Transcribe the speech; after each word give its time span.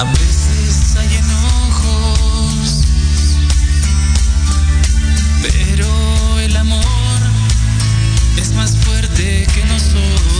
A 0.00 0.04
veces 0.04 0.96
hay 0.96 1.14
enojos, 1.14 2.84
pero 5.42 6.38
el 6.38 6.56
amor 6.56 6.82
es 8.38 8.54
más 8.54 8.78
fuerte 8.78 9.46
que 9.54 9.62
nosotros. 9.66 10.39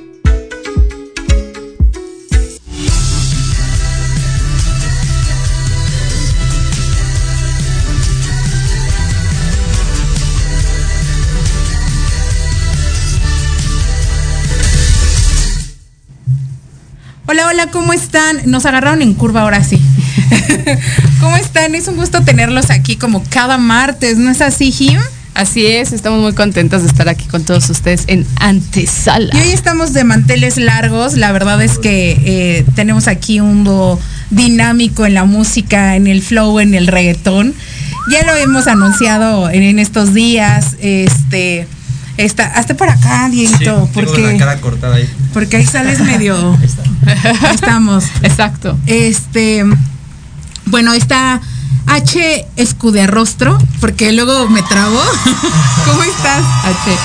Hola, 17.31 17.47
hola, 17.47 17.67
¿cómo 17.67 17.93
están? 17.93 18.41
Nos 18.43 18.65
agarraron 18.65 19.01
en 19.01 19.13
curva 19.13 19.43
ahora 19.43 19.63
sí. 19.63 19.81
¿Cómo 21.21 21.37
están? 21.37 21.75
Es 21.75 21.87
un 21.87 21.95
gusto 21.95 22.25
tenerlos 22.25 22.69
aquí 22.69 22.97
como 22.97 23.23
cada 23.29 23.57
martes, 23.57 24.17
¿no 24.17 24.29
es 24.29 24.41
así, 24.41 24.69
Jim? 24.69 24.99
Así 25.33 25.65
es, 25.65 25.93
estamos 25.93 26.19
muy 26.19 26.33
contentos 26.33 26.81
de 26.81 26.89
estar 26.89 27.07
aquí 27.07 27.23
con 27.27 27.45
todos 27.45 27.69
ustedes 27.69 28.03
en 28.07 28.27
Antesala. 28.35 29.33
Y 29.33 29.37
hoy 29.39 29.51
estamos 29.51 29.93
de 29.93 30.03
manteles 30.03 30.57
largos, 30.57 31.13
la 31.13 31.31
verdad 31.31 31.61
es 31.61 31.79
que 31.79 32.19
eh, 32.25 32.65
tenemos 32.75 33.07
aquí 33.07 33.39
un 33.39 33.63
dúo 33.63 33.97
dinámico 34.29 35.05
en 35.05 35.13
la 35.13 35.23
música, 35.23 35.95
en 35.95 36.07
el 36.07 36.21
flow, 36.21 36.59
en 36.59 36.73
el 36.73 36.87
reggaetón. 36.87 37.55
Ya 38.11 38.25
lo 38.25 38.35
hemos 38.35 38.67
anunciado 38.67 39.49
en, 39.49 39.63
en 39.63 39.79
estos 39.79 40.13
días, 40.13 40.75
este 40.81 41.65
Está, 42.17 42.45
hasta 42.47 42.75
por 42.75 42.89
acá, 42.89 43.29
Dieguito, 43.29 43.89
porque 43.93 44.21
la 44.21 44.37
cara 44.37 44.61
cortada 44.61 44.95
ahí. 44.97 45.09
Porque 45.33 45.57
ahí 45.57 45.65
sales 45.65 45.99
medio. 45.99 46.57
ahí, 47.07 47.53
estamos. 47.53 48.05
Exacto. 48.21 48.77
Este, 48.85 49.63
bueno, 50.65 50.93
está 50.93 51.41
H 51.87 52.45
Escuderrostro, 52.55 53.57
porque 53.79 54.11
luego 54.11 54.47
me 54.49 54.61
trabo. 54.63 54.99
¿Cómo 55.85 56.03
estás, 56.03 56.43
H? 56.63 56.97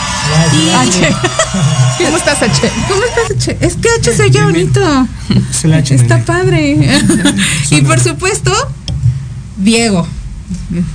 Y 0.56 0.70
H. 0.70 1.17
¿Cómo 2.05 2.17
estás, 2.17 2.43
H? 2.43 2.73
¿Cómo 2.88 3.02
estás, 3.05 3.37
H? 3.37 3.56
Es 3.61 3.76
que 3.76 3.88
H 3.88 4.14
se 4.14 4.23
oye 4.25 4.43
bonito. 4.43 5.08
Está 5.94 6.19
padre. 6.25 7.00
y 7.70 7.81
por 7.82 8.00
supuesto, 8.00 8.52
Diego. 9.56 10.06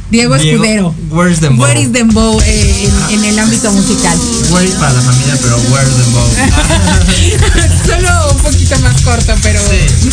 Diego, 0.09 0.35
Escudero. 0.35 0.95
Where's 1.09 1.39
the 1.39 1.49
Where 1.49 1.79
is 1.79 1.91
the 1.91 2.03
bow 2.03 2.39
eh, 2.41 2.89
en, 3.09 3.19
en, 3.19 3.25
el 3.25 3.39
ámbito 3.39 3.71
musical? 3.71 4.17
Where 4.51 4.65
is 4.65 4.75
para 4.75 4.93
la 4.93 5.01
familia, 5.01 5.37
pero 5.41 5.57
where's 5.71 5.95
the 5.95 6.03
bow? 6.11 6.27
Solo 7.85 8.31
un 8.31 8.41
poquito 8.41 8.79
más 8.79 9.01
corto, 9.01 9.33
pero. 9.41 9.59
Sí. 9.61 10.09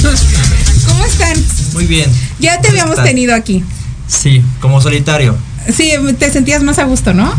¿Cómo 0.87 1.05
están? 1.05 1.37
Muy 1.75 1.87
bien. 1.87 2.11
Ya 2.41 2.61
te 2.61 2.69
habíamos 2.69 3.03
tenido 3.03 3.35
aquí. 3.35 3.65
Sí, 4.07 4.43
como 4.61 4.81
solitario. 4.81 5.37
Sí, 5.75 5.93
te 6.19 6.33
sentías 6.33 6.63
más 6.63 6.79
a 6.79 6.85
gusto, 6.85 7.13
¿no? 7.15 7.33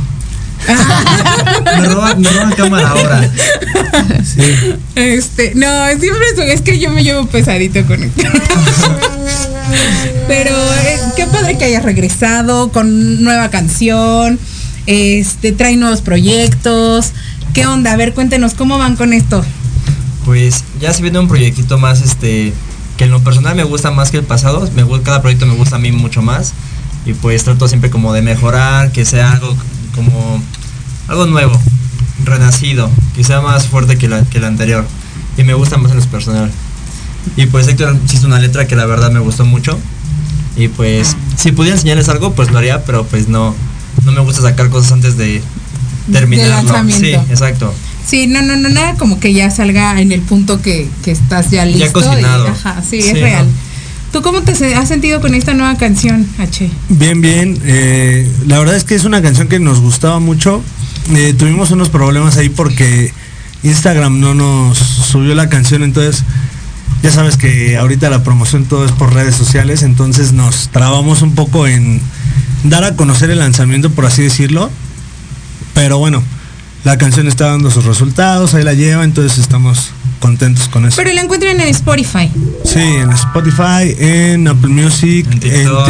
me 0.67 1.85
roban, 1.87 2.21
me 2.21 2.29
roban 2.29 2.51
cámara 2.51 2.89
ahora. 2.89 3.31
Sí. 4.23 4.41
Este, 4.95 5.53
no, 5.55 5.67
siempre 5.99 6.53
es 6.53 6.61
que 6.61 6.79
yo 6.79 6.91
me 6.91 7.03
llevo 7.03 7.25
pesadito 7.27 7.85
con 7.85 8.03
esto. 8.03 8.21
Pero 10.27 10.51
eh, 10.51 10.99
qué 11.15 11.25
padre 11.27 11.57
que 11.57 11.65
hayas 11.65 11.83
regresado 11.83 12.71
con 12.71 13.23
nueva 13.23 13.49
canción. 13.49 14.39
Este, 14.85 15.51
trae 15.51 15.75
nuevos 15.75 16.01
proyectos. 16.01 17.11
¿Qué 17.53 17.65
onda? 17.65 17.93
A 17.93 17.95
ver, 17.95 18.13
cuéntenos 18.13 18.53
cómo 18.53 18.77
van 18.77 18.95
con 18.95 19.13
esto. 19.13 19.43
Pues 20.25 20.63
ya 20.79 20.93
se 20.93 21.01
viene 21.01 21.19
un 21.19 21.27
proyectito 21.27 21.77
más 21.77 22.01
este 22.01 22.53
que 22.97 23.05
en 23.05 23.11
lo 23.11 23.23
personal 23.23 23.55
me 23.55 23.63
gusta 23.63 23.91
más 23.91 24.11
que 24.11 24.17
el 24.17 24.25
pasado, 24.25 24.69
me 24.75 24.83
cada 25.01 25.21
proyecto 25.21 25.45
me 25.45 25.55
gusta 25.55 25.77
a 25.77 25.79
mí 25.79 25.89
mucho 25.93 26.21
más 26.21 26.51
y 27.05 27.13
pues 27.13 27.45
trato 27.45 27.69
siempre 27.69 27.89
como 27.89 28.11
de 28.11 28.21
mejorar, 28.21 28.91
que 28.91 29.05
sea 29.05 29.31
algo 29.31 29.55
como 29.95 30.43
algo 31.07 31.25
nuevo, 31.25 31.57
renacido, 32.25 32.91
que 33.15 33.23
sea 33.23 33.39
más 33.39 33.67
fuerte 33.67 33.97
que, 33.97 34.09
la, 34.09 34.23
que 34.25 34.39
el 34.39 34.43
anterior 34.43 34.85
y 35.37 35.43
me 35.43 35.53
gusta 35.53 35.77
más 35.77 35.91
en 35.91 35.99
lo 35.99 36.05
personal. 36.07 36.51
Y 37.35 37.45
pues 37.47 37.67
Héctor 37.67 37.97
hizo 38.11 38.27
una 38.27 38.39
letra 38.39 38.67
que 38.67 38.75
la 38.75 38.85
verdad 38.85 39.11
me 39.11 39.19
gustó 39.19 39.45
mucho. 39.45 39.77
Y 40.55 40.67
pues 40.67 41.15
si 41.37 41.51
pudiera 41.51 41.75
enseñarles 41.75 42.09
algo, 42.09 42.33
pues 42.33 42.51
lo 42.51 42.57
haría, 42.57 42.83
pero 42.83 43.05
pues 43.05 43.27
no, 43.27 43.55
no 44.03 44.11
me 44.11 44.19
gusta 44.21 44.41
sacar 44.41 44.69
cosas 44.69 44.91
antes 44.91 45.17
de 45.17 45.41
terminar 46.11 46.63
Sí, 46.91 47.13
exacto. 47.13 47.73
Sí, 48.05 48.27
no, 48.27 48.41
no, 48.41 48.55
no, 48.55 48.69
nada 48.69 48.95
como 48.95 49.19
que 49.19 49.33
ya 49.33 49.51
salga 49.51 50.01
en 50.01 50.11
el 50.11 50.21
punto 50.21 50.61
que, 50.61 50.89
que 51.03 51.11
estás 51.11 51.51
ya 51.51 51.65
listo. 51.65 51.85
Ya 51.85 51.91
cocinado. 51.93 52.47
ajá, 52.47 52.81
sí, 52.87 52.99
es 52.99 53.13
real. 53.19 53.47
¿Tú 54.11 54.23
cómo 54.23 54.41
te 54.41 54.51
has 54.73 54.87
sentido 54.87 55.21
con 55.21 55.35
esta 55.35 55.53
nueva 55.53 55.77
canción, 55.77 56.27
H? 56.39 56.67
Bien, 56.89 57.21
bien. 57.21 57.59
Eh, 57.63 58.27
la 58.47 58.57
verdad 58.57 58.75
es 58.75 58.83
que 58.83 58.95
es 58.95 59.03
una 59.03 59.21
canción 59.21 59.47
que 59.47 59.59
nos 59.59 59.79
gustaba 59.79 60.19
mucho. 60.19 60.63
Eh, 61.13 61.35
tuvimos 61.37 61.69
unos 61.69 61.89
problemas 61.89 62.37
ahí 62.37 62.49
porque 62.49 63.13
Instagram 63.61 64.19
no 64.19 64.33
nos 64.33 64.79
subió 64.79 65.35
la 65.35 65.47
canción, 65.49 65.83
entonces 65.83 66.23
ya 67.01 67.11
sabes 67.11 67.37
que 67.37 67.77
ahorita 67.77 68.09
la 68.09 68.23
promoción 68.23 68.65
todo 68.65 68.85
es 68.85 68.91
por 68.91 69.13
redes 69.13 69.35
sociales, 69.35 69.83
entonces 69.83 70.33
nos 70.33 70.69
trabamos 70.69 71.21
un 71.21 71.35
poco 71.35 71.67
en 71.67 72.01
dar 72.63 72.83
a 72.83 72.95
conocer 72.95 73.29
el 73.29 73.39
lanzamiento, 73.39 73.89
por 73.89 74.05
así 74.05 74.23
decirlo. 74.23 74.69
Pero 75.73 75.97
bueno, 75.97 76.21
la 76.83 76.97
canción 76.97 77.27
está 77.27 77.47
dando 77.47 77.71
sus 77.71 77.85
resultados, 77.85 78.53
ahí 78.53 78.63
la 78.63 78.73
lleva, 78.73 79.03
entonces 79.03 79.37
estamos 79.37 79.91
contentos 80.19 80.67
con 80.69 80.85
eso. 80.85 80.97
Pero 80.97 81.13
la 81.13 81.21
encuentran 81.21 81.59
en 81.59 81.67
Spotify. 81.69 82.29
Sí, 82.63 82.79
en 82.79 83.11
Spotify, 83.11 83.95
en 83.97 84.47
Apple 84.47 84.69
Music, 84.69 85.25
en 85.31 85.39
TikTok, 85.39 85.89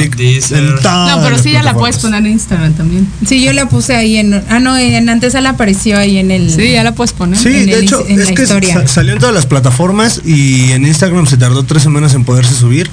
en, 0.52 0.76
No, 0.76 1.22
pero 1.24 1.38
sí 1.38 1.52
ya 1.52 1.64
la 1.64 1.74
puedes 1.74 1.98
poner 1.98 2.26
en 2.26 2.32
Instagram 2.32 2.74
también. 2.74 3.08
Sí, 3.26 3.44
yo 3.44 3.54
la 3.54 3.68
puse 3.68 3.96
ahí 3.96 4.18
en 4.18 4.34
ah 4.50 4.60
no, 4.60 4.78
en 4.78 5.10
antesala 5.10 5.52
apareció 5.52 5.98
ahí 5.98 6.18
en 6.18 6.32
el 6.32 6.50
Sí, 6.50 6.72
ya 6.72 6.84
la 6.84 6.94
puedes 6.94 7.14
poner. 7.14 7.40
Sí, 7.40 7.66
de 7.66 7.80
hecho, 7.80 8.06
es 8.08 8.32
que 8.32 8.46
salió 8.88 9.14
en 9.14 9.20
todas 9.20 9.36
las 9.36 9.46
plataformas 9.46 10.22
y 10.26 10.72
en 10.72 10.86
Instagram 10.86 11.26
se 11.26 11.38
tardó 11.38 11.64
tres 11.64 11.84
semanas 11.84 12.14
en 12.14 12.24
poderse 12.24 12.54
subir. 12.54 12.90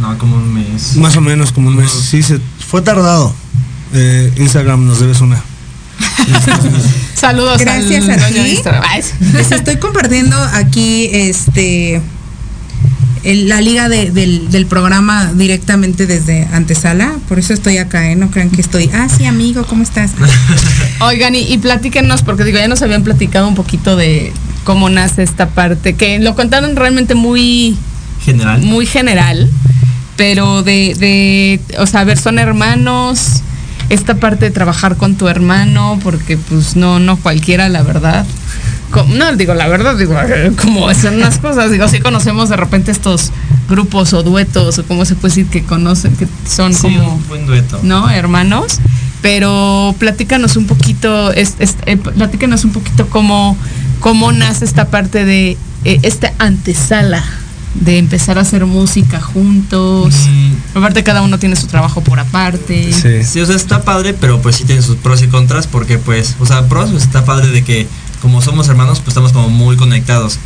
No, 0.00 0.16
como 0.18 0.36
un 0.36 0.52
mes. 0.52 0.96
Más 0.96 1.16
o 1.16 1.20
menos 1.20 1.52
como 1.52 1.68
un 1.68 1.76
mes. 1.76 1.90
Sí, 1.90 2.22
se 2.22 2.40
fue 2.66 2.82
tardado. 2.82 3.34
Eh, 3.94 4.32
Instagram 4.36 4.86
nos 4.86 5.00
debes 5.00 5.20
una. 5.20 5.42
Saludos. 7.14 7.58
Gracias 7.60 8.08
a 8.08 8.16
ti. 8.28 8.58
Les 9.32 9.52
estoy 9.52 9.76
compartiendo 9.76 10.36
aquí 10.36 11.08
este 11.12 12.00
la 13.24 13.60
liga 13.60 13.88
del, 13.88 14.66
programa 14.68 15.32
directamente 15.34 16.06
desde 16.06 16.48
antesala, 16.52 17.14
por 17.28 17.38
eso 17.38 17.52
estoy 17.52 17.78
acá, 17.78 18.10
¿eh? 18.10 18.16
no 18.16 18.30
crean 18.30 18.50
que 18.50 18.60
estoy, 18.60 18.90
ah, 18.92 19.08
sí, 19.08 19.26
amigo, 19.26 19.64
¿cómo 19.64 19.82
estás? 19.82 20.10
Oigan, 21.00 21.34
y, 21.34 21.40
y 21.42 21.58
platíquenos, 21.58 22.22
porque 22.22 22.42
digo, 22.42 22.58
ya 22.58 22.66
nos 22.66 22.82
habían 22.82 23.04
platicado 23.04 23.46
un 23.46 23.54
poquito 23.54 23.94
de 23.94 24.32
cómo 24.64 24.90
nace 24.90 25.22
esta 25.22 25.50
parte, 25.50 25.94
que 25.94 26.18
lo 26.18 26.34
contaron 26.34 26.74
realmente 26.74 27.14
muy 27.14 27.76
general. 28.24 28.60
Muy 28.62 28.86
general, 28.86 29.48
pero 30.16 30.62
de, 30.62 30.94
de 30.98 31.60
o 31.78 31.86
sea, 31.86 32.00
a 32.00 32.04
ver, 32.04 32.18
son 32.18 32.38
hermanos, 32.38 33.42
esta 33.92 34.14
parte 34.14 34.46
de 34.46 34.50
trabajar 34.50 34.96
con 34.96 35.16
tu 35.16 35.28
hermano, 35.28 35.98
porque 36.02 36.38
pues 36.38 36.76
no, 36.76 36.98
no 36.98 37.18
cualquiera, 37.18 37.68
la 37.68 37.82
verdad. 37.82 38.26
No, 39.08 39.36
digo, 39.36 39.54
la 39.54 39.68
verdad, 39.68 39.96
digo, 39.96 40.14
como 40.60 40.92
son 40.94 41.14
unas 41.14 41.38
cosas, 41.38 41.70
digo, 41.70 41.86
sí 41.88 42.00
conocemos 42.00 42.48
de 42.48 42.56
repente 42.56 42.90
estos 42.90 43.32
grupos 43.68 44.14
o 44.14 44.22
duetos, 44.22 44.78
o 44.78 44.84
como 44.84 45.04
se 45.04 45.14
puede 45.14 45.34
decir 45.34 45.46
que 45.46 45.62
conocen, 45.62 46.16
que 46.16 46.26
son 46.48 46.74
como... 46.74 47.16
Un 47.16 47.28
buen 47.28 47.46
dueto. 47.46 47.80
¿No? 47.82 48.08
Hermanos. 48.10 48.78
Pero 49.20 49.94
platícanos 49.98 50.56
un 50.56 50.66
poquito, 50.66 51.30
es, 51.32 51.54
eh, 51.60 51.96
platícanos 51.96 52.64
un 52.64 52.72
poquito 52.72 53.08
cómo, 53.08 53.56
cómo 54.00 54.32
nace 54.32 54.64
esta 54.64 54.88
parte 54.88 55.24
de 55.24 55.56
eh, 55.84 56.00
esta 56.02 56.32
antesala 56.38 57.22
de 57.74 57.98
empezar 57.98 58.38
a 58.38 58.42
hacer 58.42 58.66
música 58.66 59.20
juntos. 59.20 60.14
Mm. 60.28 60.78
Aparte 60.78 61.02
cada 61.02 61.22
uno 61.22 61.38
tiene 61.38 61.56
su 61.56 61.66
trabajo 61.66 62.02
por 62.02 62.20
aparte. 62.20 62.92
Sí. 62.92 63.24
sí. 63.24 63.40
o 63.40 63.46
sea, 63.46 63.56
está 63.56 63.82
padre, 63.82 64.14
pero 64.14 64.40
pues 64.42 64.56
sí 64.56 64.64
tiene 64.64 64.82
sus 64.82 64.96
pros 64.96 65.22
y 65.22 65.28
contras 65.28 65.66
porque 65.66 65.98
pues, 65.98 66.36
o 66.38 66.46
sea, 66.46 66.68
pros 66.68 66.90
pues, 66.90 67.04
está 67.04 67.24
padre 67.24 67.48
de 67.48 67.64
que 67.64 67.86
como 68.20 68.40
somos 68.40 68.68
hermanos, 68.68 69.00
pues 69.00 69.08
estamos 69.08 69.32
como 69.32 69.48
muy 69.48 69.76
conectados. 69.76 70.38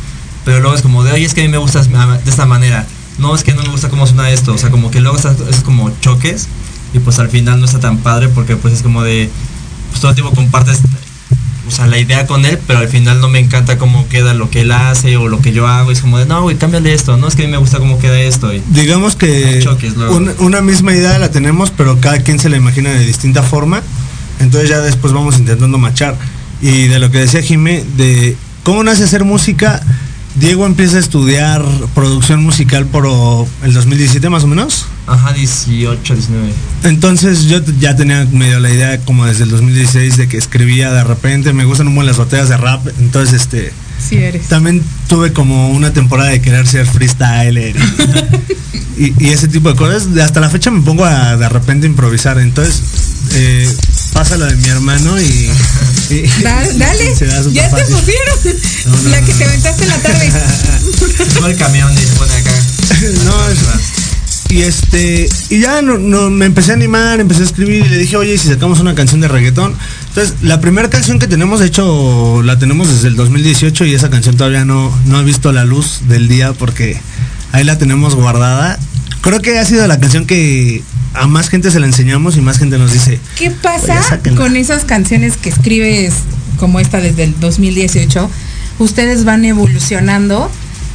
Pero 0.45 0.61
luego 0.61 0.75
es 0.75 0.81
como 0.81 1.03
de, 1.03 1.11
oye, 1.11 1.25
es 1.25 1.33
que 1.33 1.41
a 1.41 1.43
mí 1.43 1.49
me 1.49 1.57
gusta 1.57 1.81
de 1.83 2.29
esta 2.29 2.45
manera. 2.45 2.87
No, 3.17 3.35
es 3.35 3.43
que 3.43 3.53
no 3.53 3.61
me 3.63 3.69
gusta 3.69 3.89
cómo 3.89 4.07
suena 4.07 4.29
esto. 4.31 4.53
O 4.53 4.57
sea, 4.57 4.71
como 4.71 4.91
que 4.91 5.01
luego 5.01 5.17
es 5.17 5.61
como 5.61 5.91
choques 5.99 6.47
y 6.93 6.99
pues 6.99 7.19
al 7.19 7.29
final 7.29 7.59
no 7.59 7.65
está 7.65 7.79
tan 7.79 7.97
padre 7.97 8.29
porque 8.29 8.55
pues 8.55 8.73
es 8.73 8.81
como 8.81 9.03
de, 9.03 9.29
pues 9.89 10.01
todo 10.01 10.11
el 10.11 10.15
tiempo 10.15 10.33
compartes 10.33 10.79
o 11.67 11.71
sea, 11.71 11.87
la 11.87 11.97
idea 11.99 12.25
con 12.25 12.45
él, 12.45 12.57
pero 12.65 12.79
al 12.79 12.87
final 12.87 13.19
no 13.19 13.27
me 13.29 13.39
encanta 13.39 13.77
cómo 13.77 14.07
queda 14.09 14.33
lo 14.33 14.49
que 14.49 14.61
él 14.61 14.71
hace 14.71 15.17
o 15.17 15.27
lo 15.27 15.41
que 15.41 15.51
yo 15.51 15.67
hago. 15.67 15.91
Es 15.91 16.01
como 16.01 16.17
de, 16.17 16.25
no, 16.25 16.41
güey, 16.43 16.57
cámbiale 16.57 16.93
esto. 16.93 17.17
No, 17.17 17.27
es 17.27 17.35
que 17.35 17.43
a 17.43 17.45
mí 17.45 17.51
me 17.51 17.57
gusta 17.57 17.77
cómo 17.79 17.99
queda 17.99 18.19
esto. 18.19 18.53
y- 18.53 18.61
Digamos 18.69 19.15
que 19.15 19.59
choques 19.61 19.93
una, 19.97 20.33
una 20.39 20.61
misma 20.61 20.93
idea 20.93 21.17
la 21.19 21.29
tenemos, 21.31 21.71
pero 21.71 21.99
cada 21.99 22.19
quien 22.19 22.39
se 22.39 22.49
la 22.49 22.57
imagina 22.57 22.89
de 22.91 23.05
distinta 23.05 23.43
forma. 23.43 23.81
Entonces 24.39 24.69
ya 24.69 24.79
después 24.81 25.13
vamos 25.13 25.37
intentando 25.37 25.77
machar. 25.77 26.15
Y 26.61 26.87
de 26.87 26.99
lo 26.99 27.11
que 27.11 27.19
decía 27.19 27.41
Jimé, 27.41 27.83
de 27.97 28.35
cómo 28.63 28.83
nace 28.83 29.03
hacer 29.03 29.23
música, 29.23 29.81
Diego 30.39 30.65
empieza 30.65 30.97
a 30.97 30.99
estudiar 30.99 31.63
producción 31.95 32.43
musical 32.43 32.85
por 32.85 33.05
o, 33.07 33.47
el 33.63 33.73
2017 33.73 34.29
más 34.29 34.43
o 34.43 34.47
menos. 34.47 34.85
Ajá, 35.07 35.33
18, 35.33 36.13
19. 36.13 36.49
Entonces 36.83 37.45
yo 37.45 37.59
ya 37.79 37.95
tenía 37.95 38.25
medio 38.31 38.59
la 38.59 38.69
idea 38.69 38.99
como 38.99 39.25
desde 39.25 39.43
el 39.45 39.49
2016 39.49 40.17
de 40.17 40.27
que 40.27 40.37
escribía 40.37 40.91
de 40.91 41.03
repente, 41.03 41.53
me 41.53 41.65
gustan 41.65 41.87
un 41.87 41.95
buen 41.95 42.05
las 42.07 42.17
batallas 42.17 42.49
de 42.49 42.57
rap, 42.57 42.85
entonces 42.99 43.41
este 43.41 43.71
Sí 43.99 44.17
eres. 44.17 44.47
también 44.47 44.83
tuve 45.07 45.33
como 45.33 45.69
una 45.71 45.91
temporada 45.91 46.29
de 46.29 46.39
querer 46.39 46.67
ser 46.67 46.85
freestyler 46.85 47.75
y, 48.97 49.03
y- 49.05 49.13
y 49.19 49.27
ese 49.29 49.47
tipo 49.47 49.69
de 49.69 49.75
cosas. 49.75 50.07
Hasta 50.21 50.39
la 50.39 50.49
fecha 50.49 50.69
me 50.69 50.81
pongo 50.81 51.03
a 51.03 51.35
de 51.35 51.49
repente 51.49 51.87
improvisar. 51.87 52.37
Entonces 52.37 52.83
eh, 53.33 53.75
pasa 54.17 54.35
lo 54.35 54.45
de 54.47 54.55
mi 54.55 54.67
hermano 54.67 55.21
y, 55.21 55.51
y- 56.09 56.23
Da- 56.41 56.63
dale, 56.73 57.15
se 57.15 57.27
da 57.27 57.37
súper 57.43 57.53
ya 57.53 57.69
te 57.69 57.83
pusieron. 57.85 58.37
No, 58.87 58.95
no, 59.03 59.09
la 59.09 59.21
no. 59.21 59.27
que 59.27 59.33
te 59.33 59.45
aventaste 59.45 59.83
en 59.83 59.89
la 59.89 59.97
tarde. 59.97 60.31
Toma 61.35 61.47
el 61.49 61.55
camión 61.57 61.93
y 61.93 61.97
se 61.97 62.15
pone 62.15 62.33
acá. 62.33 62.51
No, 63.25 63.49
es- 63.49 63.59
y 64.49 64.61
este 64.61 65.29
y 65.49 65.59
ya 65.59 65.81
no, 65.83 65.97
no, 65.99 66.29
me 66.31 66.45
empecé 66.45 66.71
a 66.71 66.75
animar, 66.75 67.19
empecé 67.19 67.41
a 67.41 67.45
escribir 67.45 67.85
y 67.85 67.89
le 67.89 67.97
dije, 67.97 68.15
oye, 68.17 68.33
¿y 68.33 68.37
si 68.39 68.47
sacamos 68.47 68.79
una 68.79 68.95
canción 68.95 69.21
de 69.21 69.27
reggaetón. 69.27 69.75
Entonces, 70.09 70.35
la 70.41 70.59
primera 70.61 70.89
canción 70.89 71.19
que 71.19 71.27
tenemos, 71.27 71.59
de 71.59 71.67
hecho, 71.67 72.41
la 72.43 72.57
tenemos 72.57 72.87
desde 72.87 73.09
el 73.09 73.15
2018 73.17 73.85
y 73.85 73.93
esa 73.93 74.09
canción 74.09 74.35
todavía 74.35 74.65
no, 74.65 74.97
no 75.05 75.17
ha 75.19 75.21
visto 75.21 75.51
la 75.51 75.63
luz 75.65 75.99
del 76.07 76.27
día 76.27 76.53
porque 76.53 76.99
ahí 77.51 77.63
la 77.65 77.77
tenemos 77.77 78.15
guardada. 78.15 78.79
Creo 79.21 79.41
que 79.41 79.59
ha 79.59 79.65
sido 79.65 79.85
la 79.85 79.99
canción 79.99 80.25
que 80.25 80.81
a 81.19 81.27
más 81.27 81.49
gente 81.49 81.71
se 81.71 81.79
la 81.79 81.85
enseñamos 81.87 82.37
y 82.37 82.41
más 82.41 82.57
gente 82.57 82.77
nos 82.77 82.91
dice, 82.93 83.19
¿Qué 83.37 83.51
pasa 83.51 84.19
con 84.37 84.55
esas 84.55 84.85
canciones 84.85 85.37
que 85.37 85.49
escribes 85.49 86.13
como 86.59 86.79
esta 86.79 86.99
desde 86.99 87.23
el 87.25 87.39
2018? 87.39 88.29
Ustedes 88.79 89.23
van 89.25 89.43
evolucionando 89.45 90.49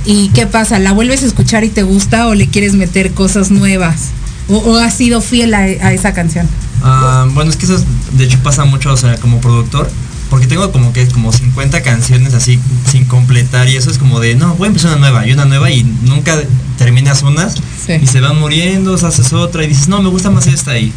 y 0.04 0.28
¿qué 0.30 0.46
pasa? 0.46 0.78
¿La 0.78 0.92
vuelves 0.92 1.22
a 1.22 1.26
escuchar 1.26 1.64
y 1.64 1.68
te 1.68 1.82
gusta 1.82 2.26
o 2.28 2.34
le 2.34 2.48
quieres 2.48 2.74
meter 2.74 3.12
cosas 3.12 3.50
nuevas? 3.50 4.10
¿O, 4.48 4.56
o 4.56 4.76
has 4.78 4.94
sido 4.96 5.20
fiel 5.20 5.54
a, 5.54 5.58
a 5.60 5.92
esa 5.92 6.12
canción? 6.14 6.48
Ah, 6.82 7.26
bueno, 7.32 7.50
es 7.50 7.56
que 7.56 7.64
eso 7.66 7.76
es- 7.76 7.84
de 8.16 8.24
hecho 8.24 8.38
pasa 8.42 8.64
mucho, 8.64 8.92
o 8.92 8.96
sea, 8.96 9.16
como 9.18 9.40
productor, 9.40 9.88
porque 10.32 10.46
tengo 10.46 10.72
como 10.72 10.94
que 10.94 11.06
como 11.08 11.30
50 11.30 11.82
canciones 11.82 12.32
así 12.32 12.58
sin 12.90 13.04
completar 13.04 13.68
y 13.68 13.76
eso 13.76 13.90
es 13.90 13.98
como 13.98 14.18
de, 14.18 14.34
no, 14.34 14.54
voy 14.54 14.64
a 14.64 14.68
empezar 14.68 14.92
una 14.92 15.00
nueva 15.00 15.26
y 15.26 15.32
una 15.32 15.44
nueva 15.44 15.70
y 15.70 15.84
nunca 15.84 16.40
terminas 16.78 17.22
unas 17.22 17.56
Sí. 17.86 17.92
y 18.00 18.06
se 18.06 18.20
van 18.20 18.38
muriendo, 18.40 18.94
o 18.94 18.96
sea, 18.98 19.08
haces 19.08 19.34
otra 19.34 19.62
y 19.62 19.66
dices, 19.66 19.88
no, 19.88 20.00
me 20.00 20.08
gusta 20.08 20.30
más 20.30 20.46
esta 20.46 20.78
y, 20.78 20.90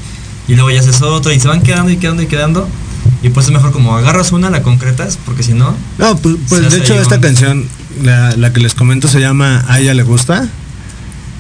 y 0.48 0.56
luego 0.56 0.72
ya 0.72 0.80
haces 0.80 1.02
otra 1.02 1.34
y 1.34 1.40
se 1.42 1.50
van 1.50 1.62
quedando 1.64 1.92
y 1.92 1.98
quedando 1.98 2.22
y 2.24 2.28
quedando 2.28 2.66
y 3.24 3.28
pues 3.30 3.48
es 3.48 3.52
mejor 3.52 3.74
como 3.74 3.94
agarras 3.98 4.32
una, 4.32 4.50
la 4.50 4.64
concretas, 4.64 5.20
porque 5.26 5.44
si 5.44 5.52
no, 5.54 5.76
no, 5.98 6.16
pues, 6.16 6.38
pues, 6.48 6.72
de 6.72 6.78
hecho 6.78 6.94
esta 6.94 7.16
un- 7.16 7.22
canción, 7.22 7.66
la, 8.04 8.38
la 8.38 8.54
que 8.54 8.62
les 8.62 8.74
comento 8.74 9.10
se 9.10 9.20
llama 9.20 9.66
A 9.68 9.82
ella 9.82 9.94
le 9.94 10.04
gusta. 10.04 10.48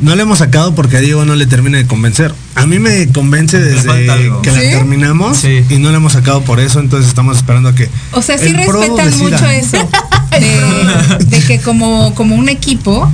No 0.01 0.13
la 0.15 0.23
hemos 0.23 0.39
sacado 0.39 0.75
porque 0.75 0.97
a 0.97 0.99
Diego 0.99 1.23
no 1.23 1.35
le 1.35 1.45
termina 1.45 1.77
de 1.77 1.87
convencer. 1.87 2.33
A 2.55 2.65
mí 2.65 2.79
me 2.79 3.07
convence 3.13 3.57
Le 3.59 3.65
desde 3.65 4.31
que 4.41 4.51
la 4.51 4.59
¿Sí? 4.59 4.67
terminamos 4.71 5.37
Sí. 5.37 5.63
y 5.69 5.77
no 5.77 5.89
la 5.91 5.97
hemos 5.97 6.13
sacado 6.13 6.41
por 6.41 6.59
eso, 6.59 6.79
entonces 6.81 7.07
estamos 7.07 7.37
esperando 7.37 7.69
a 7.69 7.75
que. 7.75 7.89
O 8.11 8.21
sea, 8.21 8.37
sí 8.37 8.51
respetan 8.51 9.05
decida. 9.05 9.23
mucho 9.23 9.45
eso. 9.47 9.89
De, 10.37 11.25
de 11.25 11.39
que 11.43 11.59
como, 11.61 12.13
como 12.13 12.35
un 12.35 12.49
equipo, 12.49 13.09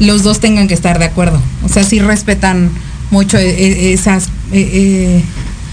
los 0.00 0.22
dos 0.22 0.38
tengan 0.40 0.68
que 0.68 0.74
estar 0.74 0.98
de 0.98 1.06
acuerdo. 1.06 1.40
O 1.64 1.68
sea, 1.70 1.82
sí 1.82 1.98
respetan 2.00 2.70
mucho 3.10 3.38
e- 3.38 3.48
e- 3.48 3.92
esas, 3.94 4.24
eh, 4.52 4.60
eh, 4.60 5.24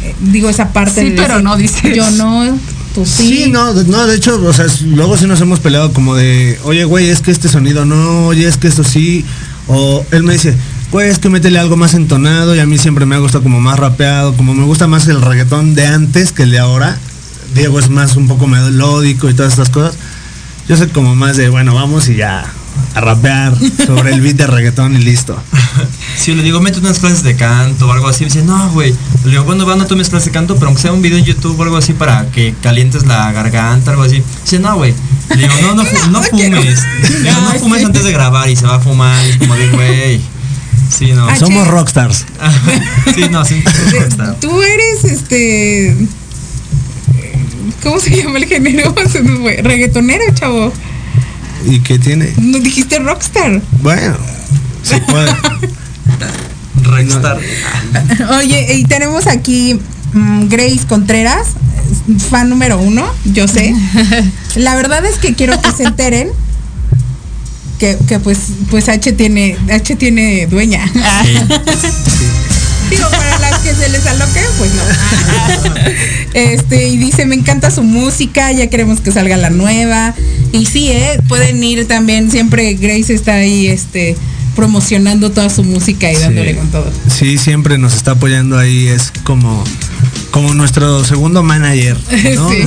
eh, 0.04 0.16
digo, 0.22 0.48
esa 0.50 0.72
parte 0.72 1.02
Sí, 1.02 1.10
de 1.10 1.18
pero 1.22 1.42
no 1.42 1.58
dices. 1.58 1.94
Yo 1.94 2.10
no, 2.12 2.58
tú 2.94 3.06
sí. 3.06 3.28
Sí, 3.44 3.52
no, 3.52 3.74
de- 3.74 3.84
no, 3.92 4.08
de 4.08 4.16
hecho, 4.16 4.42
o 4.42 4.54
sea, 4.54 4.68
luego 4.86 5.18
sí 5.18 5.26
nos 5.28 5.42
hemos 5.42 5.60
peleado 5.60 5.92
como 5.92 6.16
de, 6.16 6.58
oye, 6.64 6.86
güey, 6.86 7.10
es 7.10 7.20
que 7.20 7.32
este 7.32 7.50
sonido 7.50 7.86
no, 7.86 8.28
oye, 8.28 8.48
es 8.48 8.56
que 8.56 8.70
esto 8.70 8.86
sí. 8.86 9.26
O 9.68 10.06
él 10.12 10.24
me 10.24 10.34
dice, 10.34 10.56
güey, 10.92 11.10
es 11.10 11.20
que 11.20 11.30
métele 11.30 11.60
algo 11.60 11.78
más 11.78 11.94
entonado 11.94 12.56
y 12.56 12.60
a 12.60 12.66
mí 12.66 12.78
siempre 12.78 13.06
me 13.06 13.16
ha 13.16 13.20
gustado 13.20 13.44
como 13.44 13.60
más 13.60 13.80
rapeado, 13.80 14.36
como 14.36 14.54
me 14.54 14.64
gusta 14.66 14.88
más 14.88 15.08
el 15.08 15.22
reggaetón 15.22 15.76
de 15.76 15.88
antes 15.88 16.32
que 16.32 16.44
el 16.44 16.52
de 16.52 16.60
ahora. 16.60 16.98
Diego 17.54 17.80
es 17.80 17.90
más 17.90 18.16
un 18.16 18.28
poco 18.28 18.48
melódico 18.48 19.30
y 19.30 19.34
todas 19.34 19.54
estas 19.54 19.70
cosas. 19.70 19.96
Yo 20.68 20.76
soy 20.78 20.88
como 20.88 21.16
más 21.16 21.38
de, 21.38 21.50
bueno, 21.50 21.76
vamos 21.76 22.10
y 22.10 22.16
ya, 22.16 22.44
a 22.96 23.02
rapear 23.02 23.54
sobre 23.86 24.14
el 24.14 24.22
beat 24.22 24.36
de 24.36 24.48
reggaetón 24.48 24.96
y 24.96 25.00
listo. 25.00 25.38
si 26.18 26.32
yo 26.32 26.38
le 26.38 26.44
digo, 26.44 26.60
mete 26.60 26.80
unas 26.80 26.98
clases 27.00 27.22
de 27.24 27.36
canto 27.36 27.88
o 27.88 27.92
algo 27.92 28.08
así, 28.08 28.24
me 28.24 28.32
dice, 28.32 28.44
no, 28.44 28.70
güey. 28.72 28.94
Le 29.26 29.32
digo, 29.32 29.44
bueno, 29.44 29.66
va, 29.66 29.76
no 29.76 29.86
tomes 29.86 30.10
clases 30.10 30.26
de 30.28 30.32
canto, 30.32 30.56
pero 30.56 30.68
aunque 30.68 30.82
sea 30.82 30.92
un 30.92 31.02
video 31.04 31.20
en 31.20 31.24
YouTube 31.26 31.60
o 31.60 31.64
algo 31.64 31.78
así 31.78 31.94
para 31.94 32.26
que 32.32 32.56
calientes 32.64 33.06
la 33.06 33.32
garganta, 33.32 33.92
algo 33.92 34.04
así. 34.04 34.24
Dice, 34.44 34.60
no, 34.60 34.76
güey. 34.76 34.94
Le 35.30 35.36
digo, 35.38 35.54
no, 35.62 35.76
no, 35.76 35.84
no 36.12 36.24
fumes. 36.24 36.84
Le 37.12 37.20
digo, 37.30 37.42
no 37.42 37.60
fumes 37.60 37.86
antes 37.86 38.04
de 38.04 38.12
grabar 38.12 38.50
y 38.50 38.56
se 38.56 38.66
va 38.66 38.76
a 38.76 38.80
fumar. 38.80 39.24
Y 39.28 39.38
como 39.38 39.56
de, 39.56 39.70
güey. 39.70 40.22
Sí, 40.90 41.12
no. 41.14 41.28
Ah, 41.28 41.36
Somos 41.36 41.68
rockstars. 41.68 42.26
sí, 43.16 43.26
no, 43.30 43.44
sí. 43.46 43.56
De- 43.92 44.34
Tú 44.40 44.62
eres 44.62 45.04
este. 45.04 45.96
¿Cómo 47.86 48.00
se 48.00 48.10
llama 48.10 48.40
el 48.40 48.46
género? 48.46 48.96
Reggaetonero, 49.64 50.24
chavo. 50.34 50.74
¿Y 51.68 51.82
qué 51.82 52.00
tiene? 52.00 52.34
No 52.42 52.58
dijiste 52.58 52.98
rockstar. 52.98 53.62
Bueno, 53.84 54.18
se 54.82 55.00
puede. 55.02 55.32
Rockstar. 56.84 57.40
Oye, 58.40 58.74
y 58.74 58.86
tenemos 58.86 59.28
aquí 59.28 59.80
mm, 60.14 60.48
Grace 60.48 60.82
Contreras, 60.90 61.50
fan 62.32 62.50
número 62.50 62.80
uno, 62.80 63.06
yo 63.24 63.48
sé. 63.48 63.76
La 64.56 64.76
verdad 64.76 65.06
es 65.06 65.20
que 65.20 65.36
quiero 65.36 65.62
que 65.62 65.72
se 65.72 65.84
enteren 65.84 66.30
que, 67.78 68.00
que 68.08 68.18
pues, 68.18 68.48
pues 68.72 68.90
H 68.90 69.12
tiene, 69.12 69.58
H 69.70 69.96
tiene 69.96 70.48
dueña. 70.48 70.92
Digo, 72.90 73.10
para 73.10 73.40
las 73.40 73.60
que 73.60 73.74
se 73.74 73.90
les 73.90 74.06
aloque, 74.06 74.42
pues 74.58 74.72
no. 74.74 74.84
Este, 76.34 76.88
y 76.90 76.98
dice, 76.98 77.26
me 77.26 77.36
encanta 77.36 77.72
su 77.72 77.84
música, 77.84 78.52
ya 78.52 78.68
queremos 78.68 79.00
que 79.02 79.12
salga 79.12 79.38
la 79.38 79.50
nueva. 79.50 80.14
Y 80.52 80.66
sí, 80.66 80.90
eh, 80.90 81.20
pueden 81.28 81.64
ir 81.64 81.88
también, 81.88 82.30
siempre 82.32 82.74
Grace 82.76 83.14
está 83.14 83.36
ahí, 83.36 83.68
este, 83.68 84.16
promocionando 84.56 85.32
toda 85.32 85.50
su 85.50 85.64
música 85.64 86.12
y 86.12 86.16
dándole 86.16 86.52
Sí. 86.52 86.58
con 86.58 86.72
todo. 86.72 86.92
Sí, 87.14 87.38
siempre 87.38 87.78
nos 87.78 87.96
está 87.96 88.12
apoyando 88.12 88.58
ahí, 88.58 88.88
es 88.88 89.12
como, 89.24 89.64
como 90.32 90.54
nuestro 90.54 91.04
segundo 91.04 91.44
manager, 91.44 91.98
¿no? 92.36 92.50
Sí. 92.52 92.64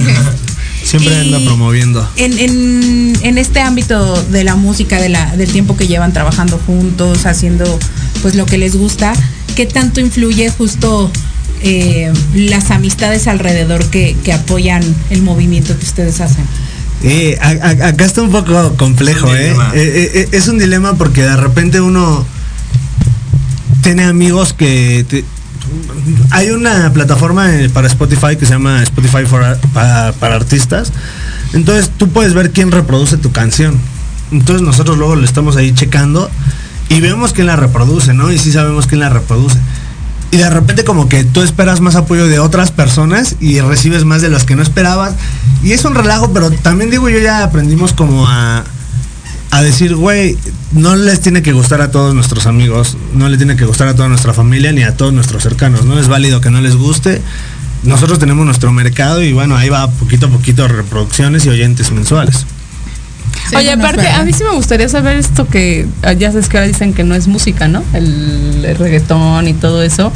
Siempre 0.85 1.13
Y- 1.13 1.35
anda 1.35 1.41
promoviendo. 1.45 2.09
En, 2.17 2.39
en, 2.39 3.13
en 3.23 3.37
este 3.37 3.61
ámbito 3.61 4.23
de 4.25 4.45
la 4.45 4.55
música, 4.55 4.99
de 5.01 5.11
la, 5.11 5.37
del 5.37 5.51
tiempo 5.53 5.77
que 5.77 5.87
llevan 5.87 6.13
trabajando 6.15 6.59
juntos, 6.67 7.27
haciendo 7.27 7.79
pues 8.23 8.35
lo 8.37 8.47
que 8.47 8.57
les 8.57 8.75
gusta, 8.77 9.13
¿qué 9.59 9.67
tanto 9.67 10.01
influye 10.01 10.49
justo 10.51 11.11
eh, 11.63 12.13
las 12.33 12.71
amistades 12.71 13.27
alrededor 13.27 13.85
que, 13.91 14.17
que 14.23 14.33
apoyan 14.33 14.85
el 15.11 15.23
movimiento 15.23 15.77
que 15.77 15.85
ustedes 15.85 16.21
hacen? 16.21 16.45
Eh, 17.03 17.37
a- 17.41 17.49
a- 17.67 17.89
acá 17.89 18.05
está 18.05 18.23
un 18.23 18.31
poco 18.31 18.75
complejo, 18.77 19.27
Es 19.27 19.33
un 19.33 19.37
¿eh? 19.37 19.43
dilema. 19.43 19.73
Eh, 19.75 20.29
Es 20.31 20.47
un 20.47 20.59
dilema 20.61 20.95
porque 20.95 21.23
de 21.23 21.37
repente 21.37 21.81
uno 21.81 22.25
tiene 23.83 24.05
amigos 24.05 24.53
que... 24.53 25.05
te- 25.09 25.25
hay 26.31 26.51
una 26.51 26.93
plataforma 26.93 27.51
para 27.73 27.89
Spotify 27.89 28.37
que 28.39 28.47
se 28.47 28.53
llama 28.53 28.81
Spotify 28.85 29.27
for 29.27 29.43
Ar- 29.43 29.59
para, 29.75 30.13
para 30.13 30.37
artistas. 30.37 30.93
Entonces 31.53 31.91
tú 31.97 32.09
puedes 32.11 32.33
ver 32.33 32.53
quién 32.53 32.71
reproduce 32.71 33.17
tu 33.17 33.33
canción. 33.33 33.75
Entonces 34.31 34.65
nosotros 34.65 34.97
luego 34.99 35.17
le 35.17 35.25
estamos 35.25 35.57
ahí 35.57 35.73
checando 35.75 36.31
y 36.89 37.01
vemos 37.01 37.33
quién 37.33 37.47
la 37.47 37.57
reproduce, 37.57 38.15
¿no? 38.15 38.33
Y 38.33 38.39
sí 38.39 38.53
sabemos 38.53 38.87
quién 38.87 39.01
la 39.01 39.09
reproduce. 39.09 39.59
Y 40.31 40.37
de 40.37 40.51
repente 40.51 40.85
como 40.85 41.09
que 41.09 41.25
tú 41.25 41.43
esperas 41.43 41.81
más 41.81 41.97
apoyo 41.97 42.27
de 42.27 42.39
otras 42.39 42.71
personas 42.71 43.37
y 43.41 43.61
recibes 43.61 44.05
más 44.05 44.21
de 44.21 44.29
las 44.29 44.45
que 44.45 44.57
no 44.57 44.63
esperabas. 44.63 45.15
Y 45.63 45.73
es 45.73 45.85
un 45.85 45.95
relajo, 45.95 46.33
pero 46.33 46.51
también 46.51 46.91
digo 46.91 47.09
yo 47.09 47.19
ya 47.19 47.43
aprendimos 47.43 47.93
como 47.93 48.27
a, 48.29 48.65
a 49.51 49.63
decir, 49.63 49.95
güey, 49.95 50.37
no 50.73 50.97
les 50.97 51.21
tiene 51.21 51.43
que 51.43 51.53
gustar 51.53 51.81
a 51.81 51.91
todos 51.91 52.15
nuestros 52.15 52.47
amigos, 52.47 52.97
no 53.15 53.29
le 53.29 53.39
tiene 53.39 53.57
que 53.57 53.65
gustar 53.65 53.89
a 53.89 53.95
toda 53.95 54.09
nuestra 54.09 54.35
familia 54.35 54.73
ni 54.73 54.83
a 54.83 54.97
todos 54.97 55.13
nuestros 55.15 55.43
cercanos. 55.43 55.85
No 55.85 55.99
es 55.99 56.09
válido 56.09 56.41
que 56.41 56.51
no 56.51 56.61
les 56.61 56.77
guste. 56.77 57.23
Nosotros 57.85 58.19
tenemos 58.19 58.45
nuestro 58.45 58.73
mercado 58.73 59.23
y 59.23 59.33
bueno, 59.33 59.57
ahí 59.57 59.69
va 59.69 59.89
poquito 59.91 60.27
a 60.27 60.31
poquito 60.31 60.69
reproducciones 60.69 61.47
y 61.47 61.49
oyentes 61.49 61.91
mensuales. 61.91 62.45
Oye, 63.57 63.73
aparte, 63.73 64.09
a 64.09 64.23
mí 64.25 64.33
sí 64.33 64.45
me 64.45 64.55
gustaría 64.55 64.89
saber 64.89 65.17
esto 65.17 65.47
que 65.49 65.87
ah, 66.03 66.13
ya 66.13 66.31
sabes 66.31 66.49
que 66.49 66.59
ahora 66.59 66.69
dicen 66.69 66.93
que 66.95 67.05
no 67.05 67.15
es 67.15 67.27
música, 67.29 67.69
¿no? 67.69 67.83
El, 67.95 68.65
el 68.65 68.77
reggaetón 68.77 69.49
y 69.49 69.55
todo 69.55 69.83
eso. 69.83 70.13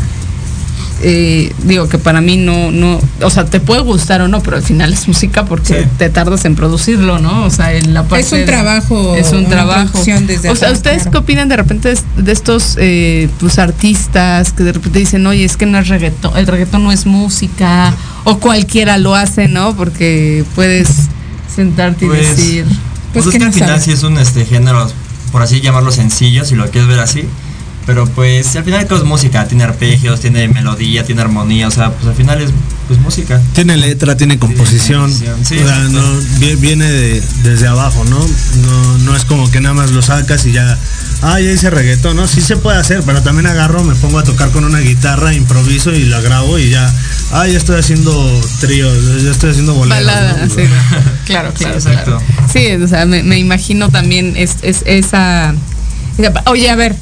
eh, 1.05 1.53
digo 1.65 1.89
que 1.89 1.99
para 1.99 2.21
mí 2.21 2.37
no, 2.37 2.71
no, 2.71 3.01
o 3.23 3.31
sea, 3.31 3.45
te 3.45 3.59
puede 3.59 3.81
gustar 3.81 4.21
o 4.23 4.29
no, 4.29 4.41
pero 4.41 4.57
al 4.59 4.63
final 4.63 4.93
es 4.93 5.09
música 5.09 5.45
porque 5.45 5.83
Sí. 5.83 5.89
te 5.99 6.11
tardas 6.11 6.45
en 6.45 6.55
producirlo, 6.55 7.19
¿no? 7.19 7.45
O 7.45 7.51
sea, 7.51 7.73
en 7.73 7.93
la 7.93 8.05
parte 8.05 8.25
Es 8.25 8.33
un 8.33 8.39
de- 8.39 8.45
trabajo, 8.45 9.17
es 9.17 9.33
un 9.33 9.39
una 9.39 9.49
trabajo. 9.49 9.99
desde 10.05 10.49
o 10.49 10.55
sea, 10.55 10.69
atrás, 10.69 10.73
¿ustedes 10.75 10.97
claro. 11.03 11.11
qué 11.11 11.19
opinan 11.19 11.49
de 11.49 11.57
repente 11.57 11.89
de, 11.95 12.23
de 12.23 12.31
estos 12.33 12.77
eh, 12.79 13.29
pues 13.41 13.59
artistas 13.59 14.53
que 14.53 14.63
de 14.63 14.73
repente 14.75 15.01
dicen, 15.01 15.27
oye, 15.27 15.45
es 15.45 15.57
que 15.57 15.67
no 15.67 15.79
es 15.79 15.89
reggaetón, 15.89 16.37
el 16.37 16.47
reggaetón 16.47 16.85
no 16.85 16.93
es 16.93 17.05
música, 17.07 17.93
o 18.23 18.39
cualquiera 18.39 18.97
lo 18.99 19.17
hace, 19.17 19.49
¿no? 19.49 19.75
Porque 19.75 20.45
puedes 20.55 20.89
sentarte 21.53 22.05
y 22.05 22.09
Pues, 22.09 22.37
decir, 22.37 22.65
Pues, 23.13 23.25
Pues 23.25 23.27
es 23.27 23.33
que 23.33 23.39
que 23.39 23.45
al 23.45 23.53
final 23.53 23.69
sabes. 23.71 23.85
sí 23.85 23.93
es 23.93 24.03
un 24.03 24.19
este 24.19 24.45
género, 24.45 24.91
por 25.33 25.43
así 25.43 25.61
llamarlo 25.61 25.93
sencillo, 25.93 26.45
si 26.45 26.55
lo 26.55 26.71
quieres 26.71 26.89
ver 26.89 27.01
así. 27.01 27.25
Pero 27.85 28.07
pues 28.07 28.55
al 28.55 28.63
final 28.63 28.87
es 28.89 29.03
música, 29.03 29.49
tiene 29.49 29.65
arpegios, 29.65 30.21
tiene 30.21 30.47
melodía, 30.47 31.05
tiene 31.05 31.21
armonía, 31.21 31.67
o 31.67 31.71
sea, 31.73 31.91
pues 31.93 32.07
al 32.07 32.15
final 32.15 32.41
es 32.41 32.51
pues 32.87 33.01
música. 33.01 33.41
Tiene 33.55 33.77
letra, 33.77 34.17
tiene 34.17 34.39
composición. 34.39 35.11
composición, 35.11 35.45
sí, 35.45 35.59
o 35.59 35.67
sea, 35.67 35.79
no, 35.89 36.01
viene 36.61 36.85
de- 36.89 37.21
desde 37.43 37.67
abajo, 37.67 38.05
¿no? 38.05 38.19
¿no? 38.21 38.99
No 38.99 39.17
es 39.17 39.25
como 39.25 39.51
que 39.51 39.61
nada 39.61 39.75
más 39.75 39.91
lo 39.91 40.01
sacas 40.01 40.47
y 40.47 40.53
ya, 40.53 40.79
ah, 41.23 41.41
ya 41.41 41.51
hice 41.53 41.71
reggaetón, 41.71 42.17
¿no? 42.17 42.27
Sí 42.27 42.41
se 42.41 42.57
puede 42.57 42.79
hacer, 42.79 43.03
pero 43.07 43.23
también 43.23 43.47
agarro, 43.47 43.83
me 43.85 43.95
pongo 43.95 44.19
a 44.19 44.25
tocar 44.25 44.51
con 44.51 44.65
una 44.65 44.79
guitarra, 44.81 45.33
improviso 45.35 45.93
y 45.93 46.05
la 46.05 46.21
grabo 46.21 46.59
y 46.59 46.71
ya, 46.71 46.93
ah, 47.33 47.47
ya 47.47 47.57
estoy 47.59 47.79
haciendo 47.79 48.13
tríos, 48.61 49.23
ya 49.23 49.31
estoy 49.31 49.51
haciendo 49.51 49.75
boleros. 49.75 50.05
balada, 50.07 50.47
¿no? 50.47 50.55
sí, 50.55 50.63
claro, 51.27 51.51
Sí, 51.57 51.65
claro, 51.65 51.75
exacto. 51.79 52.19
claro. 52.19 52.49
Sí, 52.53 52.67
o 52.83 52.89
sea, 52.89 53.07
me, 53.07 53.23
me 53.23 53.39
imagino 53.39 53.89
también 53.89 54.35
es, 54.37 54.57
es- 54.63 54.83
esa, 54.87 55.55
esa- 56.19 56.43
Oye, 56.47 56.69
a 56.71 56.77
ver, 56.77 56.95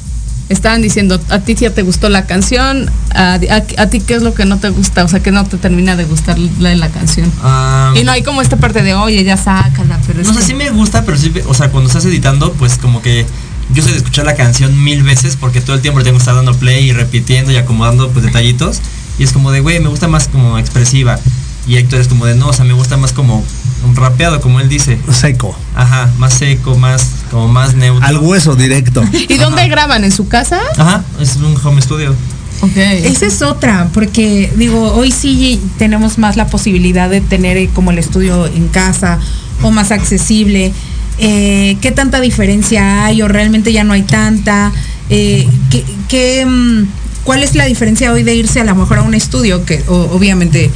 estaban 0.49 0.81
diciendo, 0.81 1.19
a 1.29 1.39
ti 1.39 1.55
ya 1.55 1.73
te 1.73 1.81
gustó 1.81 2.09
la 2.09 2.25
canción, 2.25 2.89
a, 3.15 3.33
a- 3.35 3.81
a 3.81 3.87
ti 3.87 4.01
qué 4.01 4.15
es 4.15 4.21
lo 4.21 4.33
que 4.33 4.45
no 4.45 4.57
te 4.59 4.69
gusta, 4.69 5.03
o 5.03 5.07
sea, 5.07 5.21
que 5.21 5.31
no 5.31 5.45
te 5.45 5.57
termina 5.57 5.95
de 5.95 6.03
gustar 6.05 6.37
la, 6.59 6.75
la 6.75 6.89
canción. 6.89 7.31
Ah, 7.41 7.93
Y 7.95 8.03
no 8.03 8.11
hay 8.11 8.21
como 8.21 8.41
esta 8.41 8.57
parte 8.57 8.83
de, 8.83 8.93
oye, 8.93 9.23
ya 9.23 9.37
sácala, 9.37 9.99
pero 10.05 10.21
es 10.21 10.27
No 10.27 10.33
sé, 10.33 10.39
que- 10.41 10.45
sí 10.45 10.53
me 10.53 10.69
gusta, 10.69 11.03
pero 11.05 11.17
sí, 11.17 11.31
o 11.47 11.53
sea, 11.53 11.69
cuando 11.69 11.87
estás 11.89 12.05
editando, 12.05 12.53
pues 12.53 12.77
como 12.77 13.01
que 13.01 13.25
yo 13.73 13.83
sé 13.83 13.91
de 13.91 13.97
escuchar 13.97 14.25
la 14.25 14.35
canción 14.35 14.83
mil 14.83 15.03
veces 15.03 15.37
porque 15.37 15.61
todo 15.61 15.75
el 15.75 15.81
tiempo 15.81 15.99
le 15.99 16.05
tengo 16.05 16.17
que 16.17 16.21
estar 16.21 16.35
dando 16.35 16.53
play 16.55 16.89
y 16.89 16.93
repitiendo 16.93 17.51
y 17.51 17.55
acomodando 17.57 18.09
pues 18.11 18.25
detallitos. 18.25 18.81
Y 19.19 19.23
es 19.23 19.31
como 19.33 19.51
de, 19.51 19.59
güey, 19.59 19.79
me 19.79 19.89
gusta 19.89 20.07
más 20.07 20.27
como 20.27 20.57
expresiva. 20.57 21.19
Y 21.67 21.75
Héctor 21.75 22.01
es 22.01 22.07
como 22.07 22.25
de, 22.25 22.35
no, 22.35 22.47
o 22.47 22.53
sea, 22.53 22.65
me 22.65 22.73
gusta 22.73 22.97
más 22.97 23.13
como 23.13 23.45
un 23.85 23.95
rapeado, 23.95 24.41
como 24.41 24.59
él 24.59 24.67
dice. 24.67 24.97
Seco, 25.11 25.55
Ajá, 25.75 26.09
más 26.17 26.33
seco, 26.33 26.75
más, 26.75 27.07
como 27.29 27.47
más 27.47 27.75
neutro. 27.75 28.05
al 28.05 28.17
hueso 28.17 28.55
directo. 28.55 29.03
¿Y 29.29 29.37
dónde 29.37 29.67
graban? 29.67 30.03
¿En 30.03 30.11
su 30.11 30.27
casa? 30.27 30.59
Ajá, 30.77 31.03
es 31.19 31.35
un 31.37 31.55
home 31.63 31.81
studio. 31.81 32.15
Ok. 32.61 32.77
Esa 32.77 33.25
es 33.25 33.41
otra, 33.41 33.89
porque 33.93 34.51
digo, 34.55 34.93
hoy 34.93 35.11
sí 35.11 35.61
tenemos 35.77 36.17
más 36.17 36.35
la 36.35 36.47
posibilidad 36.47 37.09
de 37.09 37.21
tener 37.21 37.57
eh, 37.57 37.69
como 37.73 37.91
el 37.91 37.97
estudio 37.97 38.45
en 38.47 38.67
casa 38.67 39.19
o 39.61 39.71
más 39.71 39.91
accesible. 39.91 40.71
Eh, 41.17 41.77
¿Qué 41.81 41.91
tanta 41.91 42.19
diferencia 42.19 43.05
hay 43.05 43.21
o 43.21 43.27
realmente 43.27 43.71
ya 43.73 43.83
no 43.83 43.93
hay 43.93 44.03
tanta? 44.03 44.71
Eh, 45.09 45.47
¿qué, 45.69 45.83
qué, 46.07 46.45
mm, 46.45 46.85
¿Cuál 47.23 47.43
es 47.43 47.53
la 47.55 47.65
diferencia 47.65 48.11
hoy 48.11 48.23
de 48.23 48.33
irse 48.35 48.59
a 48.59 48.63
lo 48.63 48.73
mejor 48.75 48.97
a 48.99 49.01
un 49.03 49.13
estudio? 49.13 49.63
Que 49.65 49.83
o- 49.87 50.09
obviamente 50.11 50.71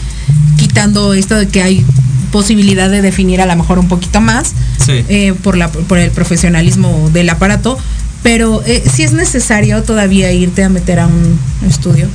quitando 0.57 1.13
esto 1.13 1.35
de 1.35 1.47
que 1.47 1.61
hay 1.63 1.85
posibilidad 2.31 2.89
de 2.89 3.01
definir 3.01 3.41
a 3.41 3.45
lo 3.45 3.55
mejor 3.55 3.79
un 3.79 3.87
poquito 3.87 4.19
más 4.21 4.53
Sí. 4.85 5.03
eh, 5.09 5.33
por, 5.41 5.57
la, 5.57 5.69
por 5.71 5.97
el 5.97 6.11
profesionalismo 6.11 7.09
del 7.13 7.29
aparato, 7.29 7.77
pero 8.23 8.61
eh, 8.65 8.83
si 8.93 9.03
es 9.03 9.13
necesario 9.13 9.81
todavía 9.83 10.31
irte 10.33 10.63
a 10.63 10.69
meter 10.69 10.99
a 10.99 11.07
un 11.07 11.39
estudio. 11.67 12.07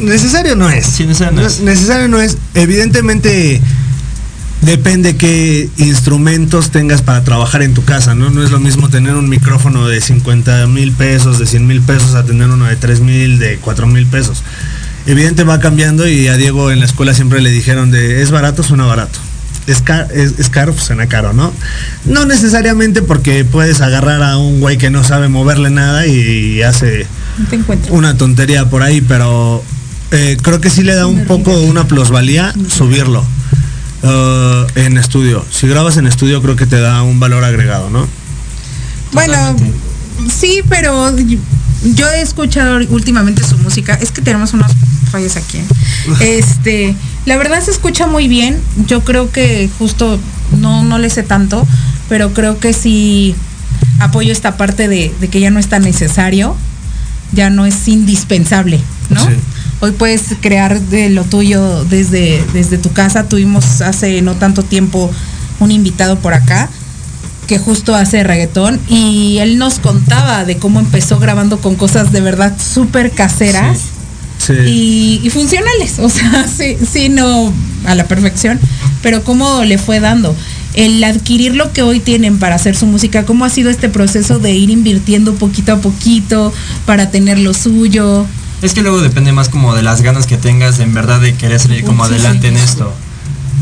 Necesario 0.00 0.56
no 0.56 0.68
es. 0.70 0.86
Sí, 0.86 1.04
necesario 1.04 1.40
no 1.40 1.46
es. 1.46 1.60
Necesario 1.60 2.08
no 2.08 2.20
es. 2.20 2.36
Evidentemente 2.54 3.60
depende 4.62 5.16
qué 5.16 5.68
instrumentos 5.78 6.70
tengas 6.70 7.02
para 7.02 7.24
trabajar 7.24 7.62
en 7.62 7.74
tu 7.74 7.84
casa, 7.84 8.14
¿no? 8.14 8.30
No 8.30 8.42
es 8.42 8.50
lo 8.50 8.60
mismo 8.60 8.88
tener 8.88 9.14
un 9.14 9.28
micrófono 9.28 9.88
de 9.88 10.00
50 10.00 10.66
mil 10.66 10.92
pesos, 10.92 11.38
de 11.38 11.46
100 11.46 11.66
mil 11.66 11.80
pesos, 11.80 12.14
a 12.14 12.24
tener 12.24 12.48
uno 12.50 12.66
de 12.66 12.76
3 12.76 13.00
mil, 13.00 13.38
de 13.38 13.56
4 13.58 13.86
mil 13.86 14.06
pesos. 14.06 14.42
Evidente 15.06 15.44
va 15.44 15.60
cambiando 15.60 16.06
y 16.06 16.28
a 16.28 16.36
Diego 16.36 16.70
en 16.70 16.80
la 16.80 16.84
escuela 16.86 17.14
siempre 17.14 17.40
le 17.40 17.50
dijeron 17.50 17.90
de 17.90 18.22
es 18.22 18.30
barato, 18.30 18.62
suena 18.62 18.84
barato. 18.84 19.18
Es, 19.66 19.82
ca- 19.82 20.08
es, 20.12 20.34
es 20.38 20.48
caro, 20.48 20.72
pues 20.72 20.84
suena 20.86 21.06
caro, 21.06 21.32
¿no? 21.32 21.52
No 22.04 22.24
necesariamente 22.26 23.02
porque 23.02 23.44
puedes 23.44 23.80
agarrar 23.80 24.22
a 24.22 24.36
un 24.36 24.60
güey 24.60 24.78
que 24.78 24.90
no 24.90 25.04
sabe 25.04 25.28
moverle 25.28 25.70
nada 25.70 26.06
y 26.06 26.62
hace 26.62 27.06
No 27.38 27.48
una 27.90 28.16
tontería 28.16 28.68
por 28.68 28.82
ahí, 28.82 29.00
pero 29.00 29.62
eh, 30.10 30.36
creo 30.42 30.60
que 30.60 30.70
sí 30.70 30.82
le 30.82 30.94
da 30.94 31.06
un 31.06 31.24
poco 31.24 31.52
una 31.60 31.86
plusvalía 31.86 32.52
subirlo 32.68 33.24
eh, 34.02 34.66
en 34.76 34.96
estudio. 34.96 35.44
Si 35.50 35.66
grabas 35.66 35.96
en 35.96 36.06
estudio 36.06 36.40
creo 36.42 36.56
que 36.56 36.66
te 36.66 36.80
da 36.80 37.02
un 37.02 37.20
valor 37.20 37.44
agregado, 37.44 37.90
¿no? 37.90 38.08
Bueno, 39.12 39.56
sí, 40.28 40.62
pero 40.68 41.14
yo 41.84 42.08
he 42.10 42.20
escuchado 42.20 42.78
últimamente 42.90 43.42
su 43.42 43.58
música. 43.58 43.94
Es 43.94 44.12
que 44.12 44.22
tenemos 44.22 44.52
unos 44.54 44.72
fallos 45.10 45.36
aquí. 45.36 45.58
¿eh? 45.58 45.66
Este, 46.38 46.94
la 47.26 47.36
verdad 47.36 47.62
se 47.62 47.70
escucha 47.70 48.06
muy 48.06 48.28
bien. 48.28 48.60
Yo 48.86 49.02
creo 49.04 49.30
que 49.30 49.68
justo 49.78 50.18
no, 50.58 50.82
no 50.84 50.98
le 50.98 51.10
sé 51.10 51.22
tanto, 51.22 51.66
pero 52.08 52.32
creo 52.32 52.58
que 52.58 52.72
sí 52.72 53.34
apoyo 53.98 54.32
esta 54.32 54.56
parte 54.56 54.88
de, 54.88 55.12
de 55.20 55.28
que 55.28 55.40
ya 55.40 55.50
no 55.50 55.58
es 55.58 55.68
tan 55.68 55.82
necesario, 55.82 56.56
ya 57.32 57.50
no 57.50 57.66
es 57.66 57.88
indispensable, 57.88 58.80
¿no? 59.10 59.24
Sí. 59.24 59.32
Hoy 59.80 59.92
puedes 59.92 60.22
crear 60.40 60.80
de 60.80 61.08
lo 61.10 61.24
tuyo 61.24 61.84
desde, 61.86 62.44
desde 62.52 62.76
tu 62.78 62.92
casa. 62.92 63.28
Tuvimos 63.28 63.80
hace 63.80 64.20
no 64.22 64.34
tanto 64.34 64.62
tiempo 64.62 65.10
un 65.58 65.70
invitado 65.70 66.18
por 66.18 66.34
acá 66.34 66.68
que 67.46 67.58
justo 67.58 67.94
hace 67.94 68.22
reggaetón 68.22 68.78
y 68.88 69.38
él 69.38 69.58
nos 69.58 69.80
contaba 69.80 70.44
de 70.44 70.58
cómo 70.58 70.78
empezó 70.78 71.18
grabando 71.18 71.60
con 71.60 71.74
cosas 71.74 72.12
de 72.12 72.20
verdad 72.20 72.56
súper 72.60 73.10
caseras 73.10 73.78
Sí. 74.38 74.54
y, 74.54 75.20
y 75.22 75.30
funcionales, 75.30 75.98
o 75.98 76.08
sea, 76.08 76.46
sí, 76.48 76.76
sí, 76.90 77.08
no 77.10 77.52
a 77.84 77.94
la 77.94 78.04
perfección, 78.06 78.58
pero 79.02 79.22
cómo 79.22 79.64
le 79.64 79.76
fue 79.78 80.00
dando. 80.00 80.34
El 80.74 81.02
adquirir 81.04 81.56
lo 81.56 81.72
que 81.72 81.82
hoy 81.82 82.00
tienen 82.00 82.38
para 82.38 82.54
hacer 82.54 82.74
su 82.76 82.86
música, 82.86 83.26
¿cómo 83.26 83.44
ha 83.44 83.50
sido 83.50 83.68
este 83.68 83.88
proceso 83.88 84.38
de 84.38 84.52
ir 84.52 84.70
invirtiendo 84.70 85.34
poquito 85.34 85.72
a 85.72 85.76
poquito 85.80 86.54
para 86.86 87.10
tener 87.10 87.38
lo 87.38 87.52
suyo? 87.52 88.26
Es 88.62 88.74
que 88.74 88.82
luego 88.82 89.00
depende 89.00 89.32
más 89.32 89.48
como 89.48 89.74
de 89.74 89.82
las 89.82 90.02
ganas 90.02 90.26
que 90.26 90.36
tengas 90.36 90.78
en 90.80 90.92
verdad 90.94 91.20
de 91.20 91.34
querer 91.34 91.58
salir 91.60 91.84
como 91.84 92.04
Sí, 92.06 92.12
adelante 92.14 92.48
sí. 92.48 92.54
en 92.54 92.60
esto. 92.60 92.92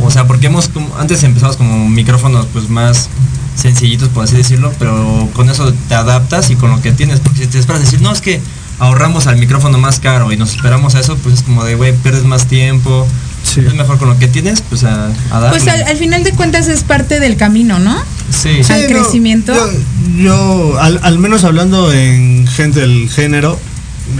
O 0.00 0.10
sea, 0.10 0.26
porque 0.26 0.46
hemos 0.46 0.68
como- 0.68 0.96
antes 0.98 1.22
empezamos 1.24 1.56
como 1.56 1.88
micrófonos 1.88 2.46
pues 2.52 2.68
más 2.68 3.08
sencillitos 3.56 4.08
por 4.10 4.24
así 4.24 4.36
decirlo, 4.36 4.72
pero 4.78 5.28
con 5.34 5.50
eso 5.50 5.72
te 5.88 5.94
adaptas 5.94 6.50
y 6.50 6.56
con 6.56 6.70
lo 6.70 6.80
que 6.80 6.92
tienes, 6.92 7.18
porque 7.20 7.40
si 7.40 7.46
te 7.48 7.58
esperas 7.58 7.82
a 7.82 7.84
decir, 7.84 8.00
no, 8.00 8.12
es 8.12 8.20
que 8.20 8.40
ahorramos 8.78 9.26
al 9.26 9.36
micrófono 9.38 9.78
más 9.78 9.98
caro 9.98 10.30
y 10.32 10.36
nos 10.36 10.50
esperamos 10.54 10.94
a 10.94 11.00
eso, 11.00 11.16
pues 11.16 11.36
es 11.36 11.42
como 11.42 11.64
de, 11.64 11.74
güey, 11.74 11.92
pierdes 11.96 12.24
más 12.24 12.46
tiempo. 12.46 13.06
Sí. 13.42 13.60
Es 13.66 13.74
mejor 13.74 13.98
con 13.98 14.08
lo 14.08 14.18
que 14.18 14.28
tienes, 14.28 14.60
pues 14.62 14.84
a, 14.84 15.06
a 15.30 15.40
darle. 15.40 15.58
Pues 15.58 15.66
al, 15.68 15.82
al 15.84 15.96
final 15.96 16.22
de 16.22 16.32
cuentas 16.32 16.68
es 16.68 16.82
parte 16.84 17.18
del 17.18 17.36
camino, 17.36 17.78
¿no? 17.78 17.96
Sí, 18.30 18.60
al 18.68 18.86
crecimiento. 18.86 19.54
Yo, 19.54 20.22
yo, 20.22 20.78
al, 20.80 21.00
al 21.02 21.18
menos 21.18 21.44
hablando 21.44 21.92
en 21.92 22.46
gente 22.46 22.80
del 22.80 23.08
género, 23.08 23.58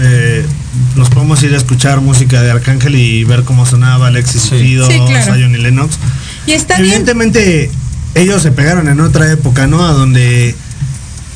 eh, 0.01 0.45
nos 0.95 1.09
podemos 1.09 1.41
ir 1.43 1.53
a 1.53 1.57
escuchar 1.57 2.01
música 2.01 2.41
de 2.41 2.51
Arcángel 2.51 2.95
y 2.95 3.23
ver 3.23 3.43
cómo 3.43 3.65
sonaba 3.65 4.07
Alexis 4.07 4.43
Sí. 4.43 4.59
Fido, 4.59 4.87
Sí, 4.87 4.99
claro. 5.07 5.33
Zion 5.33 5.55
y 5.55 5.57
Lennox. 5.57 5.97
Y 6.45 6.51
está 6.51 6.75
bien. 6.75 6.85
Evidentemente, 6.85 7.71
ellos 8.15 8.41
se 8.41 8.51
pegaron 8.51 8.87
en 8.87 8.99
otra 8.99 9.31
época, 9.31 9.67
¿no? 9.67 9.85
A 9.85 9.91
donde 9.91 10.55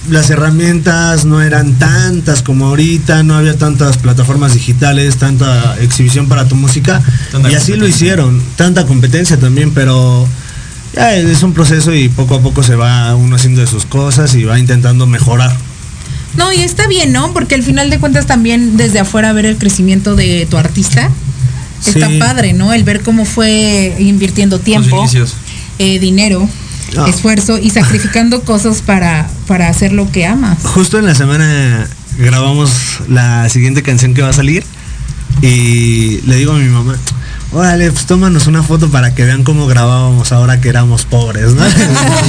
las 0.10 0.30
herramientas 0.30 1.26
no 1.26 1.41
eran 1.41 1.74
tantas 1.76 2.41
como 2.41 2.67
ahorita, 2.67 3.24
no 3.24 3.36
había 3.36 3.58
tantas 3.58 3.98
plataformas 3.98 4.54
digitales, 4.54 5.17
tanta 5.17 5.78
exhibición 5.80 6.28
para 6.28 6.48
tu 6.48 6.56
música. 6.56 7.02
Tanta 7.32 7.50
y 7.50 7.56
así 7.56 7.76
lo 7.76 7.88
hicieron, 7.88 8.41
tanta 8.58 8.86
competencia 8.86 9.39
también, 9.39 9.72
pero 9.72 10.28
ya 10.93 11.15
es 11.15 11.41
un 11.43 11.54
proceso 11.54 11.93
y 11.93 12.10
poco 12.10 12.36
a 12.36 12.41
poco 12.41 12.63
se 12.63 12.76
va 12.76 13.15
uno 13.15 13.36
haciendo 13.36 13.62
de 13.62 13.67
sus 13.67 13.86
cosas 13.86 14.36
y 14.36 14.43
va 14.43 14.60
intentando 14.60 15.08
mejorar. 15.08 15.56
No, 16.38 16.52
y 16.52 16.58
está 16.62 16.88
bien, 16.88 17.12
¿no? 17.12 17.32
Porque 17.34 17.56
al 17.56 17.63
final 17.63 17.89
de 17.89 18.00
cuentas 18.00 18.26
también 18.26 18.76
desde 18.78 19.00
afuera 19.00 19.34
ver 19.34 19.46
el 19.46 19.58
crecimiento 19.58 20.15
de 20.15 20.48
tu 20.50 20.58
artista 20.58 21.10
está 21.86 22.08
Sí. 22.10 22.17
padre, 22.17 22.54
¿no? 22.54 22.74
El 22.74 22.84
ver 22.84 23.02
cómo 23.02 23.26
fue 23.26 23.96
invirtiendo 24.00 24.60
tiempo, 24.60 25.06
eh, 25.80 26.00
dinero, 26.00 26.48
Ah. 26.98 27.06
esfuerzo 27.10 27.58
y 27.58 27.69
sacrificando 27.72 28.41
cosas 28.46 28.82
para, 28.82 29.28
para 29.48 29.67
hacer 29.67 29.93
lo 29.93 30.12
que 30.12 30.26
amas. 30.26 30.60
Justo 30.63 30.98
en 31.00 31.06
la 31.06 31.15
semana 31.15 31.88
grabamos 32.17 32.72
la 33.10 33.50
siguiente 33.50 33.82
canción 33.84 34.13
que 34.13 34.22
va 34.22 34.30
a 34.30 34.34
salir 34.34 34.63
y 35.41 36.22
le 36.26 36.36
digo 36.38 36.54
a 36.54 36.58
mi 36.58 36.69
mamá, 36.69 36.96
órale, 37.54 37.92
pues 37.92 38.06
tómanos 38.06 38.48
una 38.48 38.63
foto 38.63 38.89
para 38.89 39.13
que 39.13 39.24
vean 39.24 39.44
cómo 39.44 39.68
grabábamos 39.68 40.32
ahora 40.32 40.60
que 40.60 40.70
éramos 40.70 41.06
pobres, 41.06 41.54
¿no? 41.54 41.63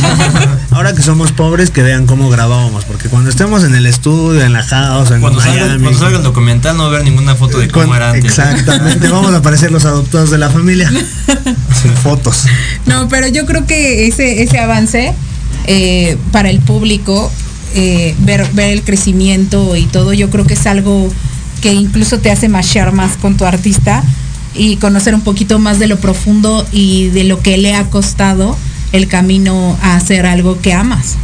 ahora 0.71 0.95
que 0.95 1.03
somos 1.03 1.33
pobres, 1.33 1.71
que 1.71 1.83
vean 1.83 2.07
cómo 2.07 2.29
grabábamos, 2.29 2.85
porque 2.85 3.09
cuando 3.09 3.31
estemos 3.31 3.65
en 3.65 3.75
el 3.75 3.87
estudio, 3.87 4.43
en 4.43 4.53
la 4.53 4.63
house, 4.63 5.11
en 5.11 5.21
Cuando 5.21 5.41
salga, 5.41 5.67
Miami, 5.67 5.83
cuando 5.83 5.99
salga 5.99 6.19
el 6.19 6.23
documental 6.23 6.77
no 6.77 6.85
va 6.85 6.89
a 6.91 6.93
haber 6.93 7.05
ninguna 7.05 7.35
foto 7.35 7.59
de 7.59 7.69
cómo 7.69 7.95
era 7.95 8.11
antes. 8.11 8.25
Exactamente, 8.25 9.09
vamos 9.09 9.33
a 9.33 9.39
aparecer 9.39 9.71
los 9.71 9.85
adoptados 9.85 10.31
de 10.31 10.39
la 10.39 10.51
familia. 10.51 10.91
Sin 11.83 11.93
fotos. 11.95 12.45
No, 12.87 13.09
pero 13.09 13.27
yo 13.27 13.47
creo 13.47 13.67
que 13.67 14.07
ese, 14.07 14.43
ese 14.43 14.59
avance 14.59 15.15
eh, 15.67 16.19
para 16.33 16.51
el 16.51 16.61
público, 16.61 17.33
eh, 17.75 18.15
ver, 18.21 18.47
ver 18.53 18.71
el 18.71 18.83
crecimiento 18.83 19.77
y 19.77 19.87
todo, 19.87 20.13
yo 20.13 20.31
creo 20.31 20.47
que 20.47 20.55
es 20.55 20.67
algo 20.67 21.11
que 21.61 21.73
incluso 21.73 22.19
te 22.19 22.31
hace 22.31 22.49
mashear 22.49 22.93
más 22.93 23.17
con 23.17 23.37
tu 23.39 23.47
artista 23.47 24.05
y 24.55 24.77
conocer 24.77 25.15
un 25.15 25.23
poquito 25.23 25.59
más 25.59 25.79
de 25.79 25.87
lo 25.87 25.99
profundo 25.99 26.67
y 26.73 27.09
de 27.09 27.25
lo 27.25 27.41
que 27.41 27.59
le 27.59 27.75
ha 27.75 27.91
costado 27.91 28.57
el 28.93 29.09
camino 29.09 29.77
a 29.83 29.97
hacer 29.97 30.27
algo 30.27 30.61
que 30.61 30.73
amas. 30.73 31.17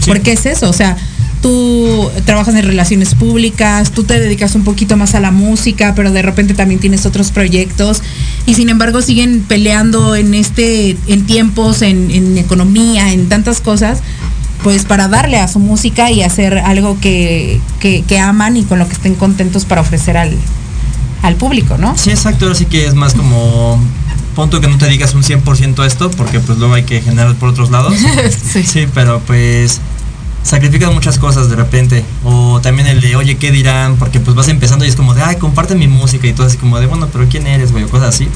Sí. 0.00 0.06
Porque 0.06 0.32
es 0.32 0.46
eso, 0.46 0.68
o 0.68 0.72
sea, 0.72 0.96
tú 1.42 2.10
trabajas 2.24 2.54
en 2.54 2.64
relaciones 2.64 3.14
públicas, 3.14 3.90
tú 3.90 4.04
te 4.04 4.18
dedicas 4.18 4.54
un 4.54 4.64
poquito 4.64 4.96
más 4.96 5.14
a 5.14 5.20
la 5.20 5.30
música, 5.30 5.94
pero 5.94 6.10
de 6.10 6.22
repente 6.22 6.54
también 6.54 6.80
tienes 6.80 7.04
otros 7.04 7.30
proyectos 7.30 8.02
y 8.46 8.54
sin 8.54 8.68
embargo 8.68 9.02
siguen 9.02 9.42
peleando 9.46 10.16
en 10.16 10.34
este, 10.34 10.96
en 11.08 11.26
tiempos, 11.26 11.82
en, 11.82 12.10
en 12.10 12.38
economía, 12.38 13.12
en 13.12 13.28
tantas 13.28 13.60
cosas, 13.60 13.98
pues 14.62 14.84
para 14.84 15.08
darle 15.08 15.38
a 15.38 15.48
su 15.48 15.58
música 15.58 16.10
y 16.10 16.22
hacer 16.22 16.58
algo 16.58 16.98
que, 17.00 17.60
que, 17.80 18.02
que 18.02 18.18
aman 18.18 18.56
y 18.56 18.62
con 18.62 18.78
lo 18.78 18.86
que 18.86 18.94
estén 18.94 19.16
contentos 19.16 19.64
para 19.64 19.80
ofrecer 19.80 20.16
al, 20.16 20.36
al 21.22 21.36
público, 21.36 21.78
¿no? 21.78 21.96
Sí, 21.96 22.10
exacto, 22.10 22.46
ahora 22.46 22.56
sí 22.56 22.66
que 22.66 22.86
es 22.86 22.94
más 22.94 23.14
como 23.14 23.80
punto 24.34 24.60
que 24.60 24.68
no 24.68 24.78
te 24.78 24.88
digas 24.88 25.14
un 25.14 25.22
100% 25.22 25.78
a 25.78 25.86
esto, 25.86 26.10
porque 26.10 26.40
pues 26.40 26.58
luego 26.58 26.74
hay 26.74 26.84
que 26.84 27.00
generar 27.00 27.34
por 27.36 27.50
otros 27.50 27.70
lados. 27.70 27.94
Sí. 28.52 28.64
Sí, 28.64 28.86
pero 28.92 29.20
pues 29.20 29.80
sacrificas 30.42 30.92
muchas 30.92 31.18
cosas 31.18 31.48
de 31.48 31.56
repente. 31.56 32.04
O 32.24 32.60
también 32.60 32.88
el 32.88 33.00
de, 33.00 33.16
oye, 33.16 33.36
¿qué 33.36 33.50
dirán? 33.50 33.96
Porque 33.96 34.20
pues 34.20 34.36
vas 34.36 34.48
empezando 34.48 34.84
y 34.84 34.88
es 34.88 34.96
como 34.96 35.14
de, 35.14 35.22
ay, 35.22 35.36
comparte 35.36 35.74
mi 35.74 35.88
música 35.88 36.26
y 36.26 36.32
todo 36.32 36.46
así 36.46 36.56
como 36.56 36.78
de, 36.80 36.86
bueno, 36.86 37.08
pero 37.12 37.26
¿quién 37.28 37.46
eres, 37.46 37.72
güey? 37.72 37.84
O 37.84 37.88
cosas 37.88 38.14
así. 38.14 38.28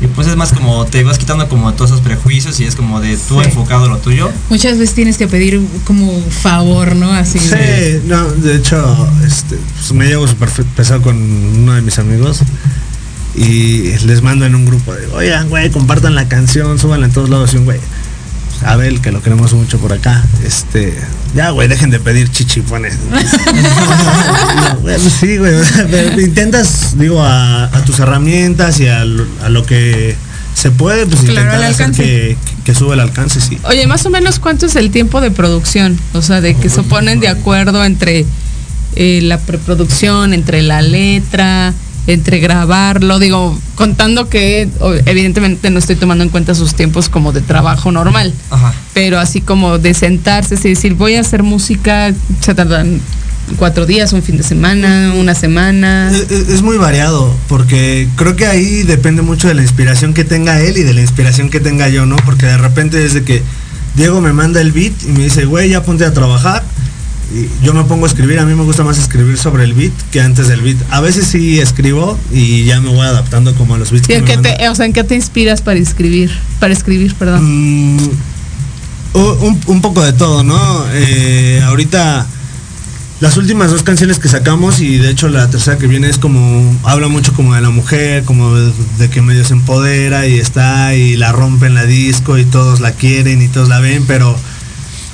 Y 0.00 0.08
pues 0.08 0.26
es 0.28 0.36
más 0.36 0.52
como, 0.52 0.84
te 0.84 1.02
vas 1.04 1.16
quitando 1.16 1.48
como 1.48 1.72
todos 1.72 1.90
esos 1.92 2.02
prejuicios 2.02 2.60
y 2.60 2.64
es 2.64 2.76
como 2.76 3.00
de 3.00 3.16
tú 3.16 3.40
Sí. 3.40 3.46
enfocado 3.46 3.86
en 3.86 3.92
lo 3.92 3.98
tuyo. 3.98 4.30
Muchas 4.50 4.78
veces 4.78 4.94
tienes 4.94 5.16
que 5.16 5.26
pedir 5.26 5.60
como 5.84 6.12
favor, 6.42 6.94
¿no? 6.94 7.10
Así 7.12 7.38
de- 7.38 8.00
Sí, 8.02 8.06
no, 8.06 8.24
de 8.30 8.56
hecho, 8.56 9.08
este, 9.26 9.56
pues 9.74 9.92
me 9.92 10.06
llevo 10.06 10.28
súper 10.28 10.50
pesado 10.76 11.00
con 11.00 11.16
uno 11.16 11.72
de 11.74 11.80
mis 11.80 11.98
amigos 11.98 12.40
y 13.34 13.92
les 14.06 14.22
mando 14.22 14.46
en 14.46 14.54
un 14.54 14.64
grupo 14.64 14.94
de, 14.94 15.06
oigan, 15.08 15.48
güey, 15.48 15.70
compartan 15.70 16.14
la 16.14 16.28
canción, 16.28 16.78
súbanla 16.78 17.06
en 17.06 17.12
todos 17.12 17.28
lados 17.28 17.52
y 17.54 17.58
un 17.58 17.64
güey. 17.64 17.80
Abel, 18.64 19.00
que 19.00 19.12
lo 19.12 19.22
queremos 19.22 19.52
mucho 19.52 19.78
por 19.78 19.92
acá, 19.92 20.24
este, 20.44 20.94
ya, 21.34 21.50
güey, 21.50 21.68
dejen 21.68 21.90
de 21.90 22.00
pedir 22.00 22.30
chichipones. 22.30 22.98
No, 23.10 23.18
güey, 24.80 24.98
pues 24.98 25.12
sí, 25.20 25.36
güey, 25.36 25.54
intentas, 26.18 26.98
digo, 26.98 27.22
a, 27.22 27.64
a 27.64 27.84
tus 27.84 27.98
herramientas 27.98 28.80
y 28.80 28.88
a 28.88 29.04
lo, 29.04 29.26
a 29.42 29.48
lo 29.48 29.64
que 29.64 30.16
se 30.54 30.70
puede, 30.70 31.06
pues 31.06 31.20
Claro, 31.20 31.42
intentar 31.42 31.62
hacer 31.64 31.90
que, 31.92 32.36
que 32.64 32.74
suba 32.74 32.94
el 32.94 33.00
alcance, 33.00 33.40
sí. 33.40 33.58
Oye, 33.64 33.86
más 33.86 34.06
o 34.06 34.10
menos 34.10 34.38
cuánto 34.38 34.66
es 34.66 34.76
el 34.76 34.90
tiempo 34.90 35.20
de 35.20 35.30
producción, 35.30 35.98
o 36.14 36.22
sea, 36.22 36.40
de 36.40 36.54
que 36.54 36.70
se 36.70 36.82
ponen 36.82 37.20
de 37.20 37.28
acuerdo 37.28 37.84
entre 37.84 38.24
eh, 38.94 39.20
la 39.22 39.38
preproducción, 39.38 40.32
entre 40.32 40.62
la 40.62 40.80
letra, 40.80 41.74
entre 42.06 42.38
grabarlo, 42.38 43.18
digo, 43.18 43.58
contando 43.74 44.28
que 44.28 44.68
evidentemente 45.06 45.70
no 45.70 45.78
estoy 45.78 45.96
tomando 45.96 46.22
en 46.24 46.30
cuenta 46.30 46.54
sus 46.54 46.74
tiempos 46.74 47.08
como 47.08 47.32
de 47.32 47.40
trabajo 47.40 47.90
normal, 47.90 48.32
Ajá. 48.50 48.72
pero 48.94 49.18
así 49.18 49.40
como 49.40 49.78
de 49.78 49.92
sentarse 49.94 50.54
y 50.62 50.68
decir, 50.70 50.94
voy 50.94 51.16
a 51.16 51.20
hacer 51.20 51.42
música, 51.42 52.12
se 52.40 52.54
tardan 52.54 53.00
cuatro 53.58 53.86
días, 53.86 54.12
un 54.12 54.22
fin 54.22 54.36
de 54.36 54.42
semana, 54.42 55.14
una 55.16 55.34
semana. 55.34 56.10
Es, 56.12 56.30
es- 56.30 56.62
muy 56.62 56.76
variado, 56.78 57.32
porque 57.48 58.08
creo 58.16 58.34
que 58.36 58.46
ahí 58.46 58.82
depende 58.82 59.22
mucho 59.22 59.48
de 59.48 59.54
la 59.54 59.62
inspiración 59.62 60.14
que 60.14 60.24
tenga 60.24 60.60
él 60.60 60.76
y 60.78 60.82
de 60.82 60.94
la 60.94 61.00
inspiración 61.00 61.48
que 61.50 61.60
tenga 61.60 61.88
yo, 61.88 62.06
¿no? 62.06 62.16
Porque 62.24 62.46
de 62.46 62.56
repente 62.58 62.98
desde 62.98 63.22
que 63.24 63.42
Diego 63.94 64.20
me 64.20 64.32
manda 64.32 64.60
el 64.60 64.72
beat 64.72 64.92
y 65.04 65.12
me 65.12 65.24
dice, 65.24 65.44
güey, 65.44 65.70
ya 65.70 65.82
ponte 65.82 66.04
a 66.04 66.12
trabajar, 66.12 66.64
yo 67.62 67.74
me 67.74 67.84
pongo 67.84 68.06
a 68.06 68.08
escribir, 68.08 68.38
a 68.38 68.44
mí 68.44 68.54
me 68.54 68.62
gusta 68.62 68.84
más 68.84 68.98
escribir 68.98 69.36
sobre 69.36 69.64
el 69.64 69.74
beat 69.74 69.92
que 70.12 70.20
antes 70.20 70.48
del 70.48 70.60
beat. 70.60 70.76
A 70.90 71.00
veces 71.00 71.26
sí 71.26 71.58
escribo 71.58 72.18
y 72.32 72.64
ya 72.64 72.80
me 72.80 72.88
voy 72.90 73.06
adaptando 73.06 73.54
como 73.54 73.74
a 73.74 73.78
los 73.78 73.90
beats 73.90 74.08
¿Y 74.08 74.14
en 74.14 74.24
me 74.24 74.30
qué 74.30 74.38
te, 74.38 74.68
o 74.68 74.74
sea, 74.74 74.86
¿en 74.86 74.92
qué 74.92 75.02
te 75.02 75.16
inspiras 75.16 75.60
para 75.60 75.78
escribir? 75.78 76.30
Para 76.60 76.72
escribir, 76.72 77.14
perdón. 77.14 77.96
Mm, 77.96 78.10
un, 79.14 79.60
un 79.66 79.80
poco 79.80 80.02
de 80.04 80.12
todo, 80.12 80.44
¿no? 80.44 80.84
Eh, 80.92 81.62
ahorita 81.64 82.26
las 83.18 83.36
últimas 83.38 83.70
dos 83.70 83.82
canciones 83.82 84.18
que 84.18 84.28
sacamos 84.28 84.80
y 84.80 84.98
de 84.98 85.10
hecho 85.10 85.28
la 85.28 85.48
tercera 85.48 85.78
que 85.78 85.86
viene 85.86 86.08
es 86.08 86.18
como 86.18 86.78
habla 86.84 87.08
mucho 87.08 87.32
como 87.32 87.54
de 87.54 87.62
la 87.62 87.70
mujer, 87.70 88.24
como 88.24 88.54
de, 88.54 88.72
de 88.98 89.10
que 89.10 89.22
medio 89.22 89.44
se 89.44 89.54
empodera 89.54 90.26
y 90.26 90.38
está 90.38 90.94
y 90.94 91.16
la 91.16 91.32
rompe 91.32 91.66
en 91.66 91.74
la 91.74 91.84
disco 91.84 92.38
y 92.38 92.44
todos 92.44 92.80
la 92.80 92.92
quieren 92.92 93.40
y 93.42 93.48
todos 93.48 93.68
la 93.68 93.80
ven, 93.80 94.04
pero 94.06 94.38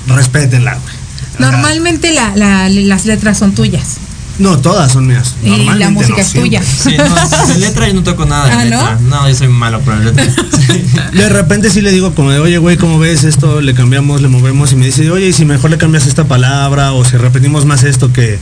respétenla. 0.07 0.73
güey. 0.75 1.02
Normalmente 1.39 2.11
la- 2.13 2.35
la- 2.35 2.69
las 2.69 3.05
letras 3.05 3.37
son 3.39 3.53
tuyas. 3.53 3.97
no, 4.39 4.57
todas 4.59 4.91
son 4.93 5.05
mías. 5.07 5.35
Y 5.43 5.49
la 5.77 5.89
música 5.91 6.15
no, 6.15 6.21
es 6.21 6.27
siempre. 6.27 6.49
tuya. 6.59 6.63
Sí, 6.63 6.95
no, 6.97 7.47
de 7.53 7.59
letra 7.59 7.87
yo 7.87 7.93
no 7.93 8.03
toco 8.03 8.25
nada 8.25 8.45
de 8.47 8.51
Ah, 8.51 8.63
letra. 8.65 8.99
¿no? 9.01 9.29
yo 9.29 9.35
soy 9.35 9.47
malo 9.47 9.79
para 9.81 9.99
la 9.99 10.05
letra. 10.11 10.25
Sí. 10.63 10.81
De 11.17 11.27
repente 11.29 11.69
sí 11.69 11.81
le 11.81 11.91
digo 11.91 12.15
como 12.15 12.31
de, 12.31 12.39
oye, 12.39 12.57
güey, 12.57 12.77
¿cómo 12.77 12.97
ves 12.97 13.25
esto? 13.25 13.59
Le 13.61 13.73
cambiamos, 13.73 14.21
le 14.21 14.29
movemos 14.29 14.71
y 14.71 14.75
me 14.77 14.85
dice, 14.85 15.11
oye, 15.11 15.27
¿y 15.27 15.33
si 15.33 15.43
mejor 15.45 15.69
le 15.71 15.77
cambias 15.77 16.07
esta 16.07 16.23
palabra 16.23 16.93
o 16.93 17.03
si 17.03 17.17
repetimos 17.17 17.65
más 17.65 17.83
esto 17.83 18.13
que, 18.13 18.39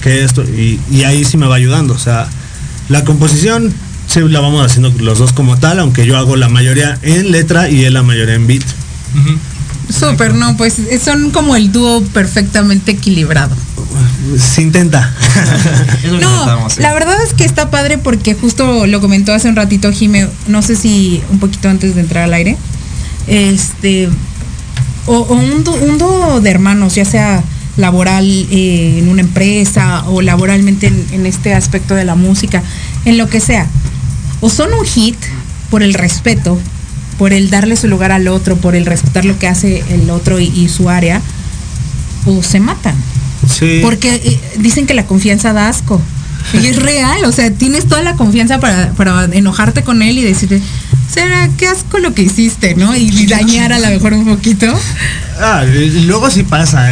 que 0.00 0.22
esto. 0.24 0.42
Y, 0.44 0.78
y 0.90 1.02
ahí 1.02 1.24
sí 1.24 1.36
me 1.36 1.46
va 1.48 1.56
ayudando. 1.56 1.92
O 1.94 1.98
sea, 1.98 2.28
la 2.88 3.04
composición 3.04 3.74
sí 4.06 4.20
la 4.20 4.38
vamos 4.40 4.64
haciendo 4.64 4.92
los 5.02 5.18
dos 5.18 5.32
como 5.32 5.58
tal, 5.58 5.80
aunque 5.80 6.06
yo 6.06 6.16
hago 6.16 6.36
la 6.36 6.48
mayoría 6.48 6.98
en 7.02 7.32
letra 7.32 7.68
y 7.68 7.84
él 7.84 7.94
la 7.94 8.02
mayoría 8.04 8.34
en 8.36 8.46
beat. 8.46 8.62
Súper, 9.88 10.34
no, 10.34 10.56
pues 10.56 10.74
son 11.04 11.30
como 11.30 11.54
el 11.56 11.70
dúo 11.72 12.02
perfectamente 12.12 12.92
equilibrado. 12.92 13.54
Se 14.38 14.62
intenta. 14.62 15.14
No, 16.20 16.44
la 16.78 16.92
verdad 16.94 17.16
es 17.26 17.32
que 17.34 17.44
está 17.44 17.70
padre 17.70 17.98
porque 17.98 18.34
justo 18.34 18.86
lo 18.86 19.00
comentó 19.00 19.32
hace 19.32 19.48
un 19.48 19.56
ratito 19.56 19.92
Jime, 19.92 20.28
no 20.48 20.62
sé 20.62 20.76
si 20.76 21.22
un 21.30 21.38
poquito 21.38 21.68
antes 21.68 21.94
de 21.94 22.00
entrar 22.02 22.24
al 22.24 22.34
aire, 22.34 22.56
este, 23.26 24.08
o, 25.06 25.16
o 25.18 25.34
un, 25.34 25.64
dúo- 25.64 25.80
un 25.82 25.98
dúo 25.98 26.40
de 26.40 26.50
hermanos, 26.50 26.94
ya 26.94 27.04
sea 27.04 27.42
laboral 27.76 28.24
eh, 28.50 28.98
en 29.00 29.08
una 29.08 29.20
empresa 29.20 30.04
o 30.08 30.22
laboralmente 30.22 30.86
en, 30.86 31.06
en 31.12 31.26
este 31.26 31.54
aspecto 31.54 31.94
de 31.94 32.04
la 32.04 32.14
música, 32.14 32.62
en 33.04 33.18
lo 33.18 33.28
que 33.28 33.40
sea, 33.40 33.66
o 34.40 34.48
son 34.50 34.72
un 34.72 34.84
hit 34.84 35.16
por 35.70 35.82
el 35.82 35.94
respeto, 35.94 36.58
por 37.18 37.32
el 37.32 37.50
darle 37.50 37.76
su 37.76 37.88
lugar 37.88 38.12
al 38.12 38.28
otro, 38.28 38.56
por 38.56 38.76
el 38.76 38.86
respetar 38.86 39.24
lo 39.24 39.38
que 39.38 39.48
hace 39.48 39.82
el 39.88 40.10
otro 40.10 40.38
y, 40.40 40.46
y 40.46 40.68
su 40.68 40.88
área, 40.88 41.20
o 42.26 42.42
se 42.42 42.60
matan. 42.60 42.94
Sí. 43.48 43.80
Porque 43.82 44.14
eh, 44.14 44.40
dicen 44.58 44.86
que 44.86 44.94
la 44.94 45.06
confianza 45.06 45.52
da 45.52 45.68
asco. 45.68 46.00
Y 46.52 46.66
es 46.66 46.80
real, 46.80 47.24
o 47.24 47.32
sea, 47.32 47.50
tienes 47.50 47.86
toda 47.86 48.02
la 48.02 48.14
confianza 48.14 48.60
para, 48.60 48.92
para 48.92 49.24
enojarte 49.24 49.82
con 49.82 50.00
él 50.00 50.16
y 50.18 50.22
decirle, 50.22 50.62
será 51.12 51.50
qué 51.56 51.66
asco 51.66 51.98
lo 51.98 52.14
que 52.14 52.22
hiciste, 52.22 52.76
¿no? 52.76 52.94
Y, 52.94 53.08
y 53.08 53.26
dañar 53.26 53.72
a 53.72 53.80
lo 53.80 53.88
mejor 53.88 54.12
un 54.12 54.24
poquito. 54.24 54.66
Ah, 55.40 55.64
y 55.66 56.02
luego 56.02 56.30
sí 56.30 56.44
pasa. 56.44 56.88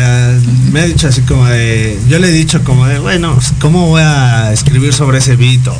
Me 0.72 0.80
ha 0.80 0.86
dicho 0.86 1.06
así 1.06 1.20
como 1.22 1.46
de. 1.46 1.98
Yo 2.08 2.18
le 2.18 2.28
he 2.28 2.32
dicho 2.32 2.64
como 2.64 2.86
de, 2.86 2.98
bueno, 2.98 3.38
¿cómo 3.60 3.86
voy 3.86 4.02
a 4.02 4.52
escribir 4.52 4.92
sobre 4.92 5.18
ese 5.18 5.36
beat? 5.36 5.66
O, 5.68 5.76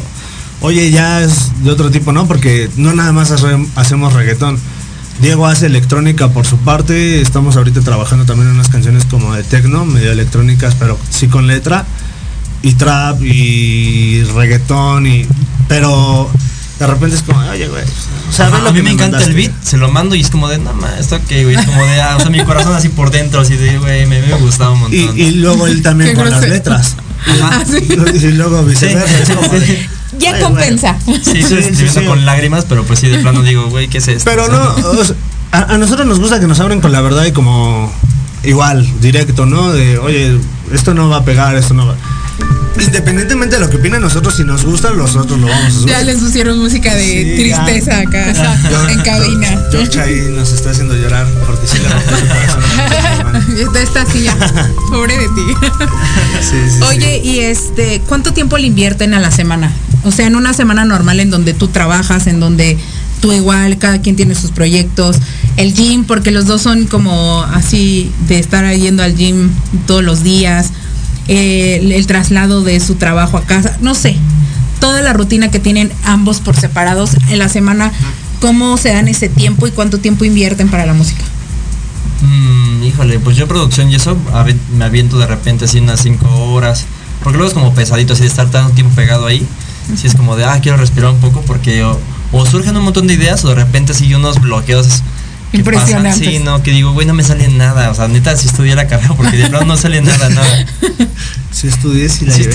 Oye, 0.65 0.91
ya 0.91 1.21
es 1.21 1.63
de 1.63 1.71
otro 1.71 1.91
tipo, 1.91 2.13
¿no? 2.13 2.27
Porque 2.27 2.71
no 2.77 2.95
nada 2.95 3.13
más 3.13 3.31
hace- 3.31 3.67
hacemos 3.77 4.15
reggaetón. 4.15 4.59
Diego 5.21 5.47
hace 5.47 5.67
electrónica 5.67 6.29
por 6.31 6.47
su 6.47 6.57
parte. 6.57 7.21
Estamos 7.21 7.57
ahorita 7.57 7.83
trabajando 7.83 8.25
también 8.25 8.49
en 8.49 8.55
unas 8.55 8.71
canciones 8.71 9.05
como 9.05 9.35
de 9.35 9.45
techno, 9.45 9.85
medio 9.85 10.11
electrónicas, 10.11 10.75
pero 10.79 10.99
sí 11.11 11.29
con 11.29 11.47
letra. 11.47 11.85
Y 12.63 12.73
trap 12.75 13.23
y 13.23 14.23
reggaetón 14.35 15.07
y. 15.07 15.27
Pero 15.69 16.31
de 16.79 16.87
repente 16.87 17.17
es 17.17 17.23
como, 17.23 17.41
oye, 17.41 17.69
güey. 17.69 17.85
O 18.31 18.33
sea, 18.33 18.47
Ajá, 18.47 18.67
a 18.67 18.73
mí 18.73 18.81
me 18.81 18.91
encanta 18.93 19.19
el 19.19 19.35
mandaste". 19.35 19.35
beat, 19.35 19.53
se 19.63 19.77
lo 19.77 19.91
mando 19.93 20.15
y 20.15 20.23
es 20.23 20.31
como 20.31 20.49
de, 20.49 20.57
no 20.59 20.73
ma, 20.73 20.99
esto 20.99 21.21
que, 21.29 21.45
güey, 21.45 21.57
es 21.57 21.67
como 21.67 21.85
de, 21.85 22.01
ah, 22.01 22.17
o 22.17 22.21
sea, 22.21 22.31
mi 22.31 22.43
corazón 22.43 22.75
así 22.75 22.89
por 22.89 23.11
dentro, 23.11 23.43
así 23.43 23.55
de, 23.57 23.79
güey, 23.79 24.07
me, 24.07 24.23
me 24.23 24.35
gustaba 24.37 24.71
un 24.73 24.93
Y, 24.93 24.97
montón. 25.01 25.19
y 25.21 25.31
luego 25.33 25.67
él 25.67 25.83
también 25.83 26.11
Qué 26.13 26.17
con 26.17 26.31
las 26.31 26.49
letras. 26.49 26.97
Ajá. 27.27 27.61
Ah, 27.61 27.65
sí. 27.67 27.87
Y 28.27 28.33
luego 28.33 28.63
Sí, 28.65 28.71
viceversa. 28.71 29.19
es 29.23 29.29
como 29.31 29.49
de- 29.49 29.89
Ya 30.25 30.35
Ay, 30.35 30.43
compensa. 30.43 30.99
Sí, 31.05 31.13
Sí, 31.23 31.39
estoy 31.41 31.63
sí, 31.63 31.69
escribiendo 31.69 32.01
sí. 32.01 32.07
con 32.07 32.25
lágrimas, 32.27 32.65
pero 32.69 32.85
pues 32.85 32.99
sí, 32.99 33.09
de 33.09 33.19
plano 33.19 33.43
digo, 33.43 33.69
güey, 33.69 33.89
¿qué 33.89 33.99
es 33.99 34.09
esto? 34.09 34.25
Pero 34.31 34.49
no, 34.49 34.75
o 35.01 35.05
sea, 35.05 35.15
a, 35.53 35.75
a 35.75 35.79
nosotros 35.79 36.07
nos 36.07 36.19
gusta 36.19 36.41
que 36.41 36.47
nos 36.47 36.59
abren 36.61 36.81
con 36.81 36.93
la 36.93 37.01
verdad 37.01 37.25
y 37.27 37.33
como 37.33 37.93
igual, 38.43 38.87
directo, 39.01 39.47
¿no? 39.47 39.73
De, 39.73 39.99
oye, 39.99 40.39
esto 40.73 40.95
no 40.95 41.09
va 41.09 41.19
a 41.19 41.25
pegar, 41.25 41.57
esto 41.57 41.75
no 41.75 41.87
va. 41.87 41.97
Independientemente 42.81 43.57
de 43.57 43.61
lo 43.61 43.71
que 43.71 43.77
opinen 43.77 44.01
nosotros, 44.01 44.35
si 44.37 44.45
nos 44.45 44.65
gusta, 44.65 44.91
nosotros 44.91 45.39
lo 45.39 45.47
vamos 45.47 45.65
a 45.65 45.71
subir. 45.71 45.89
Ya 45.89 46.03
les 46.03 46.19
pusieron 46.19 46.59
música 46.59 46.95
de 46.95 47.05
Sí, 47.05 47.43
tristeza 47.43 48.01
acá 48.01 48.31
en 48.91 49.01
cabina. 49.01 49.63
George 49.71 50.01
ahí 50.01 50.29
nos 50.31 50.53
está 50.53 50.71
haciendo 50.71 50.95
llorar 50.95 51.27
porque 51.47 51.67
sí 51.67 51.79
le 51.79 51.89
rompió 51.89 52.17
el 52.17 52.29
corazón. 52.29 53.77
Está 53.83 54.05
ya. 54.15 54.37
Pobre 54.91 55.19
de 55.19 55.25
ti. 55.29 55.69
Sí, 56.41 56.51
sí, 56.51 56.71
sí. 56.79 56.83
Oye, 56.83 57.19
y 57.25 57.41
este, 57.41 58.01
¿cuánto 58.07 58.33
tiempo 58.33 58.59
le 58.59 58.67
invierten 58.67 59.15
a 59.15 59.21
la 59.21 59.31
semana? 59.31 59.73
O 60.05 60.13
sea, 60.13 60.27
en 60.27 60.37
una 60.37 60.53
semana 60.55 60.85
normal 60.85 61.21
en 61.21 61.31
donde 61.31 61.55
tú 61.55 61.69
trabajas, 61.69 62.27
en 62.27 62.41
donde 62.41 62.79
tú 63.21 63.33
igual, 63.33 63.79
cada 63.79 64.01
quien 64.01 64.17
tiene 64.17 64.35
sus 64.35 64.51
proyectos, 64.51 65.17
el 65.57 65.75
gym, 65.75 66.05
porque 66.05 66.31
los 66.31 66.47
dos 66.47 66.63
son 66.63 66.87
como 66.87 67.43
así 67.43 68.13
de 68.29 68.39
estar 68.39 68.71
yendo 68.75 69.03
al 69.03 69.17
gym 69.17 69.51
todos 69.87 70.05
los 70.05 70.23
días, 70.23 70.71
eh, 71.29 71.81
el, 71.95 72.07
traslado 72.07 72.63
de 72.63 72.81
su 72.81 72.97
trabajo 72.97 73.37
a 73.37 73.43
casa, 73.43 73.77
no 73.81 73.95
sé, 73.95 74.17
toda 74.81 75.03
la 75.03 75.13
rutina 75.13 75.51
que 75.51 75.59
tienen 75.59 75.93
ambos 76.05 76.41
por 76.41 76.57
separados 76.57 77.17
en 77.29 77.39
la 77.39 77.49
semana, 77.49 77.93
¿cómo 78.41 78.77
se 78.77 78.91
dan 78.91 79.09
ese 79.09 79.29
tiempo 79.29 79.67
y 79.67 79.71
cuánto 79.71 79.99
tiempo 79.99 80.25
invierten 80.25 80.69
para 80.69 80.87
la 80.87 80.95
música? 80.95 81.25
Mm, 82.23 82.83
híjole, 82.85 83.19
pues 83.19 83.37
yo 83.37 83.47
producción 83.49 83.91
y 83.91 83.95
eso 83.95 84.17
me 84.77 84.85
aviento 84.85 85.19
de 85.19 85.27
repente 85.27 85.65
así 85.67 85.79
unas 85.79 86.01
5 86.01 86.29
horas. 86.53 86.87
Porque 87.23 87.39
luego 87.39 87.49
es 87.49 87.55
como 87.55 87.75
pesadito 87.75 88.13
así 88.13 88.23
de 88.23 88.29
estar 88.29 88.51
tanto 88.51 88.75
tiempo 88.75 88.95
pegado 88.95 89.27
ahí. 89.27 89.47
Si 89.97 90.07
es 90.07 90.15
como 90.15 90.37
de, 90.37 90.45
ah, 90.45 90.61
quiero 90.61 90.77
respirar 90.77 91.11
un 91.11 91.21
poco 91.21 91.41
porque 91.43 91.83
o, 91.83 91.99
o 92.33 92.47
surgen 92.47 92.77
un 92.77 92.85
montón 92.85 93.07
de 93.07 93.15
ideas 93.15 93.45
o 93.45 93.49
de 93.49 93.55
repente 93.55 93.95
sí 93.95 94.13
unos 94.15 94.41
bloqueos. 94.41 95.03
Que 95.57 95.71
Impresionantes. 95.71 96.19
pasan. 96.21 96.33
Sí, 96.33 96.39
no, 96.41 96.63
que 96.63 96.71
digo, 96.73 96.93
güey, 96.93 97.07
no 97.07 97.15
me 97.15 97.23
sale 97.23 97.49
nada. 97.49 97.91
O 97.91 97.95
sea, 97.95 98.09
neta, 98.09 98.37
si 98.37 98.47
estudié 98.49 98.75
la 98.75 98.87
carrera 98.89 99.15
porque 99.17 99.37
de 99.37 99.49
plano 99.49 99.67
no 99.67 99.77
sale 99.77 100.01
nada, 100.03 100.29
nada. 100.31 100.67
Sí 101.53 101.69
estudié, 101.69 102.09
sí 102.09 102.25
la 102.27 102.35
sí 102.35 102.49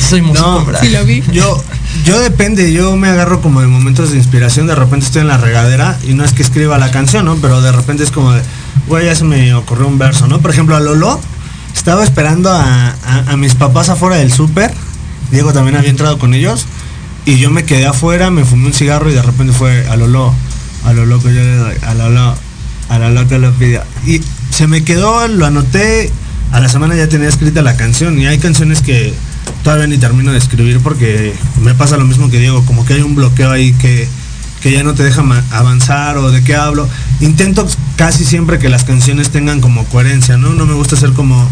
soy 0.00 0.22
músico, 0.22 0.46
No, 0.48 0.64
¿verdad? 0.64 0.80
Sí 0.80 0.88
lo 0.88 1.04
vi. 1.04 1.22
Yo, 1.30 1.62
yo 2.06 2.18
depende, 2.18 2.72
yo 2.72 2.96
me 2.96 3.08
agarro 3.08 3.42
como 3.42 3.60
de 3.60 3.66
momentos 3.66 4.12
de 4.12 4.16
inspiración, 4.16 4.66
de 4.66 4.74
repente 4.74 5.04
estoy 5.04 5.20
en 5.20 5.28
la 5.28 5.36
regadera 5.36 5.98
y 6.08 6.14
no 6.14 6.24
es 6.24 6.32
que 6.32 6.40
escriba 6.42 6.78
la 6.78 6.90
canción, 6.90 7.26
¿no? 7.26 7.36
Pero 7.36 7.60
de 7.60 7.70
repente 7.70 8.02
es 8.02 8.10
como 8.10 8.32
de, 8.32 8.40
güey, 8.88 9.04
ya 9.04 9.14
se 9.14 9.24
me 9.24 9.52
ocurrió 9.52 9.86
un 9.86 9.98
verso, 9.98 10.26
¿no? 10.26 10.40
Por 10.40 10.50
ejemplo, 10.52 10.74
a 10.74 10.80
Lolo, 10.80 11.20
estaba 11.76 12.02
esperando 12.02 12.50
a, 12.50 12.94
a- 13.04 13.24
a 13.32 13.36
mis 13.36 13.54
papás 13.54 13.90
afuera 13.90 14.16
del 14.16 14.32
súper, 14.32 14.72
Diego 15.30 15.52
también 15.52 15.76
había 15.76 15.90
entrado 15.90 16.18
con 16.18 16.32
ellos, 16.32 16.64
y 17.26 17.36
yo 17.38 17.50
me 17.50 17.64
quedé 17.66 17.84
afuera, 17.86 18.30
me 18.30 18.46
fumé 18.46 18.68
un 18.68 18.72
cigarro 18.72 19.10
y 19.10 19.14
de 19.14 19.20
repente 19.22 19.52
fue 19.52 19.86
a 19.86 19.96
Lolo, 19.96 20.32
a 20.86 20.94
lo 20.94 21.04
loco 21.04 21.28
yo 21.28 21.42
le 21.42 21.56
doy, 21.56 21.74
a 21.82 21.92
Lolo, 21.92 22.34
a 22.88 22.98
lo 22.98 23.10
loco 23.10 23.38
lo 23.38 23.52
pido. 23.52 23.82
Y 24.06 24.20
se 24.50 24.66
me 24.66 24.84
quedó, 24.84 25.26
lo 25.28 25.46
anoté, 25.46 26.10
a 26.52 26.60
la 26.60 26.68
semana 26.68 26.94
ya 26.96 27.08
tenía 27.08 27.28
escrita 27.28 27.62
la 27.62 27.76
canción 27.76 28.18
y 28.20 28.26
hay 28.26 28.38
canciones 28.38 28.80
que 28.80 29.12
todavía 29.62 29.86
ni 29.86 29.98
termino 29.98 30.32
de 30.32 30.38
escribir 30.38 30.80
porque 30.80 31.34
me 31.60 31.74
pasa 31.74 31.96
lo 31.96 32.04
mismo 32.04 32.30
que 32.30 32.38
Diego, 32.38 32.64
como 32.64 32.84
que 32.84 32.94
hay 32.94 33.02
un 33.02 33.14
bloqueo 33.14 33.50
ahí 33.50 33.72
que, 33.74 34.08
que 34.60 34.70
ya 34.70 34.82
no 34.82 34.94
te 34.94 35.02
deja 35.02 35.24
avanzar 35.50 36.18
o 36.18 36.30
de 36.30 36.42
qué 36.44 36.54
hablo. 36.54 36.88
Intento 37.20 37.66
casi 37.96 38.24
siempre 38.24 38.58
que 38.58 38.68
las 38.68 38.84
canciones 38.84 39.30
tengan 39.30 39.60
como 39.60 39.84
coherencia, 39.86 40.36
¿no? 40.36 40.54
No 40.54 40.66
me 40.66 40.74
gusta 40.74 40.96
ser 40.96 41.12
como, 41.12 41.48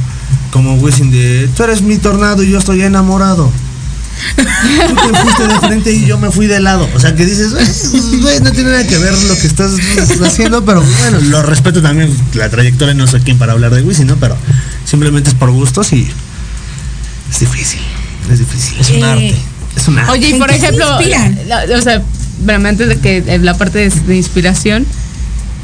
como 0.51 0.75
Wisin 0.75 1.11
de, 1.11 1.49
tú 1.57 1.64
eres 1.64 1.83
mi 1.83 1.99
tornado 1.99 2.42
y 2.42 2.51
yo 2.51 2.59
estoy 2.59 2.83
enamorado. 2.83 3.51
Tú 4.37 4.94
te 5.12 5.18
fuiste 5.20 5.46
de 5.48 5.59
frente 5.61 5.92
y 5.92 6.07
yo 6.07 6.18
me 6.18 6.31
fui 6.31 6.46
de 6.46 6.61
lado. 6.61 6.88
O 6.94 7.00
sea, 7.00 7.14
que 7.14 7.24
dices, 7.24 7.53
"Güey, 7.53 8.40
no 8.40 8.53
tiene 8.53 8.70
nada 8.70 8.87
que 8.87 8.98
ver 8.98 9.12
lo 9.12 9.37
que 9.37 9.46
estás 9.46 9.72
haciendo, 10.24 10.64
pero 10.64 10.83
bueno, 11.00 11.20
lo 11.20 11.42
respeto 11.42 11.83
también. 11.83 12.14
La 12.35 12.48
trayectoria 12.48 12.94
no 12.94 13.07
soy 13.07 13.20
quien 13.20 13.38
para 13.38 13.53
hablar 13.53 13.74
de 13.74 13.83
Wisin, 13.83 14.07
¿no? 14.07 14.16
Pero 14.16 14.37
simplemente 14.85 15.31
es 15.31 15.35
por 15.37 15.50
gustos 15.50 15.92
y 15.92 16.09
es 17.31 17.40
difícil. 17.40 17.81
Es 18.31 18.38
difícil. 18.38 18.79
Es 18.81 18.90
un 18.90 18.96
Eh, 18.96 19.05
arte. 19.05 19.37
Es 19.77 19.88
una. 19.88 20.11
Oye, 20.11 20.29
y 20.29 20.33
¿En 20.35 20.38
por 20.38 20.50
ejemplo, 20.50 20.87
inspiran? 20.98 21.38
la- 21.48 21.66
la- 21.66 21.79
o 21.79 21.83
sea, 21.83 22.03
espérame, 22.38 22.66
antes 22.66 22.88
de 22.88 22.98
que 22.98 23.38
la 23.42 23.55
parte 23.59 23.79
de, 23.79 23.90
de 23.90 24.16
inspiración, 24.16 24.87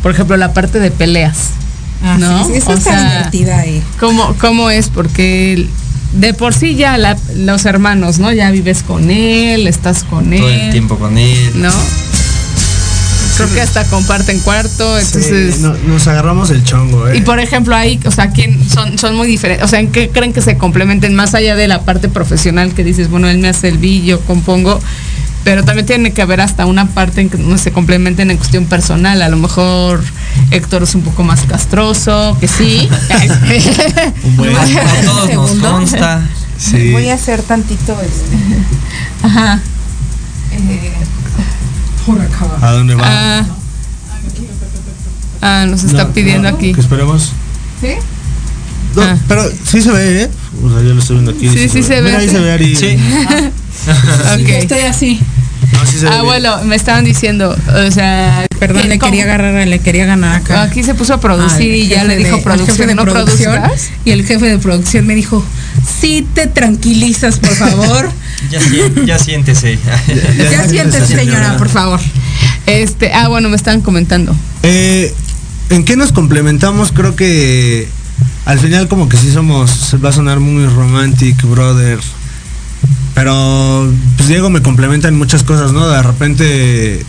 por 0.02 0.12
ejemplo, 0.12 0.36
la 0.36 0.52
parte 0.52 0.78
de 0.80 0.90
peleas. 0.90 1.36
Ah, 2.02 2.16
¿no? 2.18 2.44
sí, 2.46 2.52
sí, 2.52 2.58
esa 2.58 2.70
O 2.70 2.74
está 2.74 2.90
sea, 2.90 3.08
divertida 3.10 3.58
ahí. 3.58 3.82
¿Cómo, 4.00 4.34
cómo 4.40 4.70
es? 4.70 4.88
Porque 4.88 5.52
el- 5.52 5.70
de 6.12 6.34
por 6.34 6.54
sí 6.54 6.74
ya 6.74 6.98
la- 6.98 7.16
los 7.36 7.64
hermanos, 7.66 8.18
¿no? 8.18 8.32
Ya 8.32 8.50
vives 8.50 8.82
con 8.82 9.10
él, 9.10 9.66
estás 9.66 10.04
con 10.04 10.32
él. 10.32 10.40
Todo 10.40 10.48
el 10.50 10.70
tiempo 10.70 10.98
con 10.98 11.16
él. 11.18 11.52
¿No? 11.54 11.70
Creo 13.36 13.54
que 13.54 13.60
hasta 13.62 13.84
comparten 13.84 14.38
cuarto, 14.40 14.98
Sí, 14.98 15.06
entonces... 15.06 15.60
no- 15.60 15.74
nos 15.88 16.06
agarramos 16.08 16.50
el 16.50 16.62
chongo, 16.62 17.08
¿eh? 17.08 17.16
Y 17.16 17.20
por 17.22 17.40
ejemplo, 17.40 17.74
ahí, 17.74 17.98
o 18.04 18.10
sea, 18.10 18.30
¿quién 18.32 18.58
son, 18.68 18.98
son 18.98 19.16
muy 19.16 19.26
diferentes? 19.28 19.64
O 19.64 19.68
sea, 19.68 19.80
¿en 19.80 19.88
qué 19.90 20.10
creen 20.10 20.34
que 20.34 20.42
se 20.42 20.58
complementen 20.58 21.14
más 21.14 21.34
allá 21.34 21.56
de 21.56 21.66
la 21.66 21.80
parte 21.82 22.10
profesional 22.10 22.74
que 22.74 22.84
dices, 22.84 23.08
bueno, 23.08 23.28
él 23.30 23.38
me 23.38 23.48
hace 23.48 23.68
el 23.68 23.80
yo 24.04 24.20
compongo, 24.20 24.78
pero 25.44 25.64
también 25.64 25.86
tiene 25.86 26.12
que 26.12 26.22
haber 26.22 26.40
hasta 26.40 26.66
una 26.66 26.86
parte 26.90 27.20
en 27.22 27.30
que 27.30 27.38
no 27.38 27.56
se 27.58 27.72
complementen 27.72 28.30
en 28.30 28.36
cuestión 28.36 28.66
personal. 28.66 29.22
A 29.22 29.28
lo 29.28 29.36
mejor 29.36 30.02
Héctor 30.50 30.82
es 30.82 30.94
un 30.94 31.02
poco 31.02 31.22
más 31.24 31.42
castroso, 31.42 32.36
que 32.40 32.46
sí. 32.48 32.88
Un 34.24 34.36
buen- 34.36 34.56
A, 34.56 34.62
a 34.62 35.02
todos 35.04 35.34
nos 35.34 35.50
consta. 35.72 36.22
Sí. 36.58 36.92
Voy 36.92 37.08
a 37.08 37.14
hacer 37.14 37.42
tantito 37.42 37.96
este. 38.00 38.36
Ajá. 39.22 39.60
eh, 40.52 40.92
por 42.06 42.20
acá. 42.20 42.46
¿A 42.60 42.72
dónde 42.72 42.94
va? 42.94 43.02
Ah, 43.06 43.46
ah, 45.40 45.66
nos 45.66 45.84
está 45.84 46.04
No, 46.04 46.12
pidiendo 46.12 46.50
no, 46.50 46.56
aquí. 46.56 46.72
Que 46.74 46.80
esperemos. 46.80 47.32
¿Sí? 47.80 47.88
No, 48.94 49.02
Ah. 49.02 49.16
Pero 49.28 49.44
sí 49.64 49.80
se 49.80 49.90
ve, 49.92 50.22
¿eh? 50.24 50.30
O 50.64 50.68
sea, 50.68 50.82
yo 50.82 50.94
lo 50.94 51.00
estoy 51.00 51.16
viendo 51.16 51.30
aquí. 51.30 51.48
Sí, 51.48 51.68
sí 51.68 51.82
se 51.82 52.00
ve, 52.00 52.02
Mira, 52.02 52.18
ahí 52.18 52.28
sí. 52.28 52.34
se 52.34 52.40
ve 52.40 52.52
Ari. 52.52 52.76
Sí. 52.76 52.98
Ok. 53.24 53.52
Estoy 54.48 54.80
así. 54.80 55.20
No, 55.72 55.86
sí 55.86 55.98
se 55.98 56.06
ve 56.06 56.10
Ah, 56.12 56.22
bueno, 56.22 56.64
me 56.64 56.74
estaban 56.74 57.04
diciendo, 57.04 57.54
o 57.86 57.90
sea, 57.90 58.46
Perdón, 58.58 58.82
¿qué- 58.82 58.88
le 58.88 58.98
cómo? 58.98 59.10
quería 59.12 59.24
agarrar, 59.24 59.66
le 59.68 59.78
quería 59.78 60.06
ganar 60.06 60.36
acá. 60.36 60.62
Aquí 60.62 60.82
se 60.82 60.94
puso 60.94 61.14
a 61.14 61.20
producir 61.20 61.72
y 61.74 61.86
ya 61.86 62.04
le 62.04 62.16
dijo 62.16 62.36
de- 62.36 62.42
producción, 62.42 62.76
jefe 62.76 62.86
de 62.88 62.94
no 62.94 63.04
producción. 63.04 63.60
Y 64.04 64.10
el 64.10 64.24
jefe 64.26 64.46
de 64.46 64.58
producción 64.58 65.06
me 65.06 65.14
dijo, 65.14 65.44
sí 66.00 66.26
te 66.34 66.46
tranquilizas, 66.46 67.38
por 67.38 67.54
favor. 67.54 68.10
Ya, 68.50 68.58
ya 69.04 69.18
siéntese. 69.18 69.78
Ya 70.08 70.14
ya 70.14 70.66
siéntese, 70.66 70.68
siéntese, 70.70 71.06
señora, 71.08 71.24
señora. 71.40 71.56
por 71.58 71.68
favor. 71.68 72.00
Este, 72.66 73.12
ah, 73.12 73.28
bueno, 73.28 73.50
me 73.50 73.56
estaban 73.56 73.82
comentando. 73.82 74.34
Eh, 74.62 75.12
¿En 75.68 75.84
qué 75.84 75.94
nos 75.96 76.10
complementamos? 76.12 76.90
Creo 76.90 77.14
que 77.16 77.86
al 78.46 78.58
final 78.58 78.88
como 78.88 79.10
que 79.10 79.18
sí 79.18 79.30
somos, 79.30 79.94
va 80.02 80.08
a 80.08 80.12
sonar 80.12 80.40
muy 80.40 80.64
romantic, 80.66 81.42
brother. 81.42 81.98
Pero 83.14 83.92
pues 84.16 84.28
Diego 84.28 84.50
me 84.50 84.62
complementa 84.62 85.08
en 85.08 85.16
muchas 85.18 85.42
cosas, 85.42 85.72
¿no? 85.72 85.88
De 85.88 86.02
repente 86.02 87.04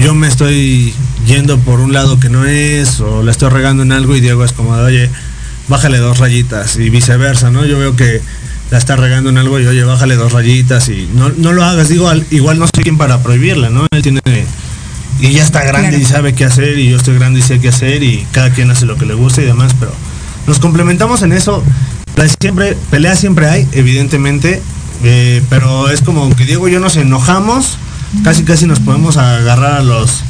yo 0.00 0.14
me 0.14 0.28
estoy 0.28 0.94
yendo 1.26 1.58
por 1.58 1.80
un 1.80 1.92
lado 1.92 2.18
que 2.20 2.28
no 2.28 2.44
es, 2.46 3.00
o 3.00 3.22
la 3.22 3.30
estoy 3.30 3.50
regando 3.50 3.82
en 3.82 3.92
algo 3.92 4.16
y 4.16 4.20
Diego 4.20 4.44
es 4.44 4.52
como, 4.52 4.76
de, 4.76 4.82
oye, 4.84 5.10
bájale 5.68 5.98
dos 5.98 6.18
rayitas 6.18 6.76
y 6.76 6.88
viceversa, 6.90 7.50
¿no? 7.50 7.64
Yo 7.66 7.78
veo 7.78 7.96
que 7.96 8.20
la 8.70 8.78
está 8.78 8.96
regando 8.96 9.30
en 9.30 9.38
algo 9.38 9.58
y 9.60 9.66
oye, 9.66 9.82
bájale 9.84 10.14
dos 10.16 10.32
rayitas 10.32 10.88
y 10.88 11.08
no, 11.14 11.30
no 11.36 11.52
lo 11.52 11.64
hagas, 11.64 11.88
digo, 11.88 12.08
al- 12.08 12.26
igual 12.30 12.58
no 12.58 12.66
soy 12.74 12.84
quien 12.84 12.96
para 12.98 13.22
prohibirla, 13.22 13.70
¿no? 13.70 13.86
Él 13.90 14.02
tiene 14.02 14.20
y 15.20 15.32
ya 15.32 15.42
está 15.42 15.64
grande 15.64 15.88
Claro. 15.88 16.02
y 16.02 16.06
sabe 16.06 16.34
qué 16.34 16.44
hacer 16.44 16.78
y 16.78 16.90
yo 16.90 16.96
estoy 16.96 17.18
grande 17.18 17.40
y 17.40 17.42
sé 17.42 17.58
qué 17.58 17.68
hacer 17.70 18.02
y 18.04 18.24
cada 18.30 18.50
quien 18.50 18.70
hace 18.70 18.86
lo 18.86 18.96
que 18.96 19.04
le 19.04 19.14
gusta 19.14 19.42
y 19.42 19.46
demás, 19.46 19.74
pero 19.80 19.92
nos 20.46 20.58
complementamos 20.60 21.22
en 21.22 21.32
eso. 21.32 21.62
Siempre, 22.40 22.76
pelea 22.90 23.14
siempre 23.16 23.48
hay, 23.48 23.66
evidentemente, 23.72 24.62
eh, 25.02 25.42
pero 25.48 25.88
es 25.90 26.02
como 26.02 26.34
que 26.34 26.44
Diego 26.44 26.68
y 26.68 26.72
yo 26.72 26.80
nos 26.80 26.96
enojamos, 26.96 27.78
casi 28.24 28.42
casi 28.44 28.66
nos 28.66 28.80
podemos 28.80 29.16
agarrar 29.16 29.72
a 29.78 29.82
los 29.82 30.22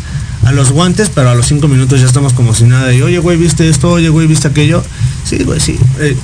a 0.44 0.52
los 0.52 0.70
guantes, 0.70 1.10
pero 1.14 1.30
a 1.30 1.34
los 1.34 1.46
cinco 1.46 1.68
minutos 1.68 2.00
ya 2.00 2.06
estamos 2.06 2.32
como 2.32 2.54
si 2.54 2.64
nada 2.64 2.92
y 2.94 3.02
oye 3.02 3.18
güey 3.18 3.36
viste 3.36 3.68
esto, 3.68 3.90
oye 3.90 4.08
güey 4.08 4.26
viste 4.26 4.48
aquello, 4.48 4.82
sí 5.24 5.38
güey 5.44 5.60
sí, 5.60 5.78
eh, 5.98 6.16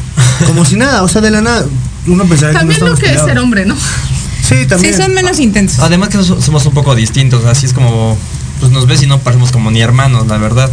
como 0.47 0.65
si 0.65 0.77
nada, 0.77 1.03
o 1.03 1.09
sea 1.09 1.21
de 1.21 1.31
la 1.31 1.41
nada 1.41 1.67
uno 2.07 2.25
pensaría 2.25 2.59
También 2.59 2.79
que 2.81 2.85
no 2.87 2.91
lo 2.93 2.97
que 2.97 3.13
es 3.13 3.21
ser 3.23 3.39
hombre, 3.39 3.65
¿no? 3.67 3.75
Sí, 3.77 4.57
Sí, 4.61 4.67
también. 4.67 4.95
son 4.97 5.15
menos 5.15 5.41
intensos. 5.41 5.81
Además 5.81 6.11
que 6.11 6.23
so- 6.23 6.41
somos 6.41 6.67
un 6.67 6.75
poco 6.75 6.95
distintos, 6.95 7.45
así 7.47 7.65
es 7.65 7.73
como, 7.73 8.17
pues 8.61 8.71
nos 8.71 8.87
ves 8.87 9.03
y 9.03 9.07
no 9.07 9.19
parecemos 9.21 9.51
como 9.53 9.71
ni 9.71 9.81
hermanos, 9.81 10.27
la 10.27 10.37
verdad. 10.37 10.71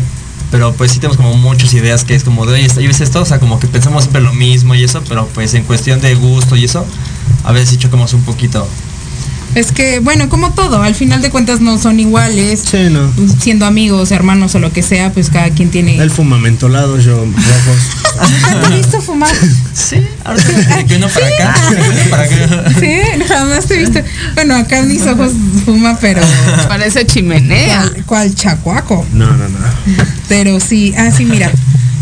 Pero 0.52 0.74
pues 0.74 0.92
sí 0.92 1.00
tenemos 1.00 1.16
como 1.16 1.34
muchas 1.36 1.74
ideas 1.74 2.04
que 2.04 2.14
es 2.14 2.26
como 2.26 2.46
de, 2.46 2.56
oye, 2.56 2.68
¿y 2.82 2.88
ves 2.88 3.00
esto? 3.00 3.22
O 3.22 3.26
sea, 3.26 3.40
como 3.40 3.62
que 3.62 3.68
pensamos 3.68 4.04
siempre 4.04 4.22
lo 4.22 4.34
mismo 4.34 4.76
y 4.76 4.84
eso, 4.84 5.02
pero 5.08 5.26
pues 5.34 5.54
en 5.54 5.64
cuestión 5.64 6.02
de 6.02 6.14
gusto 6.16 6.58
y 6.58 6.66
eso, 6.66 6.86
a 7.44 7.52
veces 7.52 7.70
sí 7.70 7.78
chocamos 7.78 8.13
un 8.13 8.24
poquito. 8.24 8.67
Es 9.54 9.74
que, 9.74 10.00
bueno, 10.00 10.30
como 10.30 10.54
todo, 10.54 10.82
al 10.82 10.96
final 10.96 11.22
de 11.22 11.30
cuentas 11.30 11.60
no 11.60 11.78
son 11.78 12.00
iguales. 12.00 12.62
Sí, 12.72 12.88
no. 12.89 13.12
Siendo 13.38 13.65
amigos, 13.65 14.12
hermanos 14.12 14.56
o 14.56 14.60
lo 14.60 14.72
que 14.72 14.82
sea, 14.82 15.12
pues 15.12 15.30
cada 15.30 15.50
quien 15.50 15.70
tiene. 15.70 15.98
Él 15.98 16.10
fuma 16.10 16.38
mentolados, 16.38 17.04
yo 17.04 17.17
rojos. 17.17 18.32
¿Nunca 18.32 18.62
te 18.62 18.74
he 18.74 18.78
visto 18.78 19.02
fumar? 19.02 19.36
Sí, 19.74 19.98
ahorita 20.24 20.86
que 20.86 20.96
uno 20.96 21.08
para 21.10 21.28
acá, 21.28 21.54
que 21.70 21.82
uno 21.82 22.10
para 22.10 22.24
acá. 22.24 22.80
Sí, 22.80 23.02
jamás 23.28 23.65
te 23.65 23.76
he 23.76 23.78
visto. 23.80 24.00
Bueno, 24.36 24.56
acá 24.56 24.80
en 24.80 24.88
mis 24.88 25.06
ojos 25.06 25.34
fuma, 25.65 25.98
pero. 26.00 26.22
Parece 26.70 27.06
chimenea. 27.06 27.91
¿Cuál, 28.06 28.34
chacuaco? 28.34 29.06
No, 29.12 29.26
no, 29.26 29.50
no. 29.50 29.58
Pero 30.30 30.62
sí, 30.62 30.94
ah, 30.98 31.12
sí, 31.12 31.26
mira. 31.26 31.52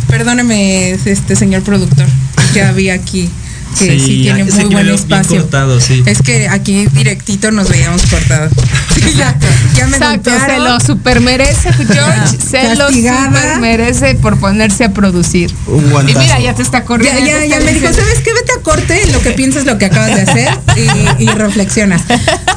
Perdóneme, 0.08 0.92
este 0.92 1.36
señor 1.36 1.64
productor. 1.64 2.06
Ya 2.54 2.72
vi 2.74 2.90
aquí 2.90 3.30
que 3.78 4.00
sí, 4.00 4.22
tiene 4.24 4.42
ese 4.42 4.66
muy 4.66 4.74
buen 4.76 4.90
espacio. 4.90 5.42
cortado, 5.42 5.80
sí. 5.80 6.04
Es 6.06 6.22
que 6.22 6.48
aquí 6.50 6.88
directito 6.88 7.52
nos 7.52 7.70
veíamos 7.70 8.02
cortados. 8.08 8.52
Sí, 9.00 9.14
ya, 9.16 9.34
ya 9.76 9.88
me 9.88 9.96
Exacto, 9.96 10.30
se 10.30 10.38
golpearon. 10.38 10.64
lo 10.66 10.80
super 10.82 11.22
merece, 11.22 11.72
George. 11.74 12.38
se 12.50 12.76
lo 12.76 12.88
Castigada. 12.88 13.28
super 13.42 13.60
merece 13.62 14.16
por 14.16 14.38
ponerse 14.38 14.84
a 14.84 14.92
producir. 14.94 15.54
Un 15.68 15.86
Y 16.10 16.14
mira, 16.16 16.40
ya 16.42 16.54
te 16.54 16.64
está 16.64 16.80
Ya, 16.80 16.86
corriendo. 16.86 17.22
ya, 17.26 17.46
ya 17.46 17.58
está 17.60 17.66
me 17.72 17.74
dijo, 17.80 17.94
¿sabes 17.94 18.20
qué? 18.24 18.34
Vete 18.34 18.52
a 18.60 18.62
corte 18.62 19.08
lo 19.14 19.22
que 19.22 19.32
piensas, 19.32 19.66
lo 19.66 19.78
que 19.78 19.86
acabas 19.86 20.16
de 20.16 20.22
hacer 20.24 20.50
y, 21.20 21.24
y 21.24 21.28
reflexionas. 21.28 22.02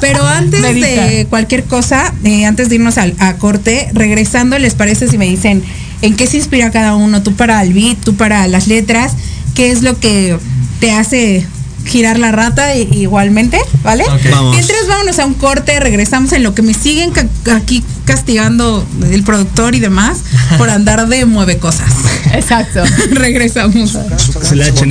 Pero 0.00 0.26
antes 0.26 0.60
Medita. 0.62 0.86
de 1.06 1.26
cualquier 1.30 1.62
cosa, 1.64 2.12
eh, 2.24 2.44
antes 2.44 2.68
de 2.68 2.74
irnos 2.76 2.98
al, 2.98 3.14
a 3.18 3.34
corte, 3.34 3.88
regresando, 3.92 4.58
¿les 4.58 4.74
parece 4.74 5.06
si 5.06 5.18
me 5.18 5.26
dicen 5.26 5.62
en 6.00 6.16
qué 6.16 6.26
se 6.26 6.38
inspira 6.38 6.72
cada 6.72 6.96
uno? 6.96 7.22
Tú 7.22 7.36
para 7.36 7.62
el 7.62 7.72
beat, 7.72 7.98
tú 7.98 8.16
para 8.16 8.48
las 8.48 8.66
letras, 8.66 9.12
¿qué 9.54 9.70
es 9.70 9.82
lo 9.82 10.00
que 10.00 10.36
te 10.82 10.90
hace 10.90 11.46
girar 11.84 12.18
la 12.18 12.32
rata 12.32 12.74
igualmente? 12.74 13.60
¿Vale? 13.84 14.02
Ok. 14.04 14.20
Vamos. 14.32 14.56
Mientras 14.56 14.88
vámonos 14.88 15.16
a 15.20 15.26
un 15.26 15.34
corte, 15.34 15.78
regresamos 15.78 16.32
en 16.32 16.42
lo 16.42 16.56
que 16.56 16.62
me 16.62 16.74
siguen 16.74 17.12
ca- 17.12 17.28
aquí 17.54 17.84
castigando 18.04 18.84
el 19.12 19.22
productor 19.22 19.76
y 19.76 19.78
demás 19.78 20.18
por 20.58 20.70
andar 20.70 21.06
de 21.06 21.24
mueve 21.24 21.58
cosas. 21.58 21.92
Exacto. 22.34 22.82
regresamos. 23.12 23.96
Se 24.42 24.56
le 24.56 24.68
echen 24.68 24.90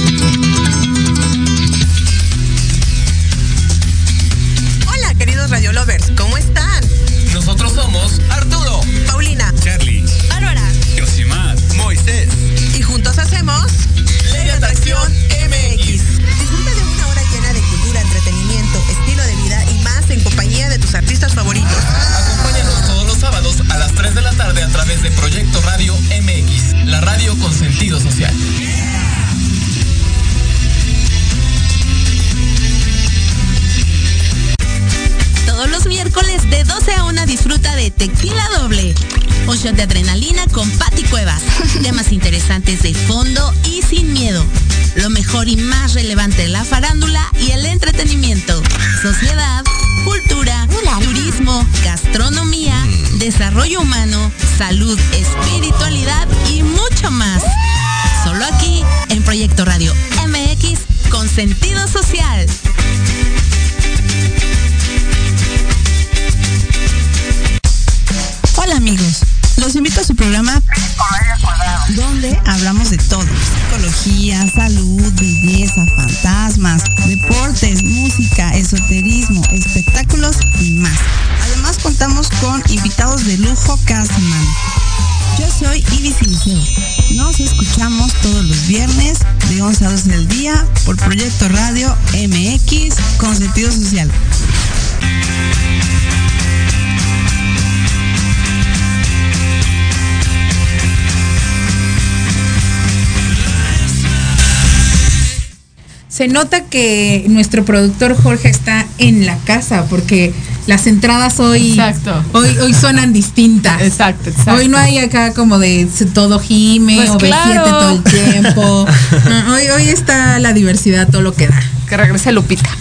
Se 106.21 106.27
nota 106.27 106.65
que 106.65 107.25
nuestro 107.29 107.65
productor 107.65 108.15
Jorge 108.15 108.47
está 108.47 108.85
en 108.99 109.25
la 109.25 109.37
casa 109.37 109.85
porque 109.89 110.31
las 110.67 110.85
entradas 110.85 111.39
hoy 111.39 111.71
Exacto. 111.71 112.13
hoy 112.33 112.55
hoy 112.59 112.75
suenan 112.75 113.11
distintas. 113.11 113.81
Exacto, 113.81 114.29
exacto. 114.29 114.53
Hoy 114.53 114.67
no 114.67 114.77
hay 114.77 114.99
acá 114.99 115.33
como 115.33 115.57
de 115.57 115.87
todo 116.13 116.37
gime 116.37 116.97
Pues 116.97 117.09
o 117.09 117.17
B7 117.17 117.25
claro. 117.27 117.63
todo 117.65 117.89
el 117.89 118.03
tiempo. 118.03 118.85
No, 119.47 119.55
hoy 119.55 119.63
hoy 119.75 119.89
está 119.89 120.37
la 120.37 120.53
diversidad 120.53 121.09
todo 121.09 121.23
lo 121.23 121.33
que 121.33 121.47
da. 121.47 121.59
Que 121.89 121.97
regrese 121.97 122.31
Lupita. 122.31 122.69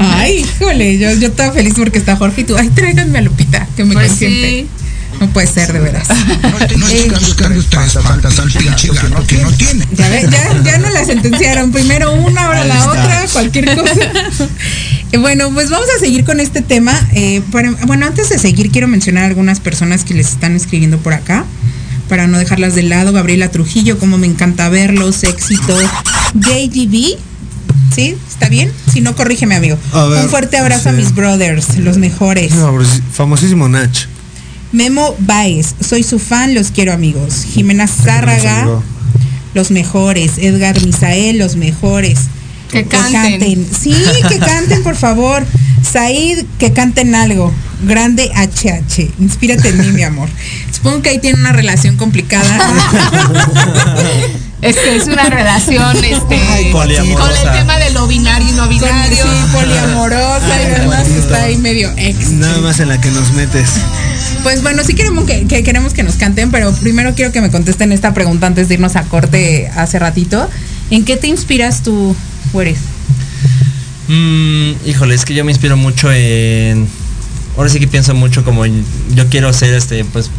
Ay, 0.00 0.40
híjole, 0.40 0.98
yo, 0.98 1.10
yo 1.14 1.28
estaba 1.28 1.52
feliz 1.54 1.72
porque 1.74 1.98
está 1.98 2.16
Jorge 2.16 2.42
y 2.42 2.44
tú, 2.44 2.54
ay, 2.54 2.68
tráiganme 2.68 3.18
a 3.18 3.22
Lupita, 3.22 3.66
que 3.76 3.84
me 3.84 3.94
Pues 3.94 4.08
consiente. 4.08 4.50
sí. 4.50 4.77
No 5.20 5.28
puede 5.30 5.46
ser, 5.46 5.72
de 5.72 5.80
veras. 5.80 6.08
No 6.76 6.86
estoy 6.88 7.10
buscando 7.18 7.62
tres 7.68 7.92
faltas 8.02 8.38
al 8.38 8.50
pinche 8.50 8.88
gato 8.88 9.26
que 9.26 9.36
no 9.38 9.50
tiene. 9.52 9.86
Ya, 9.92 10.08
ve, 10.08 10.28
ya, 10.30 10.62
ya 10.62 10.78
no 10.78 10.90
la 10.90 11.04
sentenciaron. 11.04 11.72
Primero 11.72 12.12
una, 12.12 12.46
ahora 12.46 12.64
la 12.64 12.86
otra, 12.88 13.26
cualquier 13.32 13.74
cosa. 13.76 13.92
Eh, 15.10 15.16
Bueno, 15.16 15.50
pues 15.54 15.70
vamos 15.70 15.88
a 15.96 15.98
seguir 16.00 16.24
con 16.24 16.38
este 16.38 16.60
tema. 16.60 16.92
Eh, 17.14 17.40
para- 17.50 17.70
bueno, 17.86 18.04
antes 18.06 18.28
de 18.28 18.38
seguir, 18.38 18.70
quiero 18.70 18.88
mencionar 18.88 19.24
algunas 19.24 19.58
personas 19.58 20.04
que 20.04 20.12
les 20.12 20.28
están 20.28 20.54
escribiendo 20.54 20.98
por 20.98 21.14
acá. 21.14 21.46
Para 22.10 22.26
no 22.26 22.36
dejarlas 22.38 22.74
de 22.74 22.82
lado, 22.82 23.12
Gabriela 23.14 23.50
Trujillo, 23.50 23.98
como 23.98 24.18
me 24.18 24.26
encanta 24.26 24.68
verlos, 24.68 25.24
éxito. 25.24 25.74
JGB, 26.34 27.16
¿sí? 27.94 28.16
¿Está 28.28 28.48
bien? 28.50 28.70
Si 28.92 29.00
no, 29.00 29.16
corrígeme, 29.16 29.54
amigo. 29.56 29.78
A 29.92 30.04
ver, 30.04 30.24
Un 30.24 30.30
fuerte 30.30 30.58
abrazo 30.58 30.90
a 30.90 30.92
mis 30.92 31.14
brothers, 31.14 31.78
los 31.78 31.96
mejores. 31.98 32.52
Famosísimo 33.12 33.68
Nach. 33.68 33.96
Memo 34.72 35.14
Baez, 35.20 35.74
soy 35.80 36.02
su 36.02 36.18
fan, 36.18 36.54
los 36.54 36.70
quiero 36.70 36.92
amigos. 36.92 37.44
Jimena 37.44 37.86
Zárraga, 37.86 38.66
los 39.54 39.70
mejores. 39.70 40.32
Edgar 40.38 40.80
Misael, 40.84 41.38
los 41.38 41.56
mejores. 41.56 42.18
Que 42.70 42.84
canten. 42.84 43.66
Sí, 43.66 43.94
que 44.28 44.38
canten, 44.38 44.82
por 44.82 44.96
favor. 44.96 45.46
Said, 45.82 46.44
que 46.58 46.72
canten 46.72 47.14
algo. 47.14 47.52
Grande 47.82 48.30
HH. 48.34 49.10
Inspírate 49.20 49.70
en 49.70 49.78
mí, 49.78 49.92
mi 49.92 50.02
amor. 50.02 50.28
Supongo 50.70 51.00
que 51.02 51.10
ahí 51.10 51.18
tiene 51.18 51.38
una 51.38 51.52
relación 51.52 51.96
complicada. 51.96 52.58
Es 54.60 54.76
que 54.76 54.96
es 54.96 55.06
una 55.06 55.30
relación 55.30 55.96
este, 56.04 56.34
Ay, 56.34 56.64
con 56.64 56.80
poliamorosa. 56.80 57.42
el 57.42 57.60
tema 57.60 57.78
de 57.78 57.90
lo 57.90 58.08
binario 58.08 58.48
y 58.48 58.52
no 58.52 58.66
binario. 58.66 59.24
está 61.16 61.44
ahí 61.44 61.56
medio 61.58 61.92
ex. 61.96 62.32
Nada 62.32 62.58
más 62.60 62.80
en 62.80 62.88
la 62.88 63.00
que 63.00 63.08
nos 63.12 63.32
metes. 63.34 63.68
Pues 64.42 64.62
bueno, 64.62 64.82
sí 64.84 64.94
queremos 64.94 65.24
que, 65.24 65.46
que 65.46 65.62
queremos 65.62 65.92
que 65.92 66.02
nos 66.02 66.14
canten, 66.16 66.50
pero 66.50 66.72
primero 66.72 67.14
quiero 67.14 67.32
que 67.32 67.40
me 67.40 67.50
contesten 67.50 67.92
esta 67.92 68.14
pregunta 68.14 68.46
antes 68.46 68.68
de 68.68 68.74
irnos 68.74 68.96
a 68.96 69.02
corte 69.04 69.68
hace 69.76 69.98
ratito. 69.98 70.48
¿En 70.90 71.04
qué 71.04 71.16
te 71.16 71.26
inspiras 71.26 71.82
tú, 71.82 72.16
Juárez? 72.52 72.78
Mm, 74.08 74.70
híjole, 74.86 75.14
es 75.14 75.24
que 75.24 75.34
yo 75.34 75.44
me 75.44 75.52
inspiro 75.52 75.76
mucho 75.76 76.10
en. 76.12 76.88
Ahora 77.56 77.68
sí 77.68 77.78
que 77.80 77.88
pienso 77.88 78.14
mucho 78.14 78.44
como 78.44 78.64
en- 78.64 78.84
yo 79.14 79.28
quiero 79.28 79.52
ser 79.52 79.74
este, 79.74 80.04
pues. 80.04 80.30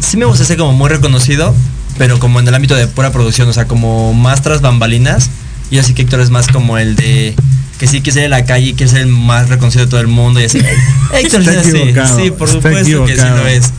Sí 0.00 0.16
me 0.16 0.24
gusta 0.24 0.44
ser 0.44 0.56
como 0.56 0.72
muy 0.72 0.88
reconocido, 0.88 1.54
pero 1.98 2.18
como 2.18 2.40
en 2.40 2.48
el 2.48 2.54
ámbito 2.54 2.74
de 2.74 2.86
pura 2.88 3.12
producción, 3.12 3.48
o 3.48 3.52
sea, 3.52 3.66
como 3.66 4.14
más 4.14 4.42
tras 4.42 4.62
bambalinas. 4.62 5.30
Y 5.70 5.78
así 5.78 5.94
que 5.94 6.02
Héctor 6.02 6.20
es 6.20 6.30
más 6.30 6.48
como 6.48 6.76
el 6.78 6.96
de 6.96 7.34
que 7.78 7.86
sí 7.86 8.00
quiere 8.00 8.12
ser 8.14 8.24
en 8.24 8.30
la 8.30 8.44
calle 8.44 8.68
y 8.68 8.74
quiere 8.74 8.90
ser 8.90 9.00
el 9.02 9.06
más 9.08 9.48
reconocido 9.48 9.84
de 9.84 9.90
todo 9.90 10.00
el 10.00 10.06
mundo 10.08 10.40
y 10.40 10.44
así. 10.44 10.58
Héctor 11.12 11.40
Está 11.42 11.60
equivocado, 11.68 12.18
Sí, 12.18 12.30
por 12.30 12.48
está 12.48 12.60
supuesto 12.60 13.04
que 13.04 13.16
sí 13.16 13.22
lo 13.22 13.46
es. 13.46 13.72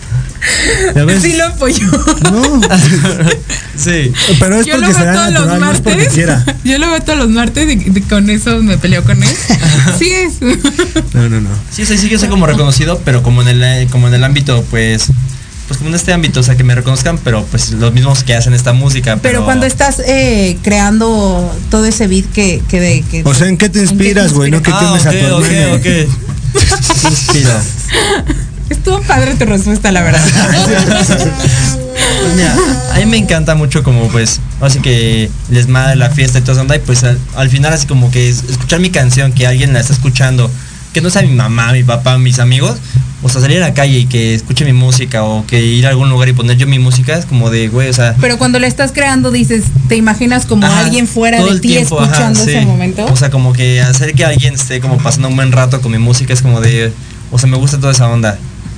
Sí 1.21 1.33
lo 1.33 1.45
apoyo. 1.47 1.85
No, 2.31 2.61
Sí. 3.75 4.11
pero 4.39 4.59
es 4.59 4.65
Yo 4.65 4.77
lo 4.77 4.87
porque 4.87 4.93
veo 4.93 4.93
será 4.99 5.13
todos 5.13 5.31
los 5.33 5.45
natural, 5.47 5.59
no 5.59 5.65
martes. 5.65 6.13
quiera. 6.13 6.45
Yo 6.63 6.77
lo 6.79 6.89
veo 6.89 7.01
todos 7.01 7.19
los 7.19 7.29
martes 7.29 7.67
y, 7.75 7.91
y 7.97 8.01
con 8.01 8.29
eso 8.29 8.61
me 8.61 8.77
peleo 8.77 9.03
con 9.03 9.21
él. 9.21 9.29
Sí 9.99 10.11
es. 10.11 10.41
No, 11.13 11.29
no, 11.29 11.41
no. 11.41 11.49
Sí, 11.71 11.85
sí, 11.85 11.97
sí, 11.97 12.09
yo 12.09 12.19
soy 12.19 12.29
como 12.29 12.45
reconocido, 12.47 13.01
pero 13.03 13.23
como 13.23 13.41
en 13.41 13.47
el, 13.61 13.87
como 13.89 14.07
en 14.07 14.13
el 14.13 14.23
ámbito, 14.23 14.63
pues, 14.69 15.07
pues 15.67 15.77
como 15.79 15.89
en 15.89 15.95
este 15.95 16.13
ámbito, 16.13 16.39
o 16.39 16.43
sea, 16.43 16.55
que 16.55 16.63
me 16.63 16.75
reconozcan, 16.75 17.17
pero 17.17 17.43
pues 17.51 17.71
los 17.71 17.91
mismos 17.93 18.23
que 18.23 18.35
hacen 18.35 18.53
esta 18.53 18.73
música. 18.73 19.17
Pero 19.21 19.43
cuando 19.45 19.65
estás 19.65 19.99
eh, 19.99 20.57
creando 20.63 21.53
todo 21.69 21.85
ese 21.85 22.07
beat 22.07 22.25
que, 22.31 22.61
que 22.69 22.79
de 22.79 23.01
que 23.01 23.21
O 23.25 23.33
sea, 23.33 23.47
¿en 23.47 23.57
qué 23.57 23.67
te 23.69 23.79
inspiras, 23.81 24.33
güey? 24.33 24.49
No 24.51 24.61
que 24.61 24.71
Ah, 24.71 24.79
quemes 24.79 25.01
ok, 25.01 25.07
a 25.07 25.11
tu 25.11 25.35
ok, 25.35 25.45
hermano. 25.51 25.75
ok. 25.75 25.81
¿Qué 25.83 26.07
inspira? 27.09 27.61
Estuvo 28.69 29.01
padre 29.01 29.35
tu 29.35 29.45
respuesta, 29.45 29.91
la 29.91 30.01
verdad. 30.03 30.21
Pues 30.25 31.27
mira, 32.35 32.55
a 32.93 32.99
mí 32.99 33.05
me 33.05 33.17
encanta 33.17 33.55
mucho 33.55 33.83
como 33.83 34.07
pues, 34.09 34.39
así 34.61 34.79
que 34.79 35.29
les 35.49 35.67
manda 35.67 35.95
la 35.95 36.09
fiesta 36.09 36.39
y 36.39 36.41
todo 36.41 36.53
eso, 36.53 36.61
onda, 36.61 36.75
y 36.75 36.79
pues 36.79 37.03
al, 37.03 37.17
al 37.35 37.49
final 37.49 37.73
así 37.73 37.87
como 37.87 38.11
que 38.11 38.29
es- 38.29 38.43
escuchar 38.49 38.79
mi 38.79 38.89
canción, 38.89 39.31
que 39.33 39.47
alguien 39.47 39.73
la 39.73 39.79
está 39.79 39.93
escuchando, 39.93 40.49
que 40.93 41.01
no 41.01 41.09
sea 41.09 41.21
mi 41.21 41.29
mamá, 41.29 41.71
mi 41.73 41.83
papá, 41.83 42.17
mis 42.17 42.39
amigos, 42.39 42.77
o 43.23 43.29
sea, 43.29 43.41
salir 43.41 43.57
a 43.57 43.67
la 43.67 43.73
calle 43.73 43.99
y 43.99 44.05
que 44.05 44.35
escuche 44.35 44.63
mi 44.63 44.73
música, 44.73 45.23
o 45.23 45.45
que 45.45 45.61
ir 45.61 45.85
a 45.87 45.89
algún 45.89 46.09
lugar 46.09 46.29
y 46.29 46.33
poner 46.33 46.57
yo 46.57 46.67
mi 46.67 46.79
música, 46.79 47.17
es 47.17 47.25
como 47.25 47.49
de, 47.49 47.67
güey, 47.67 47.89
o 47.89 47.93
sea... 47.93 48.15
Pero 48.21 48.37
cuando 48.37 48.59
le 48.59 48.67
estás 48.67 48.91
creando 48.91 49.31
dices, 49.31 49.65
¿te 49.87 49.95
imaginas 49.95 50.45
como 50.45 50.65
Ajá, 50.65 50.81
alguien 50.81 51.07
fuera 51.07 51.43
de 51.43 51.59
ti 51.59 51.69
tiempo, 51.69 51.99
ajá, 51.99 52.11
escuchando 52.11 52.39
sí. 52.39 52.51
ese 52.51 52.65
momento? 52.65 53.05
O 53.05 53.15
sea, 53.15 53.29
como 53.29 53.53
que 53.53 53.81
hacer 53.81 54.13
que 54.13 54.23
alguien 54.23 54.53
esté 54.53 54.79
como 54.79 54.97
pasando 54.97 55.29
un 55.29 55.35
buen 55.35 55.51
rato 55.51 55.81
con 55.81 55.91
mi 55.91 55.97
música 55.97 56.33
es 56.33 56.41
como 56.41 56.61
de, 56.61 56.93
o 57.31 57.39
sea, 57.39 57.49
me 57.49 57.57
gusta 57.57 57.79
toda 57.79 57.91
esa 57.91 58.07
onda. 58.07 58.37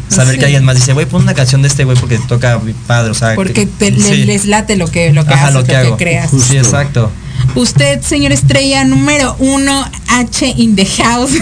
Saber 0.10 0.34
Sí. 0.34 0.40
que 0.40 0.46
alguien 0.46 0.66
más 0.66 0.76
dice, 0.76 0.94
güey, 0.94 1.06
pon 1.06 1.22
una 1.24 1.34
canción 1.34 1.62
de 1.62 1.68
este 1.68 1.84
güey 1.86 1.96
porque 1.98 2.18
toca 2.28 2.60
mi 2.60 2.74
padre, 2.74 3.12
o 3.12 3.14
sea, 3.14 3.36
Porque 3.36 3.54
que- 3.54 3.66
te, 3.68 3.92
le- 3.92 4.02
sí. 4.02 4.24
les 4.26 4.46
late 4.46 4.76
lo 4.76 4.88
que, 4.88 5.14
lo 5.14 5.24
que 5.26 5.34
Ajá, 5.34 5.46
haces, 5.46 5.56
lo 5.56 5.64
que 5.66 5.76
hago. 5.76 5.98
creas. 5.98 6.32
Sí, 6.32 6.58
exacto. 6.58 7.12
Usted, 7.56 8.02
señor 8.02 8.32
estrella 8.32 8.84
número 8.84 9.36
uno, 9.40 9.90
H 10.08 10.54
in 10.58 10.76
the 10.76 10.86
house. 10.86 11.32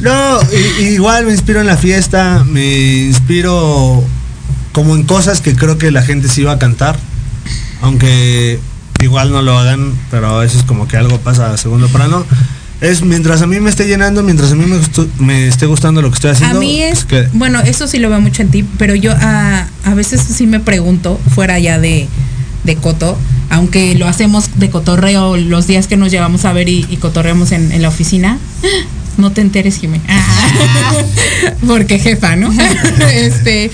No, 0.00 0.40
igual 0.80 1.26
me 1.26 1.32
inspiro 1.32 1.60
en 1.60 1.66
la 1.68 1.76
fiesta, 1.76 2.42
me 2.44 3.04
inspiro 3.06 4.02
como 4.72 4.96
en 4.96 5.04
cosas 5.04 5.40
que 5.40 5.54
creo 5.54 5.78
que 5.78 5.92
la 5.92 6.02
gente 6.02 6.28
sí 6.28 6.42
va 6.42 6.52
a 6.52 6.58
cantar, 6.58 6.98
aunque 7.82 8.58
igual 9.00 9.30
no 9.30 9.42
lo 9.42 9.56
hagan, 9.56 9.94
pero 10.10 10.26
a 10.34 10.40
veces 10.40 10.64
como 10.64 10.88
que 10.88 10.96
algo 10.96 11.18
pasa 11.20 11.52
a 11.52 11.56
segundo 11.56 11.86
plano. 11.88 12.26
Es 12.82 13.00
mientras 13.02 13.40
a 13.42 13.46
mí 13.46 13.58
me 13.60 13.70
esté 13.70 13.86
llenando, 13.86 14.22
mientras 14.22 14.52
a 14.52 14.54
mí 14.56 14.66
me, 14.66 14.76
gustu- 14.76 15.08
me 15.18 15.46
esté 15.46 15.66
gustando 15.66 16.02
lo 16.02 16.10
que 16.10 16.16
estoy 16.16 16.30
A 16.30 16.32
haciendo. 16.34 16.58
mí 16.60 16.82
es, 16.82 17.04
pues 17.04 17.28
que- 17.30 17.36
bueno, 17.38 17.60
eso 17.60 17.86
sí 17.86 17.98
lo 17.98 18.10
veo 18.10 18.20
mucho 18.20 18.42
en 18.42 18.50
ti, 18.50 18.64
pero 18.76 18.94
yo 18.94 19.12
a, 19.12 19.68
a 19.84 19.94
veces 19.94 20.20
sí 20.20 20.46
me 20.46 20.58
pregunto, 20.60 21.18
fuera 21.34 21.58
ya 21.60 21.78
de, 21.78 22.08
de 22.64 22.76
coto, 22.76 23.16
aunque 23.50 23.94
lo 23.94 24.08
hacemos 24.08 24.58
de 24.58 24.68
cotorreo 24.70 25.36
los 25.36 25.66
días 25.66 25.86
que 25.86 25.96
nos 25.96 26.10
llevamos 26.10 26.44
a 26.44 26.52
ver 26.52 26.68
y, 26.68 26.84
y 26.90 26.96
cotorreamos 26.96 27.52
en, 27.52 27.70
en 27.72 27.80
la 27.82 27.88
oficina. 27.88 28.38
No 29.18 29.30
te 29.30 29.42
enteres, 29.42 29.76
Jimé. 29.78 30.00
Porque 31.66 31.98
jefa, 31.98 32.34
¿no? 32.34 32.50
este, 33.12 33.70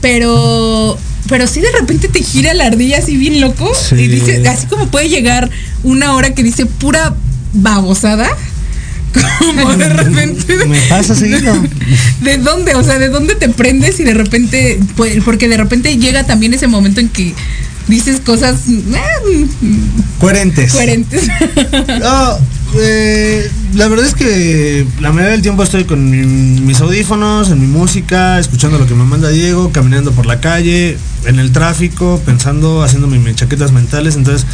pero, 0.00 0.96
pero 1.28 1.46
sí 1.46 1.60
de 1.60 1.70
repente 1.72 2.06
te 2.08 2.22
gira 2.22 2.54
la 2.54 2.66
ardilla 2.66 2.98
así 2.98 3.16
bien 3.16 3.40
loco 3.40 3.70
Sí. 3.74 3.96
y 3.96 4.06
dice, 4.08 4.46
así 4.48 4.66
como 4.68 4.86
puede 4.88 5.08
llegar 5.08 5.50
una 5.82 6.14
hora 6.14 6.34
que 6.34 6.42
dice 6.42 6.66
pura 6.66 7.14
babosada. 7.56 8.28
Como 9.38 9.74
de 9.76 9.88
repente. 9.88 10.56
me 10.66 10.78
pasa 10.88 11.14
seguido. 11.14 11.54
¿De 12.20 12.36
dónde? 12.38 12.74
O 12.74 12.82
sea, 12.82 12.98
¿de 12.98 13.08
dónde 13.08 13.34
te 13.34 13.48
prendes 13.48 13.98
y 14.00 14.04
de 14.04 14.12
repente, 14.14 14.78
pues, 14.96 15.22
porque 15.24 15.48
de 15.48 15.56
repente 15.56 15.96
llega 15.96 16.24
también 16.24 16.52
ese 16.52 16.66
momento 16.66 17.00
en 17.00 17.08
que 17.08 17.32
dices 17.88 18.20
cosas 18.20 18.56
eh, 18.68 19.46
Coherentes. 20.20 20.72
coherentes. 20.72 21.28
No, 22.00 22.38
eh, 22.78 23.48
la 23.74 23.88
verdad 23.88 24.06
es 24.06 24.14
que 24.14 24.86
la 25.00 25.12
mayoría 25.12 25.32
del 25.32 25.42
tiempo 25.42 25.62
estoy 25.62 25.84
con 25.84 26.10
mi- 26.10 26.60
mis 26.60 26.80
audífonos, 26.80 27.50
en 27.50 27.60
mi 27.60 27.66
música, 27.68 28.38
escuchando 28.38 28.78
lo 28.78 28.86
que 28.86 28.94
me 28.94 29.04
manda 29.04 29.30
Diego, 29.30 29.70
caminando 29.72 30.12
por 30.12 30.26
la 30.26 30.40
calle, 30.40 30.98
en 31.24 31.38
el 31.38 31.52
tráfico, 31.52 32.20
pensando, 32.26 32.82
haciéndome 32.82 33.18
mis 33.18 33.36
chaquetas 33.36 33.72
mentales. 33.72 34.16
Entonces, 34.16 34.46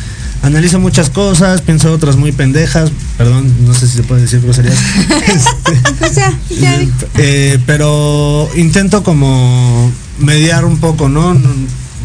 analizo 0.42 0.78
muchas 0.80 1.08
cosas, 1.10 1.62
pienso 1.62 1.92
otras 1.92 2.16
muy 2.16 2.32
pendejas. 2.32 2.90
Perdón, 3.16 3.52
no 3.64 3.74
sé 3.74 3.86
si 3.86 3.96
se 3.96 4.02
puede 4.02 4.22
decir 4.22 4.40
groserías. 4.40 4.78
Este, 5.26 5.92
Pues 5.98 6.14
ya, 6.14 6.32
ya. 6.50 6.80
eh, 7.16 7.58
pero 7.66 8.48
intento 8.56 9.02
como 9.02 9.90
mediar 10.18 10.64
un 10.64 10.78
poco, 10.78 11.08
¿no? 11.08 11.36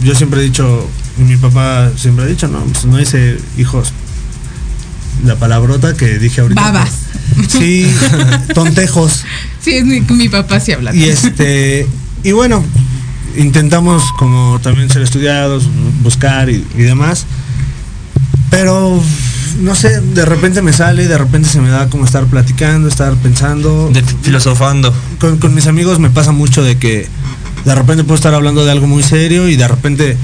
Yo 0.03 0.15
siempre 0.15 0.39
he 0.41 0.43
dicho, 0.43 0.87
y 1.19 1.23
mi 1.23 1.37
papá 1.37 1.89
siempre 1.97 2.25
ha 2.25 2.27
dicho, 2.27 2.47
no, 2.47 2.59
pues 2.65 2.85
no 2.85 2.99
hice 2.99 3.37
hijos. 3.57 3.91
La 5.25 5.35
palabrota 5.35 5.95
que 5.95 6.19
dije 6.19 6.41
ahorita. 6.41 6.61
Babas. 6.61 6.91
Sí, 7.49 7.91
tontejos. 8.53 9.23
Sí, 9.59 9.71
es 9.71 9.85
mi, 9.85 10.01
mi 10.01 10.29
papá 10.29 10.59
sí 10.59 10.71
habla. 10.73 10.93
Y 10.93 11.05
este, 11.05 11.87
y 12.23 12.31
bueno, 12.33 12.63
intentamos 13.35 14.03
como 14.19 14.59
también 14.61 14.89
ser 14.91 15.01
estudiados, 15.01 15.67
buscar 16.03 16.49
y, 16.51 16.63
y 16.75 16.81
demás. 16.83 17.25
Pero 18.49 19.01
no 19.61 19.75
sé, 19.75 20.01
de 20.01 20.25
repente 20.25 20.61
me 20.61 20.73
sale, 20.73 21.07
de 21.07 21.17
repente 21.17 21.49
se 21.49 21.59
me 21.59 21.69
da 21.69 21.89
como 21.89 22.05
estar 22.05 22.25
platicando, 22.25 22.87
estar 22.87 23.13
pensando. 23.15 23.89
De 23.91 24.03
filosofando. 24.21 24.93
Con, 25.19 25.37
con 25.37 25.53
mis 25.53 25.67
amigos 25.67 25.99
me 25.99 26.09
pasa 26.09 26.31
mucho 26.31 26.63
de 26.63 26.77
que 26.77 27.07
de 27.65 27.75
repente 27.75 28.03
puedo 28.03 28.15
estar 28.15 28.33
hablando 28.33 28.63
de 28.63 28.71
algo 28.71 28.87
muy 28.87 29.03
serio 29.03 29.49
y 29.49 29.55
de 29.55 29.67
repente 29.67 30.17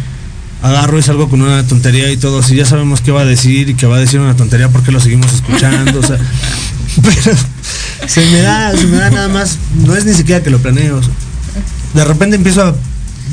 agarro 0.62 0.98
y 0.98 1.04
salgo 1.04 1.30
con 1.30 1.42
una 1.42 1.68
tontería 1.68 2.10
y 2.10 2.18
todo, 2.18 2.42
si 2.42 2.56
ya 2.56 2.66
sabemos 2.66 3.02
qué 3.02 3.12
va 3.12 3.22
a 3.22 3.26
decir 3.26 3.70
y 3.70 3.74
que 3.74 3.86
va 3.86 3.98
a 3.98 4.00
decir 4.00 4.22
una 4.22 4.36
tontería, 4.36 4.70
¿por 4.70 4.82
qué 4.82 4.94
lo 4.94 5.02
seguimos 5.02 5.34
escuchando? 5.34 6.00
O 6.00 6.04
sea, 6.04 6.18
pero 7.04 7.38
se 8.08 8.26
me 8.28 8.40
da, 8.40 8.72
se 8.72 8.88
me 8.88 8.98
da 8.98 9.10
nada 9.10 9.28
más, 9.28 9.58
no 9.86 9.96
es 9.96 10.06
ni 10.06 10.14
siquiera 10.14 10.42
que 10.42 10.50
lo 10.50 10.60
planeo. 10.60 10.98
o 10.98 11.04
sea, 11.04 11.12
de 11.94 12.06
repente 12.06 12.38
empiezo 12.38 12.64
a 12.64 12.76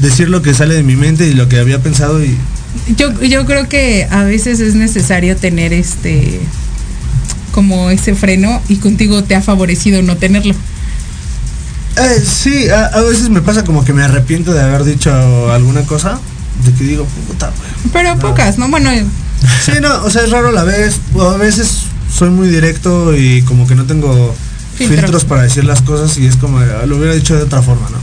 decir 0.00 0.28
lo 0.28 0.42
que 0.42 0.54
sale 0.54 0.74
de 0.74 0.82
mi 0.82 0.96
mente 0.96 1.28
y 1.28 1.34
lo 1.34 1.48
que 1.48 1.60
había 1.60 1.80
pensado 1.80 2.22
y 2.22 2.36
Yo, 2.96 3.20
yo 3.22 3.46
creo 3.46 3.68
que 3.68 4.06
a 4.10 4.24
veces 4.24 4.60
es 4.60 4.74
necesario 4.74 5.36
tener 5.36 5.72
este 5.72 6.40
como 7.52 7.90
ese 7.90 8.14
freno 8.14 8.62
y 8.68 8.76
contigo 8.76 9.24
te 9.24 9.34
ha 9.34 9.42
favorecido 9.42 10.02
no 10.02 10.16
tenerlo. 10.16 10.54
Eh, 11.96 12.22
sí, 12.24 12.68
a, 12.68 12.86
a 12.86 13.00
veces 13.02 13.28
me 13.28 13.42
pasa 13.42 13.64
como 13.64 13.84
que 13.84 13.92
me 13.92 14.02
arrepiento 14.02 14.52
de 14.52 14.60
haber 14.60 14.84
dicho 14.84 15.10
alguna 15.52 15.82
cosa, 15.82 16.20
de 16.64 16.72
que 16.72 16.84
digo, 16.84 17.04
puta, 17.26 17.48
güey. 17.56 17.92
Pero 17.92 18.16
pocas, 18.18 18.58
¿no? 18.58 18.68
Bueno, 18.68 18.90
Sí, 19.64 19.72
no, 19.80 20.04
o 20.04 20.10
sea, 20.10 20.22
es 20.22 20.30
raro 20.30 20.48
a 20.48 20.52
la 20.52 20.64
vez. 20.64 20.96
A 21.18 21.36
veces 21.36 21.68
soy 22.14 22.30
muy 22.30 22.48
directo 22.48 23.16
y 23.16 23.42
como 23.42 23.66
que 23.66 23.74
no 23.74 23.84
tengo 23.84 24.34
Filtro. 24.76 24.96
filtros 24.98 25.24
para 25.24 25.42
decir 25.42 25.64
las 25.64 25.82
cosas 25.82 26.16
y 26.18 26.26
es 26.26 26.36
como, 26.36 26.58
ah, 26.58 26.84
lo 26.86 26.96
hubiera 26.98 27.14
dicho 27.14 27.34
de 27.36 27.42
otra 27.42 27.62
forma, 27.62 27.88
¿no? 27.90 27.98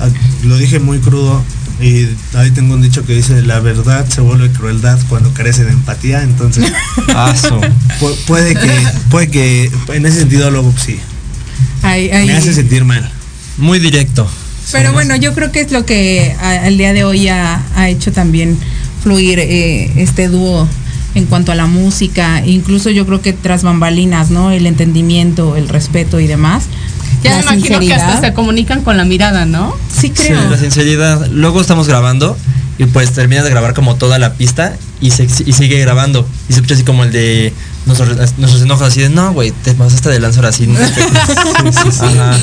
Ah, 0.00 0.08
Lo 0.44 0.56
dije 0.56 0.78
muy 0.78 0.98
crudo 1.00 1.42
y 1.80 2.08
ahí 2.36 2.50
tengo 2.50 2.74
un 2.74 2.82
dicho 2.82 3.04
que 3.06 3.14
dice, 3.14 3.42
la 3.42 3.60
verdad 3.60 4.06
se 4.08 4.20
vuelve 4.20 4.50
crueldad 4.50 4.98
cuando 5.08 5.32
carece 5.32 5.64
de 5.64 5.70
empatía, 5.72 6.22
entonces 6.22 6.72
Aso. 7.14 7.60
pu- 8.00 8.16
puede 8.26 8.54
que, 8.54 8.70
puede 9.10 9.28
que 9.30 9.70
en 9.92 10.06
ese 10.06 10.20
sentido 10.20 10.50
luego 10.50 10.72
sí, 10.76 10.98
me 11.82 12.32
hace 12.32 12.52
sentir 12.52 12.84
mal. 12.84 13.08
Muy 13.56 13.78
directo. 13.78 14.28
Pero 14.72 14.92
bueno, 14.92 15.16
yo 15.16 15.34
creo 15.34 15.50
que 15.50 15.60
es 15.60 15.72
lo 15.72 15.86
que 15.86 16.34
a- 16.40 16.66
al 16.66 16.76
día 16.76 16.92
de 16.92 17.04
hoy 17.04 17.28
ha, 17.28 17.62
ha 17.74 17.88
hecho 17.88 18.12
también 18.12 18.56
fluir 19.02 19.38
eh, 19.38 19.90
este 19.96 20.28
dúo 20.28 20.68
en 21.14 21.24
cuanto 21.26 21.52
a 21.52 21.54
la 21.54 21.66
música, 21.66 22.44
incluso 22.44 22.90
yo 22.90 23.06
creo 23.06 23.22
que 23.22 23.32
tras 23.32 23.62
bambalinas, 23.62 24.30
¿no? 24.30 24.50
El 24.50 24.66
entendimiento, 24.66 25.56
el 25.56 25.68
respeto 25.68 26.20
y 26.20 26.26
demás. 26.26 26.64
Ya 27.22 27.30
La 27.32 27.36
me 27.38 27.42
imagino 27.42 27.62
que 27.62 27.68
sinceridad. 27.86 28.10
hasta 28.14 28.28
se 28.28 28.34
comunican 28.34 28.82
con 28.82 28.96
la 28.96 29.04
mirada, 29.04 29.44
¿no? 29.44 29.74
Sí 29.92 30.12
Sí, 30.14 30.28
creo. 30.28 30.48
la 30.50 30.56
sinceridad. 30.58 31.26
Luego 31.32 31.60
estamos 31.60 31.88
grabando 31.88 32.36
y 32.78 32.84
pues 32.86 33.12
terminas 33.12 33.44
de 33.44 33.50
grabar 33.50 33.74
como 33.74 33.96
toda 33.96 34.18
la 34.20 34.34
pista 34.34 34.76
y, 35.00 35.10
se, 35.10 35.24
y 35.24 35.52
sigue 35.52 35.80
grabando. 35.80 36.26
Y 36.48 36.52
se 36.52 36.60
escucha 36.60 36.74
así 36.74 36.84
como 36.84 37.02
el 37.04 37.10
de 37.10 37.52
nuestros, 37.86 38.16
nuestros 38.38 38.62
enojos 38.62 38.86
así 38.86 39.00
de, 39.00 39.08
no, 39.08 39.32
güey, 39.32 39.50
te 39.50 39.74
pasaste 39.74 40.10
de 40.10 40.20
lanzar 40.20 40.46
así. 40.46 40.66
No 40.68 40.78
te 40.78 40.86
pegues". 40.92 41.76
Ajá. 42.02 42.38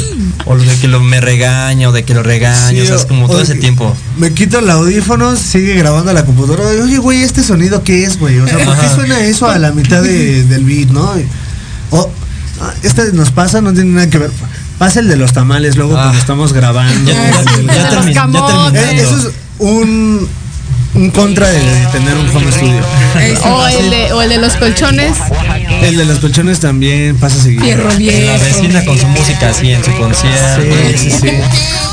O 0.46 0.56
lo 0.56 0.64
de 0.64 0.76
que 0.78 0.88
lo 0.90 1.00
me 1.00 1.22
regaña 1.22 1.88
o 1.90 1.92
de 1.94 2.04
que 2.04 2.14
lo 2.14 2.22
regaña, 2.22 2.84
o 2.84 2.86
sea, 2.86 2.96
es 2.98 3.06
como 3.06 3.28
todo 3.28 3.42
ese 3.42 3.56
tiempo. 3.56 3.96
Me 4.18 4.34
quito 4.34 4.60
el 4.60 4.70
audífono, 4.70 5.36
sigue 5.38 5.76
grabando 5.76 6.12
la 6.12 6.26
computadora. 6.26 6.66
Oye, 6.84 6.98
güey, 6.98 7.24
¿este 7.24 7.42
sonido 7.42 7.84
qué 7.84 8.04
es, 8.04 8.20
güey? 8.20 8.38
O 8.40 8.48
sea, 8.48 8.58
¿por 8.66 8.78
qué 8.78 8.90
suena 8.94 9.20
eso 9.22 9.48
a 9.50 9.58
la 9.58 9.72
mitad 9.72 10.02
de- 10.04 10.44
del 10.44 10.66
beat, 10.66 10.90
no? 10.90 11.14
O, 11.92 12.10
este 12.84 13.12
nos 13.14 13.32
pasa, 13.32 13.62
no 13.62 13.74
tiene 13.74 13.92
nada 13.92 14.10
que 14.10 14.18
ver. 14.18 14.32
Pasa 14.78 15.00
el 15.00 15.08
de 15.08 15.16
los 15.16 15.32
tamales 15.34 15.76
luego 15.78 15.96
Ah. 15.98 16.04
cuando 16.04 16.20
estamos 16.20 16.54
grabando. 16.54 17.12
Ya, 17.12 17.32
ya, 17.32 18.12
ya. 18.12 18.72
Eh. 18.74 19.02
Eso 19.02 19.18
es 19.18 19.34
un, 19.60 20.28
un 20.96 21.10
contra 21.12 21.48
de, 21.50 21.60
de 21.60 21.86
tener 21.88 22.16
un 22.18 22.30
home 22.30 22.52
studio. 22.52 22.82
O 23.46 23.68
el 23.68 23.90
de, 23.90 24.14
o 24.14 24.22
el 24.22 24.30
de 24.30 24.38
los 24.38 24.54
colchones. 24.54 25.16
El 25.82 25.98
de 25.98 26.06
los 26.06 26.20
colchones 26.20 26.60
también 26.60 27.16
pasa 27.18 27.42
seguido. 27.42 27.64
Fierro 27.64 27.90
La 27.90 28.38
vecina 28.44 28.84
con 28.86 28.98
su 29.00 29.08
música 29.08 29.50
así 29.50 29.72
en 29.72 29.84
su 29.84 29.92
concierto. 29.98 30.76
Sí, 30.98 31.10
sí, 31.10 31.12
sí. 31.22 31.30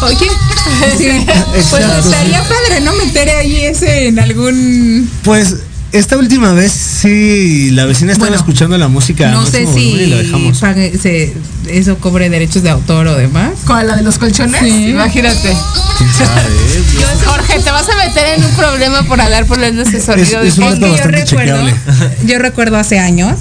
Oye, 0.02 0.26
sí, 0.98 1.26
pues 1.70 1.84
estaría 2.04 2.42
padre, 2.42 2.80
¿no? 2.82 2.92
Meter 2.94 3.28
ahí 3.30 3.64
ese 3.66 4.08
en 4.08 4.18
algún. 4.18 5.08
Pues 5.22 5.56
esta 5.92 6.16
última 6.16 6.52
vez 6.52 6.72
sí, 6.72 7.70
la 7.72 7.84
vecina 7.84 8.12
estaba 8.12 8.30
Bueno, 8.30 8.40
escuchando 8.40 8.78
la 8.78 8.88
música. 8.88 9.30
No 9.30 9.44
sé 9.46 9.64
la 9.64 9.72
si 9.72 10.06
dejamos. 10.10 10.58
pague- 10.60 10.96
se- 10.98 11.32
eso 11.68 11.98
cobre 11.98 12.28
derechos 12.30 12.62
de 12.62 12.70
autor 12.70 13.06
o 13.08 13.14
demás. 13.16 13.50
¿Con 13.66 13.86
la 13.86 13.96
de 13.96 14.02
los 14.02 14.18
colchones? 14.18 14.60
Sí. 14.60 14.88
Imagínate. 14.90 15.54
¿Quién 15.98 16.10
sabe? 16.12 16.40
Jorge, 17.26 17.60
te 17.60 17.70
vas 17.70 17.88
a 17.88 17.96
meter 17.96 18.38
en 18.38 18.44
un 18.44 18.50
problema 18.52 19.02
por 19.04 19.20
hablar 19.20 19.46
por 19.46 19.62
el 19.62 19.78
ese 19.78 20.00
sonido. 20.00 20.40
Es- 20.42 20.48
es 20.48 20.56
de 20.56 20.62
un 20.64 20.72
Es 20.72 20.80
dato 20.80 20.92
que 20.94 20.98
yo 20.98 21.04
recuerdo, 21.10 21.66
yo 22.26 22.38
recuerdo 22.38 22.76
hace 22.78 22.98
años 22.98 23.36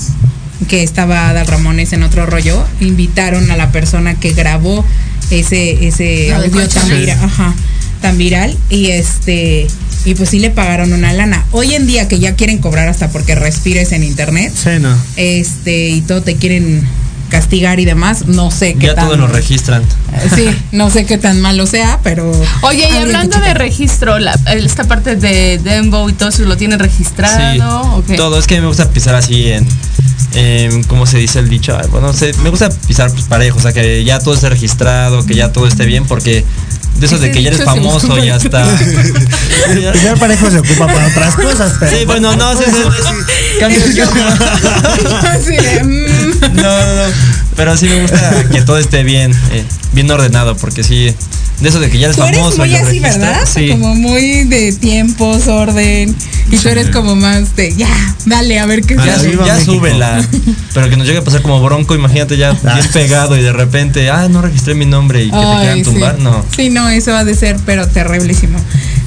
que 0.68 0.84
estaba 0.84 1.30
Adal 1.30 1.48
Ramones 1.48 1.92
en 1.94 2.04
otro 2.04 2.26
rollo, 2.26 2.64
invitaron 2.80 3.50
a 3.52 3.58
la 3.58 3.72
persona 3.72 4.16
que 4.16 4.34
grabó 4.34 4.86
ese 5.32 5.88
ese 5.88 6.34
audio 6.34 6.52
viral, 6.52 7.10
ajá, 7.24 7.54
tan 8.02 8.18
viral 8.18 8.58
y 8.70 8.88
este 8.88 9.68
y 10.04 10.16
pues 10.16 10.30
sí 10.30 10.40
le 10.40 10.50
pagaron 10.50 10.94
una 10.94 11.14
lana. 11.14 11.46
Hoy 11.52 11.76
en 11.76 11.86
día 11.86 12.08
que 12.08 12.20
ya 12.20 12.36
quieren 12.36 12.58
cobrar 12.58 12.88
hasta 12.90 13.10
porque 13.10 13.36
respires 13.36 13.92
en 13.92 14.04
internet, 14.04 14.52
Sí, 14.56 14.72
no. 14.82 14.96
este 15.16 15.90
y 15.90 16.02
todo 16.02 16.22
te 16.24 16.36
quieren 16.38 16.88
castigar 17.30 17.80
y 17.80 17.86
demás, 17.86 18.26
no 18.28 18.52
sé 18.52 18.74
qué 18.74 18.88
Ya 18.88 18.96
tan 18.96 19.06
todo 19.08 19.16
lo 19.18 19.28
registran. 19.28 19.84
Sí, 20.36 20.48
no 20.74 20.90
sé 20.90 21.06
qué 21.06 21.18
tan 21.18 21.40
malo 21.40 21.66
sea, 21.66 22.00
pero 22.04 22.30
Oye, 22.64 22.90
y 22.92 22.98
hablando 22.98 23.40
de 23.40 23.54
registro, 23.54 24.20
la- 24.20 24.38
esta 24.54 24.84
parte 24.84 25.16
de 25.16 25.58
Dembow 25.60 26.10
y 26.10 26.14
todo 26.14 26.28
eso, 26.30 26.44
¿lo 26.44 26.58
tiene 26.58 26.78
registrado? 26.78 28.04
Todo, 28.18 28.38
es 28.38 28.48
que 28.48 28.60
me 28.60 28.68
gusta 28.68 28.90
pisar 28.90 29.16
así 29.16 29.48
en, 29.52 29.66
en 30.34 30.84
¿cómo 30.84 31.06
se 31.06 31.20
dice 31.20 31.40
el 31.40 31.48
dicho? 31.50 31.78
Bueno, 31.92 32.08
no 32.08 32.14
sé, 32.14 32.34
me 32.44 32.50
gusta 32.50 32.70
pisar 32.70 33.12
pues, 33.12 33.26
parejo, 33.26 33.60
o 33.60 33.62
sea, 33.62 33.72
que 33.72 34.04
ya 34.04 34.20
todo 34.20 34.34
esté 34.34 34.50
registrado, 34.50 35.26
que 35.26 35.36
ya 35.36 35.54
todo 35.54 35.68
esté 35.68 35.86
bien, 35.86 36.06
porque 36.06 36.44
de 37.02 37.08
eso 37.08 37.18
de 37.18 37.32
que 37.32 37.42
ya 37.42 37.50
eres 37.50 37.64
famoso, 37.64 38.16
ya 38.24 38.36
está. 38.36 38.64
Pisar 39.94 40.20
parejo 40.20 40.52
se 40.52 40.60
ocupa 40.60 40.86
para 40.86 41.08
otras 41.08 41.34
cosas, 41.36 41.74
pero. 41.80 41.98
Sí, 41.98 42.06
bueno, 42.06 42.36
no, 42.36 42.56
sí, 42.56 42.64
mm. 45.84 46.54
No, 46.54 46.62
no, 46.62 46.96
no. 46.96 47.04
Pero 47.56 47.76
sí 47.76 47.88
me 47.88 48.04
gusta 48.04 48.46
que 48.52 48.62
todo 48.62 48.78
esté 48.78 49.02
bien, 49.04 49.34
eh, 49.52 49.66
bien 49.94 50.12
ordenado, 50.12 50.56
porque 50.56 50.84
sí, 50.84 51.16
de 51.62 51.70
eso 51.70 51.80
de 51.80 51.90
que 51.90 52.00
ya 52.00 52.08
eres 52.08 52.18
Tú 52.18 52.24
eres 52.24 52.38
famoso. 52.38 52.58
muy 52.58 52.76
así, 52.76 53.00
¿verdad? 53.00 53.42
Sí. 53.52 53.70
Como 53.70 53.96
muy 53.96 54.44
de 54.46 54.74
tiempos, 54.74 55.48
orden. 55.48 56.16
Y 56.52 56.58
tú 56.58 56.68
eres 56.70 56.90
como 56.90 57.16
más 57.16 57.56
de, 57.56 57.74
ya, 57.76 57.88
dale, 58.26 58.60
a 58.60 58.66
ver 58.66 58.82
qué 58.82 58.96
A 58.96 58.98
Ya, 58.98 59.06
la 59.06 59.18
sale. 59.18 59.38
ya 59.46 59.60
súbela. 59.64 60.28
Pero 60.74 60.90
que 60.90 60.98
nos 60.98 61.06
llegue 61.08 61.20
a 61.20 61.24
pasar 61.24 61.42
como 61.44 61.62
bronco, 61.62 61.96
imagínate 61.96 62.36
ya 62.38 62.50
Ah. 62.66 62.74
bien 62.76 62.88
pegado 62.92 63.38
y 63.38 63.42
de 63.44 63.54
repente, 63.54 64.10
ah, 64.10 64.28
no 64.30 64.42
registré 64.42 64.74
mi 64.74 64.86
nombre 64.86 65.24
y 65.24 65.30
que 65.32 65.38
te 65.38 65.44
quieran 65.60 65.84
tumbar. 65.84 66.16
sí. 66.18 66.24
No. 66.24 66.46
Sí, 66.56 66.70
no, 66.70 66.90
eso 66.90 67.16
ha 67.16 67.24
de 67.24 67.36
ser, 67.36 67.58
pero 67.66 67.88
terriblísimo. 67.88 68.58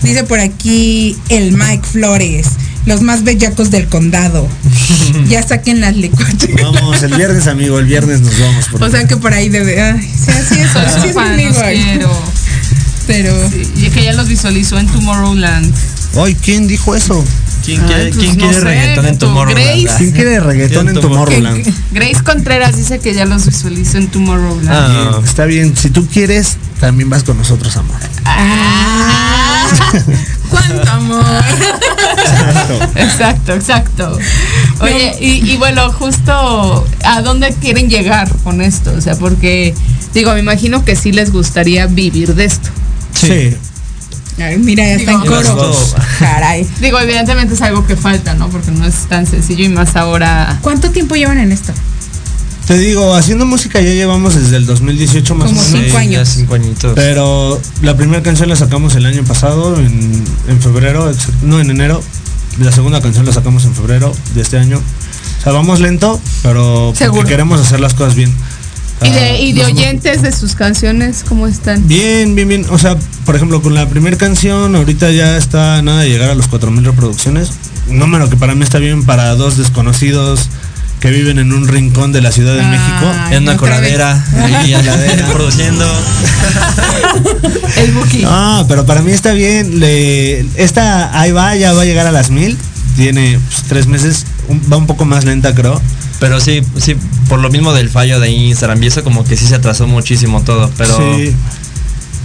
Dice 0.02 0.24
por 0.24 0.38
aquí 0.40 1.16
el 1.28 1.52
Mike 1.52 1.84
Flores, 1.90 2.46
los 2.86 3.02
más 3.02 3.24
bellacos 3.24 3.70
del 3.70 3.88
condado. 3.88 4.48
ya 5.28 5.42
saquen 5.42 5.80
las 5.80 5.96
licuadas. 5.96 6.34
Vamos, 6.62 7.02
el 7.02 7.14
viernes, 7.14 7.46
amigo, 7.46 7.78
el 7.78 7.86
viernes 7.86 8.20
nos 8.20 8.38
vamos. 8.38 8.68
por 8.68 8.82
O 8.82 8.90
sea 8.90 9.06
que 9.06 9.16
por 9.16 9.32
ahí 9.32 9.48
debe. 9.48 9.80
Ay, 9.80 10.00
sí, 10.02 10.30
así 10.30 10.60
es, 10.60 10.76
así 10.76 11.08
es 11.08 11.56
quiero. 11.56 12.10
Pero. 13.06 13.50
Sí, 13.50 13.62
y 13.76 13.90
que 13.90 14.04
ya 14.04 14.12
los 14.12 14.28
visualizó 14.28 14.78
en 14.78 14.86
Tomorrowland. 14.86 15.74
Ay, 16.16 16.34
¿quién 16.36 16.66
dijo 16.66 16.94
eso? 16.94 17.24
¿Quién 17.64 17.80
Ay, 17.80 17.86
quiere, 17.86 18.02
pues 18.10 18.16
quién 18.18 18.30
no 18.30 18.36
quiere 18.36 18.54
sé, 18.54 18.60
reggaetón 18.60 19.06
en 19.06 19.18
Tomorrowland? 19.18 19.58
Grace. 19.58 19.86
Ah, 19.88 19.94
¿Quién 19.98 20.12
quiere 20.12 20.40
reggaetón 20.40 20.88
en 20.88 20.94
¿Quién 20.94 21.08
Tomorrowland? 21.08 21.74
Grace 21.92 22.22
Contreras 22.22 22.76
dice 22.76 22.98
que 22.98 23.14
ya 23.14 23.24
los 23.24 23.46
visualizó 23.46 23.98
en 23.98 24.08
Tomorrowland. 24.08 24.70
Ah. 24.70 25.08
Bien, 25.12 25.24
Está 25.24 25.44
bien, 25.46 25.76
si 25.76 25.90
tú 25.90 26.06
quieres, 26.06 26.58
también 26.80 27.08
vas 27.08 27.24
con 27.24 27.38
nosotros, 27.38 27.74
amor. 27.76 27.96
Ah, 28.26 29.66
¡Cuánto 30.50 30.90
amor! 30.90 31.24
Exacto, 32.96 33.54
exacto. 33.54 34.18
Oye, 34.80 35.16
y, 35.20 35.50
y 35.50 35.56
bueno, 35.56 35.90
justo, 35.92 36.86
¿a 37.04 37.22
dónde 37.22 37.54
quieren 37.60 37.88
llegar 37.88 38.30
con 38.44 38.60
esto? 38.60 38.92
O 38.92 39.00
sea, 39.00 39.16
porque, 39.16 39.74
digo, 40.12 40.34
me 40.34 40.40
imagino 40.40 40.84
que 40.84 40.96
sí 40.96 41.12
les 41.12 41.32
gustaría 41.32 41.86
vivir 41.86 42.34
de 42.34 42.44
esto. 42.44 42.68
Sí. 43.14 43.56
Ay, 44.38 44.58
mira, 44.58 44.84
ya 44.84 44.94
está 44.96 45.12
en 45.12 45.22
Digo, 45.22 45.34
coro. 45.34 45.76
Caray. 46.18 46.68
Digo, 46.80 46.98
evidentemente 46.98 47.54
es 47.54 47.62
algo 47.62 47.86
que 47.86 47.96
falta, 47.96 48.34
¿no? 48.34 48.48
Porque 48.48 48.70
no 48.72 48.84
es 48.84 49.06
tan 49.08 49.26
sencillo 49.26 49.64
y 49.64 49.68
más 49.68 49.94
ahora. 49.96 50.58
¿Cuánto 50.60 50.90
tiempo 50.90 51.14
llevan 51.14 51.38
en 51.38 51.52
esto? 51.52 51.72
Te 52.66 52.78
digo, 52.78 53.14
haciendo 53.14 53.44
música 53.44 53.80
ya 53.80 53.90
llevamos 53.92 54.34
desde 54.34 54.56
el 54.56 54.64
2018 54.66 55.34
más 55.34 55.48
Como 55.48 55.60
o 55.60 55.64
menos. 55.64 55.80
cinco 55.84 55.92
ya 55.94 56.00
años. 56.00 56.28
cinco 56.30 56.54
añitos. 56.54 56.92
Pero 56.94 57.60
la 57.82 57.96
primera 57.96 58.22
canción 58.22 58.48
la 58.48 58.56
sacamos 58.56 58.94
el 58.96 59.04
año 59.06 59.22
pasado, 59.24 59.78
en, 59.78 60.24
en 60.48 60.60
febrero, 60.62 61.12
no 61.42 61.60
en 61.60 61.70
enero. 61.70 62.02
La 62.58 62.72
segunda 62.72 63.00
canción 63.02 63.26
la 63.26 63.32
sacamos 63.32 63.64
en 63.66 63.74
febrero 63.74 64.14
de 64.34 64.40
este 64.40 64.58
año. 64.58 64.78
O 64.78 65.42
sea, 65.42 65.52
vamos 65.52 65.80
lento, 65.80 66.18
pero 66.42 66.94
porque 67.12 67.30
queremos 67.30 67.60
hacer 67.60 67.80
las 67.80 67.92
cosas 67.92 68.14
bien. 68.14 68.32
¿Y 69.04 69.08
Ah, 69.08 69.14
de, 69.14 69.40
y 69.42 69.52
de 69.52 69.62
nos- 69.62 69.72
oyentes 69.72 70.22
de 70.22 70.32
sus 70.32 70.54
canciones, 70.54 71.24
cómo 71.28 71.46
están? 71.46 71.86
Bien, 71.86 72.34
bien, 72.34 72.48
bien. 72.48 72.66
O 72.70 72.78
sea, 72.78 72.96
por 73.26 73.36
ejemplo, 73.36 73.60
con 73.62 73.74
la 73.74 73.88
primera 73.88 74.16
canción, 74.16 74.74
ahorita 74.74 75.10
ya 75.10 75.36
está 75.36 75.82
nada 75.82 76.00
de 76.02 76.08
llegar 76.08 76.30
a 76.30 76.34
los 76.34 76.48
4000 76.48 76.84
reproducciones. 76.84 77.50
Número 77.88 78.28
que 78.30 78.36
para 78.36 78.54
mí 78.54 78.62
está 78.64 78.78
bien 78.78 79.04
para 79.04 79.34
dos 79.34 79.56
desconocidos 79.58 80.48
que 81.00 81.10
viven 81.10 81.38
en 81.38 81.52
un 81.52 81.68
rincón 81.68 82.12
de 82.12 82.22
la 82.22 82.32
Ciudad 82.32 82.54
de. 82.56 82.62
México. 82.62 83.12
en 83.30 83.42
una 83.42 83.56
coladera, 83.58 84.24
ahí 84.42 84.72
Coladera. 84.72 85.26
produciendo. 85.32 85.84
El 87.76 87.92
Buki. 87.92 88.22
Ah, 88.26 88.64
pero 88.68 88.86
para 88.86 89.02
mí 89.02 89.12
está 89.12 89.32
bien. 89.32 89.80
Le, 89.80 90.40
esta 90.56 91.18
ahí 91.20 91.30
va, 91.32 91.54
ya 91.56 91.72
va 91.74 91.82
a 91.82 91.84
llegar 91.84 92.06
a 92.06 92.12
las 92.12 92.30
mil. 92.30 92.56
Tiene 92.96 93.38
pues, 93.48 93.64
tres 93.68 93.86
meses, 93.86 94.24
un- 94.48 94.62
va 94.72 94.76
un 94.78 94.86
poco 94.86 95.04
más 95.04 95.24
lenta, 95.24 95.54
creo. 95.54 95.80
Pero 96.20 96.40
sí, 96.40 96.62
sí, 96.76 96.96
por 97.28 97.40
lo 97.40 97.50
mismo 97.50 97.72
del 97.74 97.90
fallo 97.90 98.20
de 98.20 98.30
Instagram 98.30 98.82
y 98.82 98.86
eso 98.86 99.02
como 99.04 99.24
que 99.24 99.36
sí 99.36 99.46
se 99.46 99.54
atrasó 99.56 99.86
muchísimo 99.86 100.42
todo. 100.42 100.70
Pero 100.78 100.96
Sí. 100.96 101.34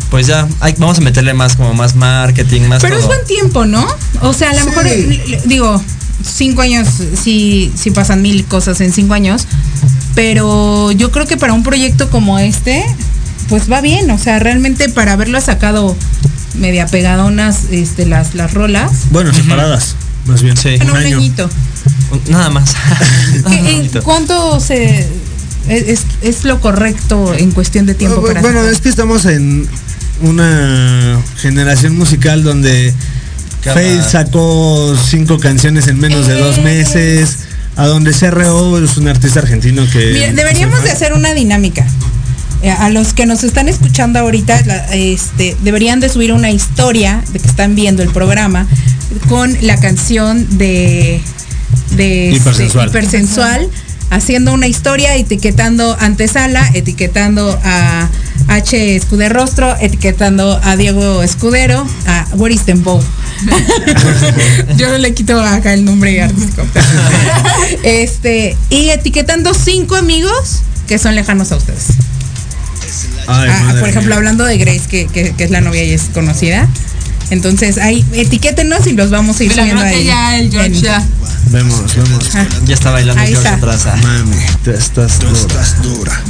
pues 0.09 0.27
ya, 0.27 0.47
hay- 0.59 0.75
vamos 0.77 0.97
a 0.99 1.01
meterle 1.01 1.33
más 1.33 1.55
como 1.55 1.73
más 1.73 1.95
marketing, 1.95 2.61
más 2.67 2.81
Pero 2.81 2.97
es 2.97 3.05
buen 3.05 3.23
tiempo, 3.25 3.65
¿no? 3.65 3.85
O 4.21 4.33
sea, 4.33 4.51
a 4.51 4.53
lo 4.53 4.59
Sí. 4.61 4.65
mejor, 4.67 4.87
l- 4.87 5.41
digo, 5.45 5.81
cinco 6.23 6.61
años, 6.61 6.87
sí, 7.21 7.71
sí 7.75 7.91
pasan 7.91 8.21
mil 8.21 8.45
cosas 8.45 8.79
en 8.81 8.91
cinco 8.93 9.13
años, 9.13 9.43
pero 10.15 10.91
yo 10.91 11.11
creo 11.11 11.25
que 11.25 11.37
para 11.37 11.53
un 11.53 11.63
proyecto 11.63 12.09
como 12.09 12.39
este, 12.39 12.83
pues 13.47 13.71
va 13.71 13.81
bien, 13.81 14.09
o 14.11 14.17
sea, 14.17 14.39
realmente 14.39 14.89
para 14.89 15.13
haberlo 15.13 15.39
sacado 15.41 15.95
media 16.55 16.85
pegadonas, 16.87 17.65
este, 17.71 18.05
las, 18.05 18.35
las 18.35 18.53
rolas, 18.53 18.91
Bueno, 19.11 19.33
separadas, 19.33 19.95
más 20.25 20.41
bien. 20.41 20.57
Sí. 20.57 20.69
en 20.69 20.89
un, 20.89 20.97
año. 20.97 21.17
añito. 21.17 21.49
Nada 22.29 22.49
más. 22.49 22.75
¿Qué- 23.49 23.59
Un 23.59 23.67
en. 23.67 23.89
¿Cuánto 24.03 24.59
se 24.59 25.07
es, 25.67 26.01
es 26.21 26.43
lo 26.45 26.59
correcto 26.61 27.33
en 27.35 27.51
cuestión 27.51 27.85
de 27.85 27.93
tiempo 27.93 28.21
para 28.25 28.41
bueno, 28.41 28.59
sacar? 28.59 28.73
es 28.73 28.81
que 28.81 28.89
estamos 28.89 29.25
en 29.25 29.67
una 30.21 31.19
generación 31.37 31.97
musical 31.97 32.43
donde 32.43 32.93
Cada- 33.63 33.75
Faith 33.75 34.01
sacó 34.03 34.95
cinco 34.97 35.39
canciones 35.39 35.87
en 35.87 35.99
menos 35.99 36.27
de 36.27 36.35
dos 36.39 36.57
Eh. 36.57 36.61
meses. 36.61 37.37
A 37.75 37.85
donde 37.87 38.11
CRO 38.11 38.77
es 38.83 38.97
un 38.97 39.07
artista 39.07 39.39
argentino 39.39 39.83
que. 39.89 40.11
Mira, 40.11 40.33
deberíamos 40.33 40.83
de 40.83 40.91
hacer 40.91 41.13
una 41.13 41.33
dinámica. 41.33 41.85
Eh, 42.61 42.69
A 42.71 42.89
los 42.89 43.13
que 43.13 43.25
nos 43.25 43.45
están 43.45 43.69
escuchando 43.69 44.19
ahorita, 44.19 44.61
la- 44.65 44.93
este, 44.93 45.55
deberían 45.63 46.01
de 46.01 46.09
subir 46.09 46.33
una 46.33 46.51
historia 46.51 47.23
de 47.31 47.39
que 47.39 47.47
están 47.47 47.75
viendo 47.75 48.03
el 48.03 48.09
programa 48.09 48.67
con 49.29 49.55
la 49.61 49.77
canción 49.79 50.57
de, 50.57 51.21
de 51.91 52.29
este, 52.31 52.37
Hipersensual. 52.41 52.89
hipersensual, 52.89 53.69
haciendo 54.09 54.53
una 54.53 54.67
historia, 54.67 55.15
etiquetando 55.15 55.95
antesala, 55.99 56.69
etiquetando 56.73 57.59
a 57.63 58.09
H 58.47 58.95
Escuderrostro, 58.95 59.75
etiquetando 59.79 60.59
a 60.63 60.75
Diego 60.75 61.21
Escudero, 61.23 61.85
a 62.07 62.25
What 62.33 62.49
is 62.51 62.65
Dembow. 62.65 63.01
Yo 64.77 64.97
le 64.97 65.13
quito 65.13 65.39
acá 65.41 65.73
el 65.73 65.85
nombre 65.85 66.21
artístico. 66.21 66.63
este, 67.83 68.55
y 68.69 68.89
etiquetando 68.89 69.53
cinco 69.53 69.95
amigos 69.95 70.61
que 70.87 70.97
son 70.97 71.15
lejanos 71.15 71.51
a 71.51 71.57
ustedes. 71.57 71.85
Ay, 73.27 73.49
Ah, 73.51 73.75
por 73.79 73.87
ejemplo, 73.89 74.09
mía. 74.09 74.17
hablando 74.17 74.43
de 74.45 74.57
Grace, 74.57 74.81
que, 74.89 75.05
que- 75.07 75.33
que 75.35 75.43
es 75.43 75.51
la 75.51 75.61
novia 75.61 75.83
y 75.83 75.91
es 75.91 76.03
conocida. 76.13 76.67
Entonces, 77.29 77.77
ahí 77.77 78.03
etiquétenos 78.13 78.87
y 78.87 78.93
los 78.93 79.11
vamos 79.11 79.39
a 79.39 79.43
ir 79.43 79.51
Mira, 79.51 79.61
subiendo 79.63 79.81
creo 79.83 79.93
que 79.93 79.99
ahí. 79.99 80.05
ya 80.07 80.39
el 80.39 80.51
George 80.51 80.67
en- 80.67 80.81
ya. 80.81 81.07
Vemos, 81.49 81.95
vemos. 81.95 82.29
Ah, 82.35 82.45
Ya 82.65 82.75
está 82.75 82.91
bailando 82.91 83.21
Ahí 83.21 83.31
George 83.31 83.47
está. 83.49 83.57
atrás. 83.57 83.85
ah. 83.87 83.95
Mami, 84.03 84.35
tú 84.63 84.71
estás 84.71 85.17
Tú 85.19 85.27
dura. 85.27 85.39
estás 85.41 85.81
dura. 85.81 86.21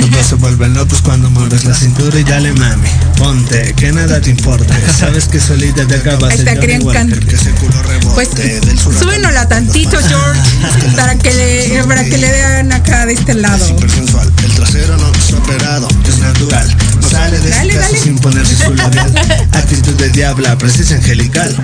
Todos 0.00 0.26
se 0.26 0.34
vuelven 0.36 0.74
locos 0.74 1.00
cuando 1.02 1.30
mueves 1.30 1.64
la 1.64 1.74
cintura 1.74 2.18
y 2.18 2.22
dale 2.24 2.52
mami. 2.52 2.88
Ponte, 3.18 3.74
que 3.74 3.90
nada 3.92 4.20
te 4.20 4.30
importa. 4.30 4.74
Sabes 4.98 5.26
que 5.26 5.40
solita 5.40 5.84
te 5.86 5.96
acabas 5.96 6.34
está, 6.34 6.54
de 6.54 6.60
querían 6.60 6.84
can- 6.86 7.10
Que 7.10 7.34
ese 7.34 7.50
culo 7.52 7.82
rebote 7.82 8.14
Pues 8.14 8.98
súbenosla 8.98 9.48
tantito, 9.48 9.98
George, 10.06 10.40
para 10.96 11.16
que 11.18 11.32
le, 11.34 11.82
para 11.84 12.04
que 12.04 12.18
le 12.18 12.28
den 12.30 12.72
acá 12.72 13.06
de 13.06 13.14
este 13.14 13.34
lado. 13.34 13.66
Súper 13.66 13.90
sensual. 13.90 14.32
El 14.44 14.52
trasero 14.52 14.96
no 14.96 15.12
está 15.12 15.36
operado, 15.38 15.88
es 16.08 16.18
natural. 16.18 16.76
No 17.00 17.08
sale 17.08 17.40
de 17.40 17.50
Dale, 17.50 17.74
dale. 17.74 17.98
sin 17.98 18.18
ponerse 18.18 18.56
su 18.56 18.74
labial. 18.74 19.12
Actitud 19.52 19.94
de 19.94 20.08
diabla, 20.10 20.56
precisa 20.56 20.94
angelical. 20.94 21.56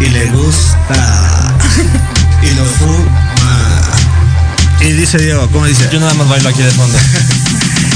Y 0.00 0.08
le 0.10 0.26
gusta. 0.26 1.54
Y 2.42 2.54
lo 2.54 2.64
fuma. 2.64 3.82
Y 4.80 4.92
dice 4.92 5.18
Diego, 5.18 5.48
¿cómo 5.50 5.66
dice? 5.66 5.88
Yo 5.92 5.98
nada 5.98 6.14
más 6.14 6.28
bailo 6.28 6.48
aquí 6.48 6.62
de 6.62 6.70
fondo. 6.70 6.96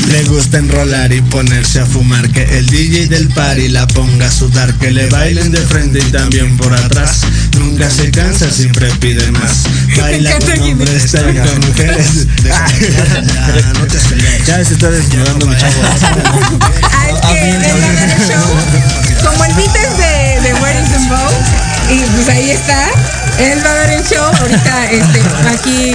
Le 0.08 0.24
gusta 0.24 0.58
enrolar 0.58 1.12
y 1.12 1.20
ponerse 1.22 1.80
a 1.80 1.86
fumar 1.86 2.28
Que 2.30 2.42
el 2.58 2.66
DJ 2.66 3.06
del 3.06 3.28
party 3.28 3.68
la 3.68 3.86
ponga 3.86 4.26
a 4.26 4.30
sudar 4.30 4.74
Que 4.74 4.90
le 4.90 5.06
bailen 5.08 5.52
de 5.52 5.60
frente 5.60 6.00
y 6.00 6.10
también 6.10 6.56
por 6.56 6.74
atrás 6.74 7.20
Nunca 7.58 7.88
se 7.88 8.10
cansa, 8.10 8.50
siempre 8.50 8.90
pide 9.00 9.30
más 9.30 9.62
Baila 9.96 10.38
con 10.38 10.60
hombres, 10.60 11.12
baila 11.12 11.44
con 11.44 11.60
mujeres 11.60 12.26
Ya, 12.44 13.72
no 13.78 13.86
te 13.86 13.96
aceleres. 13.96 14.46
Ya 14.46 14.64
se 14.64 14.74
está 14.74 14.90
desnudando 14.90 15.46
mi 15.46 15.56
chavo 15.56 15.72
que 17.32 17.52
show. 18.26 19.24
Como 19.24 19.44
el 19.44 19.54
beat 19.54 19.76
es 19.76 19.96
de, 19.96 20.48
de 20.48 20.54
Where 20.60 20.80
is 20.80 20.88
the 20.90 21.71
y 21.90 22.00
pues 22.14 22.28
ahí 22.28 22.50
está. 22.50 22.88
Él 23.38 23.58
va 23.64 23.70
a 23.70 23.74
dar 23.74 23.90
el 23.90 24.04
show. 24.04 24.24
Ahorita, 24.40 24.90
este, 24.92 25.20
aquí, 25.48 25.92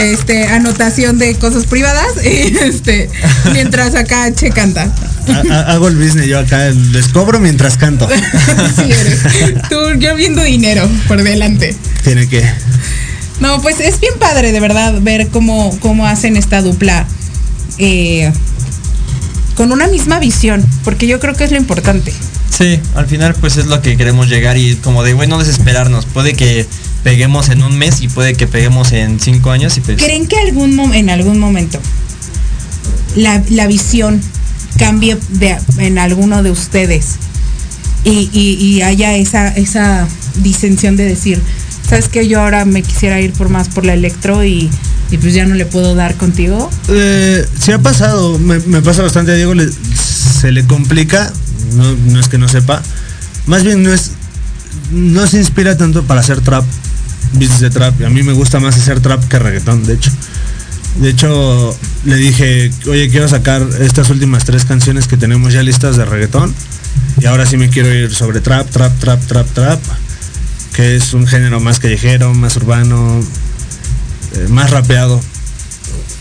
este, 0.00 0.46
anotación 0.46 1.18
de 1.18 1.34
cosas 1.36 1.66
privadas. 1.66 2.06
Y 2.24 2.56
este, 2.62 3.10
mientras 3.52 3.94
acá 3.94 4.32
Che 4.34 4.50
canta. 4.50 4.88
Ha- 5.28 5.42
ha- 5.54 5.72
Hago 5.72 5.88
el 5.88 5.96
business 5.96 6.26
yo 6.26 6.38
acá 6.40 6.68
Les 6.70 7.06
cobro 7.08 7.38
mientras 7.38 7.76
canto 7.76 8.08
Sí 8.76 8.90
eres. 8.90 9.20
Tú, 9.68 9.76
yo 9.98 10.14
viendo 10.16 10.42
dinero 10.42 10.88
por 11.06 11.22
delante. 11.22 11.76
Tiene 12.02 12.28
que 12.28 12.44
No, 13.40 13.60
pues 13.62 13.78
es 13.80 14.00
bien 14.00 14.14
padre, 14.18 14.50
de 14.52 14.58
verdad, 14.60 14.94
ver 15.00 15.28
cómo, 15.28 15.78
cómo 15.80 16.06
hacen 16.08 16.36
esta 16.36 16.60
dupla 16.62 17.06
eh, 17.78 18.32
con 19.54 19.70
una 19.72 19.86
misma 19.86 20.18
visión, 20.18 20.64
porque 20.84 21.06
yo 21.06 21.20
creo 21.20 21.34
que 21.34 21.44
es 21.44 21.50
lo 21.52 21.56
importante. 21.56 22.12
Sí, 22.56 22.78
al 22.94 23.06
final 23.06 23.34
pues 23.40 23.56
es 23.56 23.66
lo 23.66 23.80
que 23.80 23.96
queremos 23.96 24.28
llegar 24.28 24.58
y 24.58 24.74
como 24.76 25.02
de, 25.02 25.14
güey, 25.14 25.28
no 25.28 25.38
desesperarnos. 25.38 26.04
Puede 26.06 26.34
que 26.34 26.66
peguemos 27.02 27.48
en 27.48 27.62
un 27.62 27.76
mes 27.78 28.02
y 28.02 28.08
puede 28.08 28.34
que 28.34 28.46
peguemos 28.46 28.92
en 28.92 29.18
cinco 29.20 29.50
años 29.50 29.76
y 29.78 29.80
pues... 29.80 29.96
¿Creen 30.02 30.26
que 30.26 30.36
algún 30.38 30.78
en 30.94 31.10
algún 31.10 31.38
momento 31.38 31.80
la, 33.16 33.42
la 33.50 33.66
visión 33.66 34.20
cambie 34.78 35.16
de- 35.30 35.58
en 35.78 35.98
alguno 35.98 36.42
de 36.42 36.50
ustedes 36.50 37.16
y, 38.04 38.28
y- 38.32 38.54
y 38.60 38.82
haya 38.82 39.14
esa, 39.16 39.48
esa 39.48 40.06
disensión 40.42 40.96
de 40.96 41.04
decir, 41.04 41.40
sabes 41.88 42.08
que 42.08 42.26
yo 42.28 42.40
ahora 42.40 42.64
me 42.64 42.82
quisiera 42.82 43.20
ir 43.20 43.32
por 43.32 43.48
más 43.48 43.68
por 43.68 43.84
la 43.84 43.94
electro 43.94 44.44
y, 44.44 44.70
y 45.10 45.16
pues 45.18 45.34
ya 45.34 45.44
no 45.46 45.54
le 45.54 45.66
puedo 45.66 45.94
dar 45.94 46.16
contigo? 46.16 46.70
Eh, 46.88 47.46
sí 47.58 47.72
ha 47.72 47.78
pasado, 47.78 48.38
me, 48.38 48.58
me 48.60 48.80
pasa 48.82 49.02
bastante 49.02 49.32
a 49.32 49.34
Diego, 49.34 49.54
le- 49.54 49.70
se 49.70 50.50
le 50.52 50.64
complica, 50.66 51.32
no, 51.72 51.94
no 51.94 52.20
es 52.20 52.28
que 52.28 52.38
no 52.38 52.48
sepa, 52.48 52.82
más 53.46 53.64
bien 53.64 53.82
no 53.82 53.92
es, 53.92 54.12
no 54.90 55.26
se 55.26 55.38
inspira 55.38 55.76
tanto 55.76 56.04
para 56.04 56.20
hacer 56.20 56.40
trap, 56.40 56.64
beats 57.34 57.60
de 57.60 57.70
trap, 57.70 58.02
a 58.04 58.10
mí 58.10 58.22
me 58.22 58.32
gusta 58.32 58.60
más 58.60 58.76
hacer 58.76 59.00
trap 59.00 59.26
que 59.28 59.38
reggaetón, 59.38 59.84
de 59.84 59.94
hecho. 59.94 60.10
De 60.96 61.08
hecho, 61.08 61.74
le 62.04 62.16
dije, 62.16 62.70
oye, 62.86 63.08
quiero 63.08 63.26
sacar 63.26 63.66
estas 63.80 64.10
últimas 64.10 64.44
tres 64.44 64.64
canciones 64.64 65.06
que 65.06 65.16
tenemos 65.16 65.52
ya 65.52 65.62
listas 65.62 65.96
de 65.96 66.04
reggaetón. 66.04 66.54
Y 67.20 67.26
ahora 67.26 67.46
sí 67.46 67.56
me 67.56 67.70
quiero 67.70 67.92
ir 67.92 68.14
sobre 68.14 68.40
trap, 68.40 68.68
trap, 68.68 68.98
trap, 68.98 69.26
trap, 69.26 69.46
trap. 69.54 69.80
Que 70.74 70.96
es 70.96 71.14
un 71.14 71.26
género 71.26 71.60
más 71.60 71.78
callejero, 71.78 72.34
más 72.34 72.56
urbano, 72.56 73.20
eh, 74.34 74.48
más 74.48 74.70
rapeado. 74.70 75.20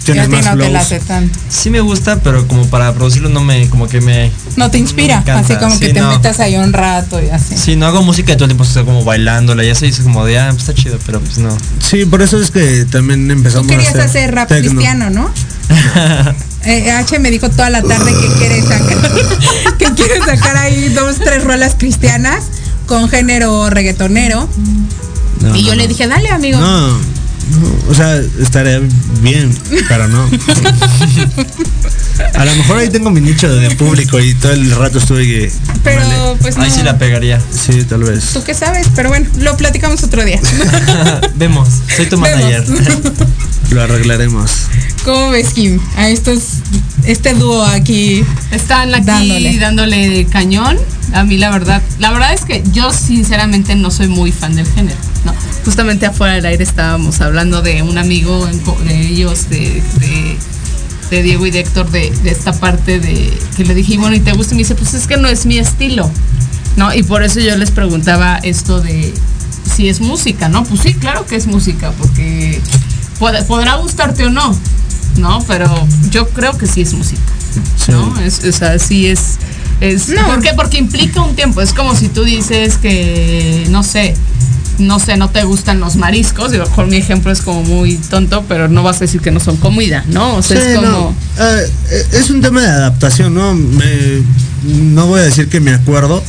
Ya 0.02 0.14
Tiene 0.14 0.22
a 0.22 0.26
ti 0.26 0.32
más 0.32 0.46
no 0.46 0.52
te 0.52 0.58
flows. 0.58 0.74
late 0.74 1.00
tanto. 1.06 1.40
Sí 1.48 1.70
me 1.70 1.80
gusta, 1.80 2.20
pero 2.22 2.48
como 2.48 2.66
para 2.68 2.92
producirlo 2.94 3.30
no 3.30 3.44
me, 3.44 3.70
como 3.70 3.88
que 3.88 4.02
me... 4.02 4.32
No 4.56 4.72
te 4.72 4.80
inspira, 4.80 5.24
así 5.28 5.56
como 5.58 5.78
que 5.80 5.94
te 5.94 6.00
no. 6.00 6.10
metas 6.10 6.40
ahí 6.40 6.56
un 6.56 6.74
rato 6.74 7.22
y 7.22 7.30
así. 7.30 7.56
Sí, 7.56 7.76
no 7.76 7.86
hago 7.86 8.02
música 8.02 8.34
y 8.34 8.36
todo 8.36 8.46
el 8.46 8.50
tiempo 8.50 8.64
estoy 8.64 8.84
como 8.84 9.04
bailándola, 9.04 9.64
ya 9.64 9.76
se 9.76 9.86
dice 9.86 10.02
como 10.02 10.26
de, 10.26 10.40
ah, 10.40 10.50
pues 10.50 10.62
está 10.62 10.74
chido, 10.74 10.98
pero 11.06 11.20
pues 11.20 11.38
no. 11.38 11.56
Sí, 11.80 12.06
por 12.06 12.22
eso 12.24 12.42
es 12.42 12.50
que 12.50 12.86
también 12.86 13.28
Tú 13.28 13.34
empezamos 13.34 13.68
querías 13.68 13.96
a 13.96 14.06
hacer 14.06 14.34
rap 14.34 14.50
cristiano, 14.50 15.10
¿no? 15.10 15.32
Eh, 16.64 16.92
H 16.92 17.18
me 17.18 17.32
dijo 17.32 17.50
toda 17.50 17.72
la 17.72 17.82
tarde 17.82 18.12
que 18.14 18.28
quiere 18.38 18.62
sacar, 18.62 18.98
que 19.80 19.86
quiere 19.96 20.20
sacar 20.20 20.58
ahí 20.58 20.90
dos, 20.90 21.16
tres 21.18 21.44
rolas 21.44 21.74
cristianas 21.76 22.44
con 22.86 23.10
género 23.10 23.72
reggaetonero. 23.72 24.48
No, 25.40 25.56
y 25.56 25.64
yo 25.64 25.72
no, 25.72 25.78
le 25.78 25.88
dije, 25.88 26.08
dale 26.08 26.30
amigo. 26.30 26.60
No, 26.60 27.00
no, 27.52 27.92
o 27.92 27.94
sea, 27.94 28.22
estaría 28.40 28.82
bien, 29.22 29.56
pero 29.88 30.08
no. 30.08 30.30
A 32.36 32.46
lo 32.46 32.56
mejor 32.56 32.78
ahí 32.78 32.90
tengo 32.90 33.10
mi 33.10 33.22
nicho 33.22 33.54
de 33.54 33.72
público 33.76 34.20
y 34.20 34.34
todo 34.36 34.54
el 34.54 34.72
rato 34.72 35.00
estuve 35.00 35.26
que... 35.26 35.52
pero 35.84 36.02
vale. 36.02 36.38
pues 36.42 36.58
no. 36.58 36.64
Ahí 36.64 36.72
sí 36.72 36.84
la 36.84 36.98
pegaría. 36.98 37.42
Sí, 37.52 37.84
tal 37.84 38.04
vez. 38.04 38.34
¿Tú 38.34 38.44
qué 38.44 38.54
sabes? 38.54 38.88
Pero 38.96 39.10
bueno, 39.10 39.28
lo 39.38 39.58
platicamos 39.58 40.04
otro 40.04 40.24
día. 40.24 40.40
Vemos, 41.36 41.70
soy 41.96 42.08
tu 42.08 42.18
manager. 42.18 42.64
Vemos. 42.66 43.02
Lo 43.72 43.82
arreglaremos. 43.82 44.52
¿Cómo 45.06 45.32
ves, 45.32 45.54
Kim? 45.54 45.80
A 45.98 46.10
estos, 46.10 46.44
este 47.06 47.34
dúo 47.34 47.64
aquí. 47.66 48.24
Están 48.52 48.94
aquí 48.94 49.06
Dándole. 49.06 49.58
dándole. 49.60 50.26
cañón. 50.28 50.78
A 51.14 51.24
mí 51.24 51.38
la 51.38 51.50
verdad, 51.50 51.82
la 52.00 52.12
verdad 52.12 52.34
es 52.34 52.46
que 52.46 52.64
yo 52.72 52.94
sinceramente 52.94 53.76
no 53.76 53.92
soy 53.92 54.08
muy 54.08 54.32
fan 54.32 54.56
del 54.56 54.68
género. 54.68 54.96
No, 55.26 55.34
justamente 55.66 56.06
afuera 56.06 56.34
del 56.36 56.46
aire 56.46 56.64
estábamos 56.64 57.20
hablando 57.20 57.62
de 57.62 57.82
un 57.84 57.98
amigo 57.98 58.48
de 58.86 59.08
ellos, 59.08 59.50
de, 59.50 59.84
de, 60.00 60.38
de 61.10 61.24
Diego 61.24 61.46
y 61.48 61.52
de 61.52 61.60
Héctor, 61.62 61.90
de, 61.92 62.12
de 62.24 62.30
esta 62.32 62.54
parte 62.54 63.00
de 63.00 63.34
que 63.58 63.66
le 63.66 63.74
dije, 63.74 63.98
bueno, 63.98 64.16
¿y 64.16 64.20
te 64.22 64.32
gusta? 64.34 64.54
Y 64.54 64.58
me 64.58 64.60
dice, 64.64 64.76
pues 64.76 64.94
es 64.94 65.06
que 65.08 65.18
no 65.18 65.28
es 65.28 65.46
mi 65.46 65.58
estilo. 65.58 66.10
¿No? 66.78 66.94
Y 66.94 67.04
por 67.04 67.24
eso 67.24 67.40
yo 67.42 67.58
les 67.58 67.72
preguntaba 67.72 68.38
esto 68.38 68.80
de 68.80 69.14
si 69.76 69.90
es 69.90 70.00
música, 70.00 70.48
¿no? 70.48 70.64
Pues 70.64 70.80
sí, 70.82 70.94
claro 70.94 71.26
que 71.26 71.36
es 71.36 71.46
música, 71.48 71.92
porque 71.98 72.62
pod- 73.20 73.46
podrá 73.46 73.76
gustarte 73.76 74.24
o 74.26 74.30
no, 74.30 74.56
¿no? 75.18 75.44
Pero 75.48 75.88
yo 76.10 76.28
creo 76.30 76.58
que 76.58 76.68
sí 76.68 76.82
es 76.82 76.94
música. 76.94 77.22
¿no? 77.90 78.20
Es, 78.22 78.44
o 78.46 78.52
sea, 78.52 78.80
sí 78.80 79.08
es. 79.08 79.38
es 79.82 80.10
No. 80.10 80.26
¿Por 80.26 80.42
qué? 80.42 80.52
Porque 80.56 80.78
implica 80.78 81.22
un 81.22 81.36
tiempo. 81.36 81.62
Es 81.62 81.74
como 81.74 81.96
si 81.96 82.08
tú 82.08 82.24
dices 82.24 82.78
que, 82.78 83.66
no 83.70 83.84
sé, 83.84 84.14
no 84.78 85.00
sé, 85.00 85.18
no 85.18 85.30
te 85.30 85.44
gustan 85.44 85.80
los 85.80 85.96
mariscos. 85.98 86.52
Digo, 86.52 86.64
por 86.76 86.88
mi 86.88 86.96
ejemplo 86.98 87.32
es 87.32 87.42
como 87.42 87.64
muy 87.64 87.96
tonto, 87.98 88.46
pero 88.48 88.68
no 88.70 88.84
vas 88.84 88.98
a 88.98 89.00
decir 89.02 89.20
que 89.22 89.32
no 89.32 89.40
son 89.40 89.58
comida, 89.58 90.04
¿no? 90.08 90.36
O 90.38 90.42
sea, 90.42 90.58
Sí, 90.62 90.68
es 90.70 90.76
como. 90.78 90.88
no. 90.90 91.16
Ah, 91.40 91.58
eh, 91.92 92.06
es 92.14 92.30
un 92.30 92.42
tema 92.42 92.62
de 92.62 92.68
adaptación, 92.68 93.34
¿no? 93.34 93.54
Me- 93.54 94.22
no 94.64 95.08
voy 95.08 95.20
a 95.20 95.24
decir 95.24 95.50
que 95.50 95.60
me 95.60 95.72
acuerdo, 95.74 96.24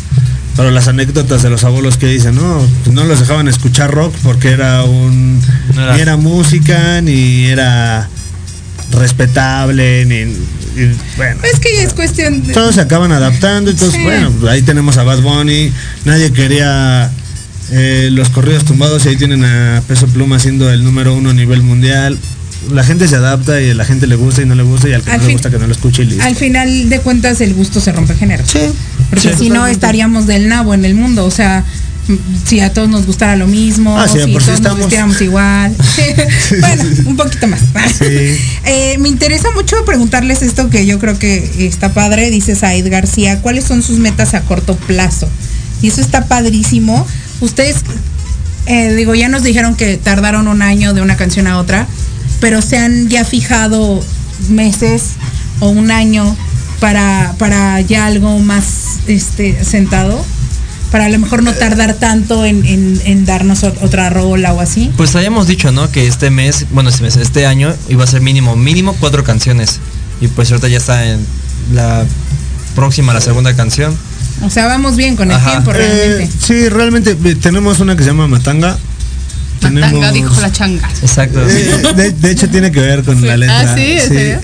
pero 0.56 0.70
las 0.70 0.88
anécdotas 0.88 1.42
de 1.42 1.50
los 1.50 1.64
abuelos 1.64 1.98
que 1.98 2.06
dicen, 2.06 2.34
no, 2.34 2.60
pues 2.82 2.94
no 2.94 3.04
los 3.04 3.20
dejaban 3.20 3.46
escuchar 3.46 3.90
rock 3.92 4.14
porque 4.22 4.48
era 4.50 4.82
un... 4.84 5.40
No 5.74 5.82
era- 5.82 5.94
Ni 5.94 6.00
era 6.00 6.16
música, 6.16 7.00
ni 7.02 7.44
era 7.44 8.08
respetable, 8.92 10.04
ni... 10.04 10.32
bueno. 11.16 11.40
Es 11.42 11.58
que 11.60 11.74
ya 11.76 11.82
es 11.82 11.92
cuestión 11.94 12.46
de. 12.46 12.52
Todos 12.52 12.74
se 12.74 12.80
acaban 12.80 13.12
adaptando, 13.12 13.70
entonces 13.70 13.96
Sí. 13.96 14.04
bueno, 14.04 14.30
ahí 14.48 14.62
tenemos 14.62 14.96
a 14.96 15.02
Bad 15.02 15.20
Bunny, 15.20 15.72
nadie 16.04 16.32
quería 16.32 17.10
eh, 17.70 18.10
los 18.12 18.28
corridos 18.30 18.64
tumbados 18.64 19.04
y 19.06 19.10
ahí 19.10 19.16
tienen 19.16 19.44
a 19.44 19.82
Peso 19.88 20.06
Pluma 20.06 20.38
siendo 20.38 20.70
el 20.70 20.84
número 20.84 21.14
uno 21.14 21.30
a 21.30 21.34
nivel 21.34 21.62
mundial. 21.62 22.18
La 22.70 22.84
gente 22.84 23.08
se 23.08 23.16
adapta 23.16 23.60
y 23.60 23.70
a 23.70 23.74
la 23.74 23.84
gente 23.84 24.06
le 24.06 24.14
gusta 24.14 24.42
y 24.42 24.46
no 24.46 24.54
le 24.54 24.62
gusta 24.62 24.88
y 24.88 24.92
al 24.92 25.02
que 25.02 25.10
Al 25.10 25.20
no 25.20 25.26
le 25.26 25.32
gusta 25.32 25.50
que 25.50 25.58
no 25.58 25.66
lo 25.66 25.72
escuche 25.72 26.02
y 26.02 26.06
listo. 26.06 26.22
Al 26.22 26.36
final 26.36 26.88
de 26.88 27.00
cuentas, 27.00 27.40
el 27.40 27.54
gusto 27.54 27.80
se 27.80 27.90
rompe 27.90 28.14
género. 28.14 28.44
Sí. 28.46 28.60
Porque 29.10 29.30
Sí, 29.30 29.34
si 29.36 29.50
no 29.50 29.66
estaríamos 29.66 30.26
del 30.26 30.48
nabo 30.48 30.72
en 30.74 30.84
el 30.84 30.94
mundo. 30.94 31.24
O 31.24 31.30
sea, 31.30 31.64
si 32.44 32.60
a 32.60 32.72
todos 32.72 32.88
nos 32.88 33.06
gustara 33.06 33.36
lo 33.36 33.46
mismo, 33.46 33.98
Ah, 33.98 34.08
sí, 34.08 34.18
si 34.24 34.32
por 34.32 34.42
sí 34.42 34.50
todos 34.50 34.62
nos 34.62 34.78
vistiéramos 34.78 35.20
igual. 35.20 35.74
bueno, 36.60 36.84
un 37.06 37.16
poquito 37.16 37.46
más. 37.48 37.60
Sí. 37.98 38.38
Eh, 38.64 38.96
me 38.98 39.08
interesa 39.08 39.50
mucho 39.50 39.84
preguntarles 39.84 40.42
esto 40.42 40.70
que 40.70 40.86
yo 40.86 40.98
creo 40.98 41.18
que 41.18 41.66
está 41.66 41.92
padre, 41.92 42.30
dice 42.30 42.54
Said 42.54 42.88
García, 42.90 43.40
¿cuáles 43.40 43.64
son 43.64 43.82
sus 43.82 43.98
metas 43.98 44.34
a 44.34 44.42
corto 44.42 44.76
plazo? 44.76 45.28
Y 45.82 45.88
eso 45.88 46.00
está 46.00 46.26
padrísimo. 46.26 47.06
Ustedes, 47.40 47.76
eh, 48.66 48.94
digo, 48.94 49.14
ya 49.14 49.28
nos 49.28 49.42
dijeron 49.42 49.74
que 49.74 49.96
tardaron 49.96 50.46
un 50.46 50.62
año 50.62 50.94
de 50.94 51.02
una 51.02 51.16
canción 51.16 51.48
a 51.48 51.58
otra, 51.58 51.86
pero 52.40 52.62
se 52.62 52.78
han 52.78 53.08
ya 53.08 53.24
fijado 53.24 54.02
meses 54.48 55.14
o 55.60 55.68
un 55.68 55.90
año 55.90 56.36
para, 56.80 57.34
para 57.38 57.80
ya 57.80 58.06
algo 58.06 58.38
más 58.38 59.00
este, 59.06 59.62
sentado, 59.64 60.24
para 60.92 61.06
a 61.06 61.08
lo 61.08 61.18
mejor 61.18 61.42
no 61.42 61.52
tardar 61.54 61.94
tanto 61.94 62.44
en, 62.44 62.64
en- 62.64 63.00
en 63.04 63.24
darnos 63.24 63.64
ot- 63.64 63.78
otra 63.82 64.10
rola 64.10 64.52
o 64.52 64.60
así. 64.60 64.90
Pues 64.96 65.16
habíamos 65.16 65.46
dicho, 65.48 65.72
¿no? 65.72 65.90
Que 65.90 66.06
este 66.06 66.30
mes, 66.30 66.66
bueno, 66.70 66.90
este 66.90 67.02
mes, 67.02 67.16
este 67.16 67.46
año 67.46 67.74
iba 67.88 68.04
a 68.04 68.06
ser 68.06 68.20
mínimo, 68.20 68.54
mínimo 68.54 68.94
cuatro 69.00 69.24
canciones. 69.24 69.80
Y 70.20 70.28
pues 70.28 70.50
ahorita 70.52 70.68
ya 70.68 70.76
está 70.76 71.04
en 71.06 71.26
la 71.74 72.04
próxima, 72.76 73.12
la 73.14 73.20
segunda 73.20 73.56
canción. 73.56 73.96
O 74.42 74.50
sea, 74.50 74.66
vamos 74.66 74.96
bien 74.96 75.16
con 75.16 75.30
el 75.30 75.36
Ajá. 75.36 75.50
tiempo 75.52 75.72
realmente. 75.72 76.24
Eh, 76.24 76.30
sí, 76.40 76.68
realmente 76.68 77.16
eh, 77.24 77.34
tenemos 77.36 77.80
una 77.80 77.96
que 77.96 78.02
se 78.02 78.10
llama 78.10 78.28
Matanga. 78.28 78.76
Matanga 79.62 79.88
Tenemos- 79.88 80.12
dijo 80.12 80.40
la 80.40 80.52
changa. 80.52 80.90
Exacto. 81.02 81.40
Eh, 81.48 81.82
de, 81.96 82.10
de 82.12 82.30
hecho 82.30 82.48
tiene 82.48 82.70
que 82.72 82.80
ver 82.80 83.02
con 83.04 83.20
la 83.26 83.36
letra. 83.36 83.60
Ah, 83.60 83.74
¿sí? 83.76 83.92
¿En 83.92 84.08
serio? 84.08 84.40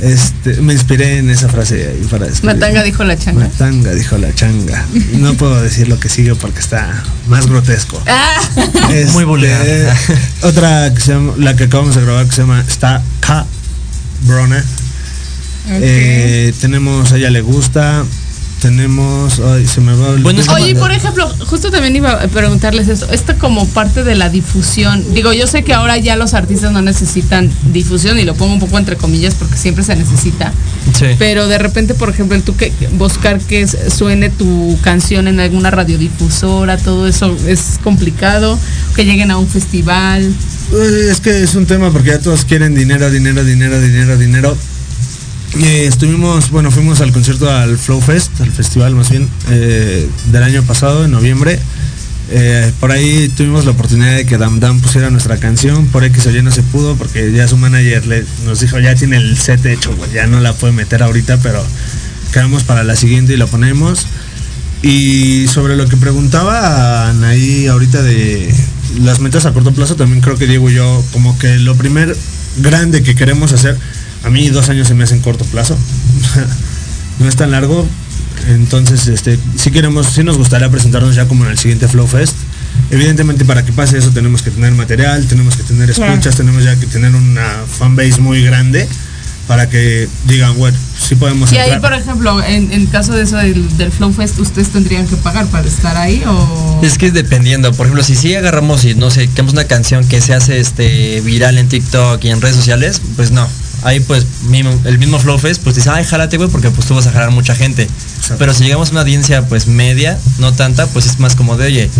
Este, 0.00 0.60
me 0.60 0.74
inspiré 0.74 1.18
en 1.18 1.30
esa 1.30 1.48
frase 1.48 1.88
ahí 1.88 2.06
para. 2.10 2.26
Matanga 2.42 2.82
dijo 2.82 3.02
la 3.04 3.16
changa. 3.16 3.46
Matanga 3.46 3.94
dijo 3.94 4.18
la 4.18 4.34
changa. 4.34 4.84
No 5.12 5.34
puedo 5.34 5.60
decir 5.62 5.88
lo 5.88 5.98
que 5.98 6.08
sigue 6.10 6.34
porque 6.34 6.60
está 6.60 7.02
más 7.28 7.46
grotesco. 7.46 8.02
Ah, 8.06 8.40
Este, 8.90 9.12
Muy 9.12 9.24
vulgar. 9.24 9.64
Otra 10.42 10.92
que 10.94 11.00
se 11.00 11.12
llama, 11.14 11.32
la 11.38 11.56
que 11.56 11.64
acabamos 11.64 11.94
de 11.94 12.02
grabar 12.02 12.26
que 12.26 12.32
se 12.32 12.42
llama 12.42 12.62
Está 12.68 13.02
K. 13.20 13.46
Brona. 14.22 14.62
Eh, 15.68 16.52
tenemos 16.60 17.12
a 17.12 17.16
ella 17.16 17.30
le 17.30 17.40
gusta. 17.40 18.04
Tenemos. 18.60 19.38
Ay, 19.40 19.66
se 19.66 19.80
me 19.80 19.94
va 19.94 20.10
el- 20.14 20.22
Bueno, 20.22 20.40
Oye, 20.54 20.74
por 20.74 20.90
ejemplo, 20.90 21.28
justo 21.46 21.70
también 21.70 21.94
iba 21.94 22.12
a 22.12 22.26
preguntarles 22.28 22.88
esto, 22.88 23.10
esto 23.12 23.34
como 23.38 23.66
parte 23.68 24.02
de 24.02 24.14
la 24.14 24.30
difusión. 24.30 25.04
Digo, 25.12 25.32
yo 25.34 25.46
sé 25.46 25.62
que 25.62 25.74
ahora 25.74 25.98
ya 25.98 26.16
los 26.16 26.32
artistas 26.32 26.72
no 26.72 26.80
necesitan 26.80 27.50
difusión 27.72 28.18
y 28.18 28.24
lo 28.24 28.34
pongo 28.34 28.54
un 28.54 28.60
poco 28.60 28.78
entre 28.78 28.96
comillas 28.96 29.34
porque 29.34 29.56
siempre 29.56 29.84
se 29.84 29.94
necesita. 29.94 30.52
Sí. 30.98 31.06
Pero 31.18 31.46
de 31.48 31.58
repente, 31.58 31.94
por 31.94 32.08
ejemplo, 32.08 32.34
el 32.36 32.42
tú 32.42 32.56
que 32.56 32.72
buscar 32.92 33.38
que 33.40 33.66
suene 33.66 34.30
tu 34.30 34.78
canción 34.82 35.28
en 35.28 35.38
alguna 35.38 35.70
radiodifusora, 35.70 36.78
todo 36.78 37.06
eso 37.06 37.36
es 37.46 37.78
complicado, 37.84 38.58
que 38.94 39.04
lleguen 39.04 39.30
a 39.30 39.36
un 39.38 39.48
festival. 39.48 40.22
Eh, 40.72 41.08
Es 41.10 41.20
que 41.20 41.42
es 41.42 41.54
un 41.54 41.66
tema 41.66 41.90
porque 41.92 42.08
ya 42.10 42.18
todos 42.20 42.44
quieren 42.44 42.74
dinero, 42.74 43.10
dinero, 43.10 43.44
dinero, 43.44 43.78
dinero, 43.80 44.16
dinero. 44.16 44.56
Eh, 45.62 45.86
estuvimos, 45.86 46.50
bueno, 46.50 46.70
fuimos 46.70 47.00
al 47.00 47.12
concierto 47.12 47.50
al 47.50 47.78
Flow 47.78 48.00
Fest, 48.00 48.40
al 48.40 48.50
festival 48.50 48.94
más 48.94 49.08
bien, 49.08 49.26
eh, 49.50 50.06
del 50.30 50.42
año 50.42 50.62
pasado, 50.62 51.04
en 51.04 51.10
noviembre. 51.12 51.58
Eh, 52.30 52.72
por 52.78 52.90
ahí 52.92 53.30
tuvimos 53.36 53.64
la 53.64 53.70
oportunidad 53.70 54.16
de 54.16 54.26
que 54.26 54.36
Dam 54.36 54.60
Dam 54.60 54.80
pusiera 54.80 55.08
nuestra 55.10 55.38
canción, 55.38 55.86
por 55.86 56.04
X 56.04 56.26
o 56.26 56.30
Y 56.30 56.42
no 56.42 56.50
se 56.50 56.62
pudo 56.62 56.96
porque 56.96 57.32
ya 57.32 57.48
su 57.48 57.56
manager 57.56 58.04
le, 58.06 58.24
nos 58.44 58.60
dijo 58.60 58.80
ya 58.80 58.94
tiene 58.96 59.16
el 59.16 59.38
set 59.38 59.64
hecho, 59.64 59.96
ya 60.12 60.26
no 60.26 60.40
la 60.40 60.52
puede 60.52 60.72
meter 60.72 61.02
ahorita, 61.02 61.38
pero 61.38 61.64
quedamos 62.32 62.64
para 62.64 62.84
la 62.84 62.96
siguiente 62.96 63.32
y 63.32 63.36
la 63.36 63.46
ponemos. 63.46 64.06
Y 64.82 65.46
sobre 65.48 65.74
lo 65.76 65.88
que 65.88 65.96
preguntaba 65.96 67.08
Anaí 67.08 67.66
ahorita 67.66 68.02
de 68.02 68.52
las 69.00 69.20
metas 69.20 69.46
a 69.46 69.52
corto 69.52 69.72
plazo, 69.72 69.96
también 69.96 70.20
creo 70.20 70.36
que 70.36 70.46
Diego 70.46 70.68
y 70.68 70.74
yo, 70.74 71.02
como 71.12 71.38
que 71.38 71.58
lo 71.58 71.76
primer 71.76 72.14
grande 72.58 73.02
que 73.02 73.14
queremos 73.14 73.52
hacer, 73.52 73.78
a 74.24 74.30
mí 74.30 74.48
dos 74.48 74.68
años 74.68 74.88
se 74.88 74.94
me 74.94 75.04
hacen 75.04 75.20
corto 75.20 75.44
plazo, 75.44 75.76
no 77.18 77.28
es 77.28 77.36
tan 77.36 77.50
largo, 77.50 77.86
entonces 78.48 79.06
este, 79.08 79.38
sí 79.56 79.70
queremos, 79.70 80.06
sí 80.06 80.22
nos 80.22 80.38
gustaría 80.38 80.68
presentarnos 80.70 81.14
ya 81.14 81.26
como 81.26 81.44
en 81.44 81.50
el 81.52 81.58
siguiente 81.58 81.88
Flow 81.88 82.06
Fest. 82.06 82.34
Evidentemente 82.90 83.44
para 83.44 83.64
que 83.64 83.72
pase 83.72 83.98
eso 83.98 84.10
tenemos 84.10 84.42
que 84.42 84.50
tener 84.50 84.72
material, 84.72 85.26
tenemos 85.26 85.56
que 85.56 85.62
tener 85.62 85.92
Claro. 85.92 86.12
escuchas, 86.12 86.36
tenemos 86.36 86.62
ya 86.62 86.76
que 86.76 86.86
tener 86.86 87.14
una 87.14 87.64
fanbase 87.78 88.20
muy 88.20 88.42
grande 88.42 88.86
para 89.48 89.68
que 89.68 90.08
digan, 90.26 90.56
bueno, 90.56 90.76
sí 91.00 91.14
podemos 91.14 91.52
Y 91.52 91.56
ahí, 91.56 91.78
por 91.80 91.92
ejemplo, 91.92 92.42
en, 92.42 92.72
en 92.72 92.86
caso 92.86 93.12
de 93.12 93.22
eso 93.22 93.36
del, 93.36 93.76
del 93.78 93.92
Flow 93.92 94.12
Fest, 94.12 94.38
¿ustedes 94.38 94.68
tendrían 94.68 95.06
que 95.06 95.16
pagar 95.16 95.46
para 95.46 95.66
estar 95.66 95.96
ahí 95.96 96.22
o...? 96.26 96.80
Es 96.82 96.98
que 96.98 97.06
es 97.06 97.14
dependiendo, 97.14 97.72
por 97.72 97.86
ejemplo, 97.86 98.02
si 98.04 98.16
sí 98.16 98.34
agarramos 98.34 98.84
y 98.84 98.94
no 98.94 99.10
sé, 99.10 99.28
queremos 99.28 99.52
una 99.52 99.64
canción 99.64 100.06
que 100.06 100.20
se 100.20 100.34
hace 100.34 100.58
este 100.58 101.20
viral 101.20 101.58
en 101.58 101.68
TikTok 101.68 102.22
y 102.24 102.30
en 102.30 102.40
redes 102.40 102.56
sociales, 102.56 103.00
pues 103.14 103.30
no. 103.30 103.48
Ahí 103.86 104.00
pues 104.00 104.26
el 104.84 104.98
mismo 104.98 105.18
Flow 105.20 105.38
Fest 105.38 105.62
pues 105.62 105.76
dice, 105.76 105.90
ay, 105.90 106.04
jálate, 106.04 106.36
güey, 106.36 106.48
porque 106.50 106.70
pues 106.70 106.88
tú 106.88 106.94
vas 106.94 107.06
a 107.06 107.12
jalar 107.12 107.30
mucha 107.30 107.54
gente. 107.54 107.84
Exacto. 107.84 108.36
Pero 108.38 108.52
si 108.52 108.64
llegamos 108.64 108.88
a 108.88 108.92
una 108.92 109.00
audiencia 109.02 109.46
pues 109.46 109.68
media, 109.68 110.18
no 110.38 110.52
tanta, 110.52 110.86
pues 110.88 111.06
es 111.06 111.20
más 111.20 111.36
como 111.36 111.56
de, 111.56 111.66
oye, 111.66 111.90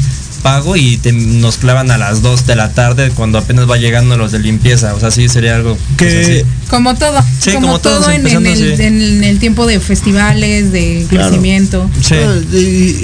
pago 0.43 0.77
y 0.77 0.97
te- 0.97 1.13
nos 1.13 1.57
clavan 1.57 1.91
a 1.91 1.99
las 1.99 2.23
2 2.23 2.47
de 2.47 2.57
la 2.57 2.71
tarde 2.73 3.11
cuando 3.11 3.39
apenas 3.39 3.69
va 3.71 3.77
llegando 3.79 4.17
los 4.17 4.33
de 4.33 4.39
limpieza. 4.41 4.95
O 4.95 5.01
sea, 5.01 5.11
sí 5.11 5.29
sería 5.29 5.55
algo 5.57 5.77
pues, 5.97 6.13
Que-. 6.27 6.47
Como 6.71 6.95
todo, 6.97 7.21
Sí, 7.41 7.53
como, 7.53 7.67
como 7.69 7.79
todo 7.81 8.11
en, 8.11 8.27
el, 8.27 8.81
en 8.81 9.25
el 9.25 9.39
tiempo 9.39 9.65
de 9.67 9.79
festivales, 9.79 10.73
de 10.73 11.07
Claro. 11.09 11.29
crecimiento. 11.29 11.89
Sí. 12.03 12.15
Y, 12.53 12.57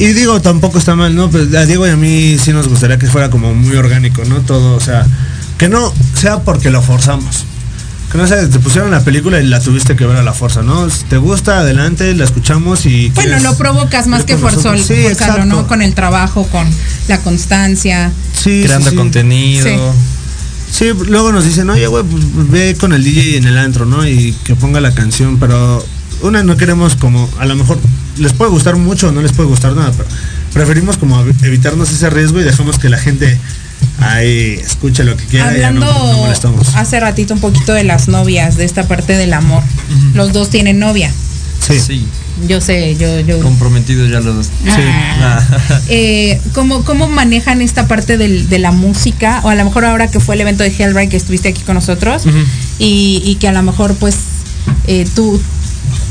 y 0.04 0.12
digo, 0.12 0.40
tampoco 0.40 0.78
está 0.78 0.94
mal, 0.96 1.14
¿no? 1.14 1.30
Pues 1.30 1.54
a 1.54 1.64
Diego 1.66 1.86
y 1.86 1.90
a 1.90 1.96
mí 1.96 2.36
sí 2.42 2.52
nos 2.52 2.66
gustaría 2.68 2.98
que 2.98 3.06
fuera 3.06 3.30
como 3.30 3.54
muy 3.54 3.76
orgánico, 3.76 4.24
¿no? 4.24 4.40
Todo, 4.40 4.74
o 4.76 4.80
sea, 4.80 5.06
que 5.58 5.68
no 5.68 5.92
sea 6.14 6.40
porque 6.40 6.70
lo 6.70 6.82
forzamos. 6.82 7.44
Que 8.12 8.18
no 8.18 8.26
sea, 8.26 8.46
te 8.48 8.58
pusieron 8.58 8.90
la 8.90 9.02
película 9.02 9.40
y 9.40 9.46
la 9.46 9.58
tuviste 9.58 9.96
que 9.96 10.04
ver 10.04 10.18
a 10.18 10.22
la 10.22 10.34
fuerza, 10.34 10.62
¿no? 10.62 10.90
Si 10.90 11.04
te 11.04 11.16
gusta, 11.16 11.60
adelante, 11.60 12.14
la 12.14 12.24
escuchamos 12.24 12.84
y... 12.84 13.08
Bueno, 13.08 13.22
quieres 13.30 13.42
lo 13.42 13.56
provocas 13.56 14.06
más 14.06 14.24
que 14.24 14.34
nosotros. 14.36 14.82
Sí, 14.86 14.94
forzarlo, 15.04 15.46
¿no? 15.46 15.54
exacto. 15.54 15.66
Con 15.68 15.80
el 15.82 15.94
trabajo, 15.94 16.46
con 16.48 16.68
la 17.08 17.18
constancia. 17.20 18.12
Sí, 18.38 18.64
Creando 18.66 18.90
sí. 18.90 18.96
contenido. 18.96 19.64
Sí. 19.66 19.74
Sí, 20.70 20.90
luego 21.08 21.32
nos 21.32 21.44
dicen, 21.44 21.68
oye, 21.70 21.86
güey, 21.86 22.04
pues 22.04 22.50
ve 22.50 22.76
con 22.78 22.92
el 22.92 23.02
DJ 23.04 23.36
en 23.38 23.44
el 23.46 23.56
antro, 23.58 23.86
¿no? 23.86 24.06
Y 24.06 24.32
que 24.44 24.54
ponga 24.56 24.80
la 24.80 24.92
canción, 24.94 25.38
pero 25.38 25.84
una 26.22 26.42
no 26.42 26.56
queremos 26.56 26.96
como, 26.96 27.28
a 27.38 27.46
lo 27.46 27.56
mejor 27.56 27.78
les 28.18 28.32
puede 28.34 28.50
gustar 28.50 28.76
mucho 28.76 29.08
o 29.08 29.12
no 29.12 29.20
les 29.22 29.32
puede 29.32 29.48
gustar 29.48 29.74
nada, 29.74 29.90
pero 29.96 30.08
preferimos 30.52 30.96
como 30.98 31.22
ev- 31.24 31.34
evitarnos 31.44 31.90
ese 31.90 32.08
riesgo 32.10 32.40
y 32.40 32.44
dejamos 32.44 32.78
que 32.78 32.88
la 32.88 32.98
gente 32.98 33.38
ahí 34.00 34.58
escuche 34.62 35.04
lo 35.04 35.16
que 35.16 35.24
quiera 35.26 35.48
Hablando 35.48 35.80
no, 35.86 36.12
no 36.12 36.18
molestamos. 36.18 36.74
hace 36.74 36.98
ratito 37.00 37.34
un 37.34 37.40
poquito 37.40 37.72
de 37.72 37.84
las 37.84 38.08
novias, 38.08 38.56
de 38.56 38.64
esta 38.64 38.86
parte 38.88 39.16
del 39.16 39.32
amor. 39.32 39.62
Los 40.14 40.32
dos 40.32 40.50
tienen 40.50 40.78
novia. 40.78 41.10
Sí. 41.60 41.78
Sí, 41.78 42.06
Yo 42.48 42.60
sé, 42.60 42.96
yo, 42.96 43.20
yo. 43.20 43.38
comprometidos 43.40 44.10
ya 44.10 44.18
los 44.20 44.34
dos. 44.34 44.48
Ah. 44.68 44.78
Ah. 45.20 45.80
Eh, 45.88 46.40
¿cómo, 46.54 46.84
¿Cómo 46.84 47.06
manejan 47.08 47.62
esta 47.62 47.86
parte 47.86 48.16
del- 48.18 48.48
de 48.48 48.58
la 48.58 48.72
música? 48.72 49.40
O 49.44 49.48
a 49.50 49.54
lo 49.54 49.64
mejor 49.64 49.84
ahora 49.84 50.10
que 50.10 50.18
fue 50.18 50.34
el 50.34 50.40
evento 50.40 50.64
de 50.64 50.70
Hellride 50.70 51.08
que 51.08 51.16
estuviste 51.16 51.50
aquí 51.50 51.62
con 51.62 51.74
nosotros 51.74 52.24
y, 52.80 53.22
y 53.24 53.36
que 53.36 53.46
a 53.48 53.52
lo 53.52 53.62
mejor 53.62 53.94
pues 53.94 54.16
eh, 54.88 55.06
tú 55.14 55.40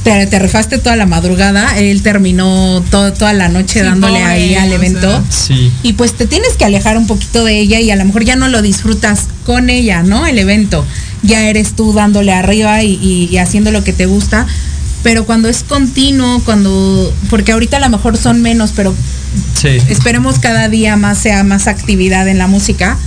te, 0.03 0.25
te 0.27 0.39
rifaste 0.39 0.77
toda 0.77 0.95
la 0.95 1.05
madrugada, 1.05 1.77
él 1.77 2.01
terminó 2.01 2.83
to- 2.89 3.13
toda 3.13 3.33
la 3.33 3.49
noche 3.49 3.79
Sí, 3.81 3.85
dándole 3.85 4.23
ahí 4.23 4.55
al 4.55 4.71
o 4.71 4.75
evento. 4.75 5.09
sea. 5.09 5.23
Sí. 5.29 5.71
Y 5.83 5.93
pues 5.93 6.13
te 6.13 6.27
tienes 6.27 6.53
que 6.57 6.65
alejar 6.65 6.97
un 6.97 7.07
poquito 7.07 7.43
de 7.43 7.59
ella 7.59 7.79
y 7.79 7.91
a 7.91 7.95
lo 7.95 8.05
mejor 8.05 8.23
ya 8.25 8.35
no 8.35 8.47
lo 8.49 8.61
disfrutas 8.61 9.27
con 9.45 9.69
ella, 9.69 10.03
¿no? 10.03 10.25
El 10.27 10.39
evento. 10.39 10.85
Ya 11.23 11.47
eres 11.47 11.75
tú 11.75 11.93
dándole 11.93 12.31
arriba 12.33 12.83
y, 12.83 12.93
y- 13.01 13.29
y 13.31 13.37
haciendo 13.37 13.71
lo 13.71 13.83
que 13.83 13.93
te 13.93 14.05
gusta. 14.07 14.47
Pero 15.03 15.25
cuando 15.25 15.49
es 15.49 15.63
continuo, 15.63 16.41
cuando. 16.45 17.11
Porque 17.29 17.51
ahorita 17.51 17.77
a 17.77 17.79
lo 17.79 17.89
mejor 17.89 18.17
son 18.17 18.41
menos, 18.41 18.71
pero 18.75 18.93
Sí. 19.59 19.69
esperemos 19.89 20.39
cada 20.39 20.67
día 20.69 20.95
más 20.97 21.17
sea 21.17 21.43
más 21.43 21.67
actividad 21.67 22.27
en 22.27 22.37
la 22.37 22.47
música. 22.47 22.97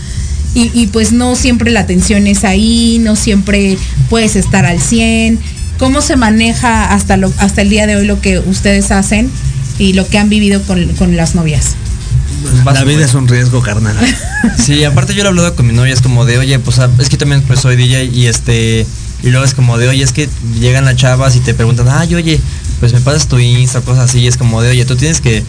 Y, 0.57 0.71
y 0.73 0.87
pues 0.87 1.11
no 1.13 1.35
siempre 1.35 1.71
la 1.73 1.81
atención 1.81 2.29
es 2.29 2.45
ahí, 2.45 2.99
no 3.01 3.17
siempre 3.17 3.77
puedes 4.09 4.37
estar 4.37 4.65
al 4.67 4.81
100. 4.81 5.39
¿Cómo 5.79 6.01
se 6.01 6.17
maneja 6.17 6.93
hasta, 6.93 7.17
lo, 7.17 7.33
hasta 7.39 7.63
el 7.63 7.69
día 7.69 7.87
de 7.87 7.97
hoy 7.97 8.07
lo 8.07 8.21
que 8.21 8.39
ustedes 8.39 8.91
hacen 8.91 9.31
y 9.79 9.93
lo 9.93 10.07
que 10.09 10.19
han 10.19 10.29
vivido 10.29 10.63
con, 10.63 10.87
con 10.95 11.17
las 11.17 11.35
novias? 11.35 11.77
La 12.65 12.85
vida 12.85 13.05
es 13.05 13.15
un 13.15 13.29
riesgo, 13.29 13.63
carnal. 13.63 13.97
Sí, 14.63 14.85
aparte 14.85 15.15
yo 15.15 15.23
lo 15.23 15.29
he 15.29 15.31
hablado 15.31 15.57
con 15.57 15.67
mi 15.67 15.73
novia, 15.73 15.93
es 15.93 16.01
como 16.01 16.25
de, 16.25 16.39
oye, 16.39 16.59
pues 16.59 16.79
ah, 16.79 16.91
es 16.99 17.09
que 17.09 17.17
también 17.17 17.43
pues 17.43 17.61
soy 17.61 17.77
DJ 17.77 18.05
y 18.05 18.27
este, 18.27 18.87
y 19.23 19.31
luego 19.31 19.45
es 19.45 19.55
como 19.55 19.79
de, 19.79 19.89
oye, 19.89 20.03
es 20.03 20.13
que 20.13 20.29
llegan 20.59 20.85
las 20.85 20.97
chavas 20.97 21.35
y 21.37 21.41
te 21.41 21.55
preguntan, 21.55 21.87
ay, 21.89 22.15
oye, 22.15 22.41
pues 22.81 22.93
me 22.93 23.01
pasas 23.01 23.27
tu 23.27 23.39
Insta, 23.39 23.81
cosas 23.81 24.11
así, 24.11 24.21
y 24.21 24.27
es 24.27 24.37
como 24.37 24.61
de, 24.61 24.71
oye, 24.71 24.85
tú 24.85 24.97
tienes 24.97 25.21
que, 25.21 25.43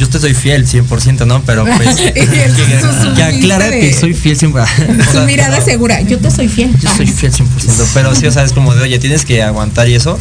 yo 0.00 0.08
te 0.08 0.18
soy 0.18 0.32
fiel 0.32 0.66
100%, 0.66 1.26
¿no? 1.26 1.42
Pero 1.42 1.64
pues, 1.76 1.96
que, 2.00 2.12
que 2.14 3.22
aclare 3.22 3.70
de- 3.70 3.80
que 3.80 3.92
soy 3.92 4.14
fiel 4.14 4.36
siempre. 4.36 4.62
Su 5.04 5.12
sea, 5.12 5.22
mirada 5.26 5.58
no, 5.58 5.64
segura, 5.64 6.00
yo 6.00 6.18
te 6.18 6.30
soy 6.30 6.48
fiel. 6.48 6.74
Yo 6.80 6.88
soy 6.96 7.06
fiel 7.06 7.32
100%, 7.32 7.44
pero 7.92 8.14
sí, 8.14 8.26
o 8.26 8.32
sea, 8.32 8.42
es 8.44 8.52
como 8.52 8.74
de, 8.74 8.82
oye, 8.82 8.98
tienes 8.98 9.26
que 9.26 9.42
aguantar 9.42 9.88
y 9.90 9.94
eso. 9.94 10.18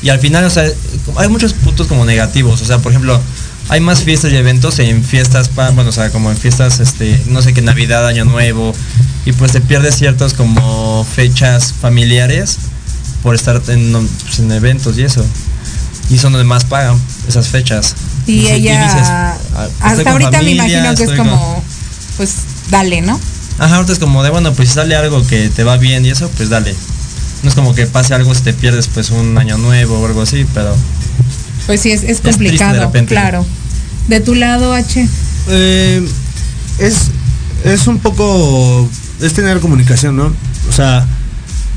Y 0.00 0.08
al 0.08 0.18
final, 0.18 0.44
o 0.44 0.50
sea, 0.50 0.64
hay 1.16 1.28
muchos 1.28 1.52
puntos 1.52 1.88
como 1.88 2.06
negativos, 2.06 2.62
o 2.62 2.64
sea, 2.64 2.78
por 2.78 2.92
ejemplo, 2.92 3.20
hay 3.68 3.80
más 3.80 4.02
fiestas 4.02 4.32
y 4.32 4.36
eventos 4.36 4.78
en 4.78 5.04
fiestas, 5.04 5.50
bueno, 5.54 5.90
o 5.90 5.92
sea, 5.92 6.10
como 6.10 6.30
en 6.30 6.36
fiestas, 6.38 6.80
este, 6.80 7.20
no 7.26 7.42
sé 7.42 7.52
qué, 7.52 7.60
Navidad, 7.60 8.06
Año 8.06 8.24
Nuevo, 8.24 8.74
y 9.26 9.32
pues 9.32 9.52
te 9.52 9.60
pierdes 9.60 9.96
ciertos 9.96 10.32
como 10.32 11.04
fechas 11.04 11.74
familiares 11.78 12.56
por 13.22 13.34
estar 13.34 13.60
en, 13.68 13.92
pues, 14.24 14.38
en 14.38 14.50
eventos 14.52 14.96
y 14.96 15.02
eso. 15.02 15.22
Y 16.08 16.16
son 16.16 16.32
donde 16.32 16.44
más 16.46 16.64
pagan 16.64 16.98
esas 17.28 17.48
fechas. 17.48 17.94
Y 18.28 18.40
Dices- 18.40 18.52
ella, 18.52 18.84
dices, 18.84 19.08
ah, 19.08 19.36
hasta 19.80 20.10
ahorita 20.12 20.42
me 20.42 20.50
imagino 20.52 20.94
que 20.94 21.02
es 21.04 21.08
con- 21.10 21.16
como, 21.18 21.62
pues, 22.16 22.34
dale, 22.70 23.00
¿no? 23.00 23.18
Ajá, 23.58 23.76
ahorita 23.76 23.92
es 23.94 23.98
como 23.98 24.22
de, 24.22 24.30
bueno, 24.30 24.52
pues 24.52 24.68
si 24.68 24.74
sale 24.76 24.94
algo 24.94 25.26
que 25.26 25.48
te 25.48 25.64
va 25.64 25.78
bien 25.78 26.04
y 26.04 26.10
eso, 26.10 26.30
pues 26.36 26.48
dale. 26.50 26.74
No 27.42 27.48
es 27.48 27.54
como 27.54 27.74
que 27.74 27.86
pase 27.86 28.14
algo 28.14 28.34
si 28.34 28.42
te 28.42 28.52
pierdes 28.52 28.88
pues 28.88 29.10
un 29.10 29.36
año 29.38 29.58
nuevo 29.58 29.98
o 30.00 30.06
algo 30.06 30.22
así, 30.22 30.44
pero 30.54 30.74
Pues 31.66 31.80
sí, 31.80 31.90
es, 31.90 32.02
es 32.04 32.22
de 32.22 32.30
complicado, 32.30 32.92
claro. 33.06 33.46
De 34.08 34.20
tu 34.20 34.34
lado, 34.34 34.72
H. 34.74 35.08
Eh, 35.48 36.06
es, 36.78 36.94
es 37.64 37.86
un 37.86 37.98
poco. 37.98 38.88
Es 39.20 39.32
tener 39.34 39.60
comunicación, 39.60 40.16
¿no? 40.16 40.32
O 40.68 40.72
sea, 40.72 41.06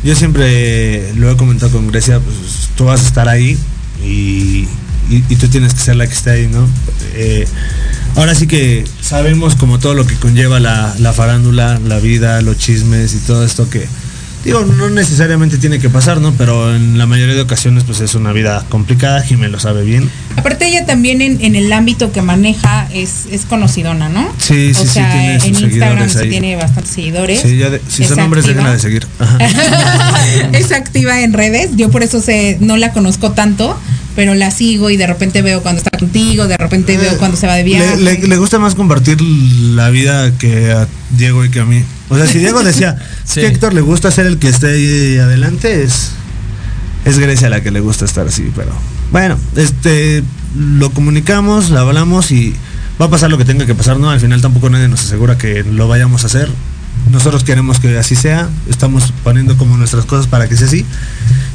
yo 0.04 0.16
siempre 0.16 1.14
lo 1.16 1.30
he 1.32 1.38
comentado 1.38 1.72
con 1.72 1.88
Grecia, 1.88 2.20
pues 2.20 2.70
tú 2.76 2.86
vas 2.86 3.02
a 3.04 3.08
estar 3.08 3.28
ahí 3.30 3.58
y, 4.04 4.68
y- 5.12 5.24
y 5.30 5.36
tú 5.36 5.48
tienes 5.48 5.74
que 5.74 5.80
ser 5.82 5.96
la 5.96 6.08
que 6.08 6.14
esté 6.14 6.32
ahí, 6.32 6.48
¿no? 6.48 6.68
Eh, 7.16 7.46
ahora 8.16 8.34
sí 8.36 8.48
que 8.48 8.84
sabemos 9.02 9.56
como 9.56 9.80
todo 9.80 9.94
lo 9.94 10.06
que 10.08 10.16
conlleva 10.16 10.60
la, 10.60 10.94
la 11.00 11.14
farándula, 11.14 11.80
la 11.86 12.00
vida, 12.00 12.42
los 12.42 12.58
chismes 12.58 13.14
y 13.14 13.18
todo 13.20 13.46
esto 13.46 13.70
que. 13.70 13.86
Digo, 14.44 14.66
no 14.66 14.90
necesariamente 14.90 15.60
tiene 15.60 15.78
que 15.78 15.88
pasar, 15.92 16.20
¿no? 16.20 16.34
Pero 16.34 16.76
en 16.76 16.98
la 16.98 17.06
mayoría 17.06 17.36
de 17.36 17.42
ocasiones 17.42 17.84
pues 17.84 18.00
es 18.00 18.16
una 18.16 18.32
vida 18.32 18.66
complicada, 18.70 19.22
Jimé 19.22 19.50
lo 19.50 19.60
sabe 19.60 19.84
bien. 19.84 20.10
Aparte 20.36 20.66
ella 20.68 20.84
también 20.88 21.22
en, 21.22 21.40
en 21.46 21.56
el 21.56 21.72
ámbito 21.72 22.12
que 22.12 22.24
maneja 22.24 22.88
es, 22.92 23.28
es 23.32 23.46
conocidona, 23.46 24.10
¿no? 24.10 24.34
Sí, 24.40 24.74
sí, 24.74 24.82
o 24.82 24.84
sí, 24.84 24.88
sea, 24.94 25.12
tiene 25.12 25.40
sus 25.40 25.48
en 25.48 25.54
Instagram 25.70 26.10
seguidores 26.10 26.14
sí 26.24 26.30
tiene 26.30 26.56
bastantes 26.56 26.92
seguidores. 26.92 27.40
Sí, 27.42 27.58
ya 27.58 27.70
de- 27.70 27.82
si 27.88 28.04
son 28.04 28.20
hombres, 28.20 28.48
déjenla 28.48 28.72
de 28.74 28.80
seguir. 28.80 29.06
Es 30.54 30.72
activa 30.72 31.22
en 31.22 31.34
redes. 31.34 31.72
Yo 31.76 31.92
por 31.92 32.02
eso 32.04 32.20
sé, 32.22 32.58
no 32.62 32.78
la 32.78 32.94
conozco 32.94 33.34
tanto, 33.34 33.80
pero 34.16 34.34
la 34.36 34.52
sigo 34.52 34.90
y 34.90 34.98
de 34.98 35.08
repente 35.08 35.42
veo 35.42 35.62
cuando 35.62 35.82
está 35.82 35.98
contigo, 35.98 36.48
de 36.48 36.58
repente 36.58 36.98
veo 36.98 37.18
cuando 37.18 37.38
se 37.38 37.48
va 37.48 37.56
de 37.56 37.64
viaje. 37.64 37.98
Le, 37.98 38.20
le- 38.20 38.28
le 38.28 38.38
gusta 38.38 38.60
más 38.60 38.76
compartir 38.76 39.22
la 39.22 39.90
vida 39.90 40.32
que 40.38 40.72
a 40.72 40.88
Diego 41.12 41.46
y 41.46 41.50
que 41.50 41.60
a 41.62 41.66
mí. 41.66 41.84
O 42.10 42.18
sea, 42.18 42.28
si 42.28 42.40
Diego 42.40 42.64
decía 42.64 42.98
Sí. 43.24 43.40
que 43.42 43.48
a 43.48 43.50
Héctor 43.50 43.74
le 43.74 43.82
gusta 43.82 44.12
ser 44.12 44.26
el 44.28 44.38
que 44.38 44.50
esté 44.50 44.68
ahí 44.74 45.18
adelante, 45.18 45.84
es, 45.84 46.12
es 47.06 47.18
Grecia 47.20 47.50
la 47.50 47.62
que 47.62 47.72
le 47.72 47.80
gusta 47.80 48.06
estar 48.06 48.28
así, 48.28 48.52
pero 48.56 48.72
bueno, 49.12 49.38
este 49.56 50.24
lo 50.58 50.90
comunicamos, 50.92 51.70
lo 51.70 51.80
hablamos 51.80 52.32
y 52.32 52.54
va 53.02 53.06
a 53.06 53.10
pasar 53.10 53.30
lo 53.32 53.38
que 53.38 53.46
tenga 53.46 53.66
que 53.66 53.74
pasar, 53.76 53.98
¿no? 53.98 54.10
Al 54.10 54.20
final 54.20 54.42
tampoco 54.42 54.70
nadie 54.70 54.88
nos 54.90 55.02
asegura 55.02 55.38
que 55.38 55.64
lo 55.64 55.88
vayamos 55.88 56.24
a 56.24 56.28
hacer. 56.28 56.50
Nosotros 57.10 57.44
queremos 57.44 57.80
que 57.80 57.98
así 57.98 58.16
sea, 58.16 58.48
estamos 58.70 59.14
poniendo 59.24 59.58
como 59.58 59.76
nuestras 59.78 60.06
cosas 60.06 60.28
para 60.28 60.48
que 60.48 60.56
sea 60.56 60.68
así. 60.68 60.86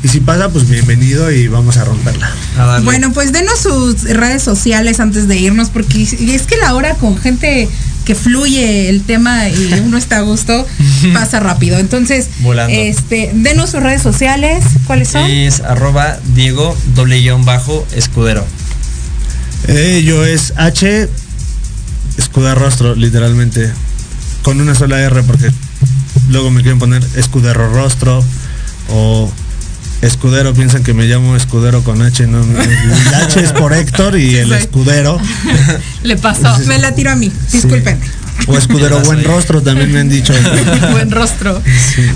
Y 0.07 0.09
si 0.09 0.21
pasa, 0.21 0.51
pues 0.51 0.69
bienvenido 0.69 1.33
y 1.33 1.49
vamos 1.49 1.79
a 1.79 1.85
romperla. 1.85 2.31
a. 2.57 2.79
Bueno, 2.85 3.13
pues 3.13 3.33
denos 3.33 3.59
sus 3.59 4.05
redes 4.05 4.41
sociales 4.41 5.01
antes 5.01 5.27
de 5.27 5.37
irnos, 5.37 5.69
porque 5.71 6.01
es 6.01 6.43
que 6.43 6.57
la 6.59 6.77
hora 6.77 6.95
con 6.95 7.19
gente 7.19 7.69
que 8.05 8.15
fluye 8.15 8.89
el 8.89 9.03
tema 9.03 9.49
y 9.49 9.73
uno 9.85 9.99
está 9.99 10.19
a 10.19 10.21
gusto, 10.21 10.65
pasa 11.13 11.41
rápido. 11.41 11.79
Entonces, 11.79 12.29
Volando. 12.39 12.73
este, 12.73 13.33
denos 13.35 13.71
sus 13.71 13.83
redes 13.83 14.01
sociales, 14.01 14.63
¿cuáles 14.87 15.09
son? 15.09 15.29
es 15.29 15.59
arroba 15.59 16.21
Diego 16.37 16.79
doble 16.95 17.19
guion 17.19 17.45
bajo 17.45 17.85
escudero. 17.93 18.47
Ello 19.67 20.25
es 20.25 20.53
H 20.55 21.09
escudarrostro, 22.17 22.95
literalmente. 22.95 23.73
Con 24.43 24.61
una 24.61 24.77
sola 24.77 25.01
R 25.01 25.25
porque 25.25 25.51
luego 26.29 26.53
me 26.53 26.63
quieren 26.63 26.79
poner 26.79 27.05
escuderro 27.17 27.75
rostro 27.75 28.23
o 28.89 29.33
escudero. 30.03 30.55
Piensan 30.55 30.83
que 30.83 30.95
me 30.95 31.05
llamo 31.05 31.37
escudero 31.37 31.83
con 31.83 32.03
H. 32.03 32.27
No, 32.27 32.43
el 32.43 33.15
H 33.15 33.41
es 33.41 33.53
por 33.53 33.73
Héctor 33.73 34.19
y 34.19 34.37
el 34.37 34.53
escudero. 34.53 35.21
Le 36.03 36.17
pasó. 36.17 36.59
Me 36.67 36.79
la 36.79 36.95
tiro 36.95 37.11
a 37.11 37.17
mí, 37.17 37.33
discúlpenme. 37.53 38.01
O 38.47 38.57
escudero 38.59 39.01
buen 39.01 39.25
rostro 39.25 39.63
también 39.63 39.93
me 39.93 40.01
han 40.01 40.09
dicho. 40.09 40.33
Buen 40.93 41.11
rostro. 41.11 41.61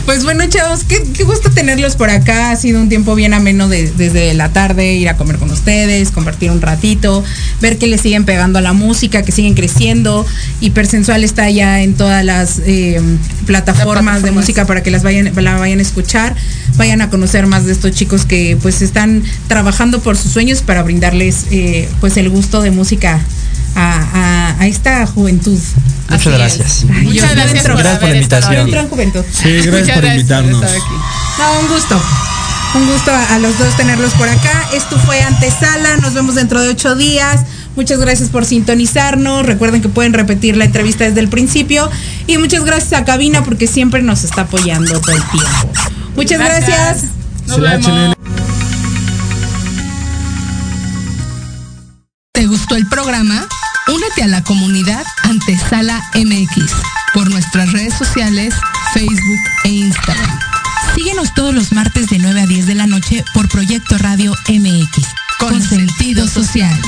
Pues 0.07 0.23
bueno, 0.25 0.45
chavos, 0.49 0.85
qué, 0.85 1.03
qué 1.14 1.25
gusto 1.25 1.51
tenerlos 1.51 1.97
por 1.97 2.11
acá. 2.11 2.51
Ha 2.51 2.57
sido 2.57 2.81
un 2.81 2.89
tiempo 2.89 3.14
bien 3.14 3.35
ameno 3.35 3.68
de- 3.68 3.91
desde 3.91 4.33
la 4.35 4.51
tarde, 4.51 4.95
ir 4.95 5.09
a 5.09 5.16
comer 5.16 5.37
con 5.37 5.51
ustedes, 5.51 6.11
compartir 6.11 6.51
un 6.51 6.61
ratito, 6.61 7.25
ver 7.61 7.79
que 7.79 7.87
le 7.87 7.99
siguen 7.99 8.25
pegando 8.25 8.59
a 8.59 8.62
la 8.62 8.73
música, 8.73 9.23
que 9.23 9.33
siguen 9.33 9.55
creciendo. 9.55 10.25
Hipersensual 10.61 11.25
está 11.25 11.51
ya 11.51 11.83
en 11.83 11.95
todas 11.95 12.25
las 12.25 12.61
eh, 12.64 13.01
plataformas 13.47 14.16
de 14.16 14.21
plataformas. 14.23 14.33
música 14.35 14.66
para 14.66 14.83
que 14.83 14.91
las 14.91 15.03
vayan, 15.03 15.33
la 15.35 15.57
vayan 15.59 15.79
a 15.79 15.83
escuchar, 15.83 16.35
vayan 16.77 17.01
a 17.01 17.11
conocer 17.11 17.47
más 17.47 17.64
de 17.66 17.73
estos 17.73 17.93
chicos 17.93 18.25
que 18.25 18.57
pues 18.61 18.83
están 18.83 19.23
trabajando 19.49 20.01
por 20.01 20.16
sus 20.16 20.33
sueños 20.33 20.62
para 20.62 20.83
brindarles 20.83 21.47
eh, 21.51 21.89
pues 22.01 22.16
el 22.16 22.29
gusto 22.31 22.62
de 22.62 22.71
música 22.71 23.21
a, 23.75 24.55
a- 24.57 24.61
a 24.61 24.66
esta 24.66 25.07
juventud. 25.07 25.59
Muchas 26.09 26.33
gracias. 26.35 26.85
Ay, 26.93 27.05
yo 27.05 27.11
Muchas 27.11 27.35
gracias 27.35 27.62
por 27.64 27.77
Gracias 27.77 27.99
por 28.01 28.09
la 28.09 28.14
invitación. 28.16 28.68
en 28.75 28.89
juventud. 28.89 29.25
Sí, 29.33 29.49
gracias 29.62 29.66
Muchas 29.75 29.95
por 29.95 30.03
gracias 30.05 30.14
invitarnos. 30.16 30.61
No, 31.39 31.61
un 31.61 31.68
gusto. 31.68 32.03
Un 32.75 32.87
gusto 32.87 33.11
a, 33.12 33.35
a 33.35 33.39
los 33.39 33.59
dos 33.59 33.77
tenerlos 33.77 34.12
por 34.14 34.29
acá. 34.29 34.68
Esto 34.75 34.99
fue 35.01 35.21
Antesala. 35.23 35.97
Nos 35.99 36.14
vemos 36.14 36.35
dentro 36.35 36.61
de 36.61 36.68
ocho 36.68 36.95
días. 36.95 37.41
Muchas 37.77 37.99
gracias 38.01 38.29
por 38.29 38.45
sintonizarnos. 38.45 39.47
Recuerden 39.47 39.81
que 39.83 39.89
pueden 39.89 40.12
repetir 40.12 40.57
la 40.57 40.64
entrevista 40.66 41.05
desde 41.05 41.21
el 41.21 41.29
principio. 41.29 41.89
Y 42.27 42.37
muchas 42.39 42.64
gracias 42.64 43.01
a 43.01 43.05
Cabina 43.05 43.43
porque 43.45 43.66
siempre 43.66 44.03
nos 44.03 44.25
está 44.25 44.43
apoyando 44.43 45.01
todo 45.01 45.12
el 45.16 45.23
tiempo. 45.31 45.73
Muchas 46.16 46.39
gracias. 46.39 47.05
Nos 47.47 47.61
vemos. 47.61 48.16
El 52.77 52.87
programa? 52.87 53.47
Únete 53.89 54.23
a 54.23 54.29
la 54.29 54.43
comunidad 54.45 55.05
Antesala 55.25 56.03
MX 56.14 56.73
por 57.14 57.31
nuestras 57.31 57.73
redes 57.73 57.95
sociales, 57.95 58.55
Facebook 58.95 59.41
e 59.64 59.68
Instagram. 59.71 60.39
Síguenos 60.95 61.35
todos 61.35 61.55
los 61.55 61.73
martes 61.73 62.09
de 62.09 62.18
9 62.18 62.41
a 62.41 62.47
10 62.47 62.66
de 62.66 62.75
la 62.75 62.87
noche 62.87 63.25
por 63.35 63.49
Proyecto 63.49 63.99
Radio 63.99 64.35
MX. 64.49 65.07
Con 65.39 65.62
sentido 65.62 66.29
social. 66.29 66.79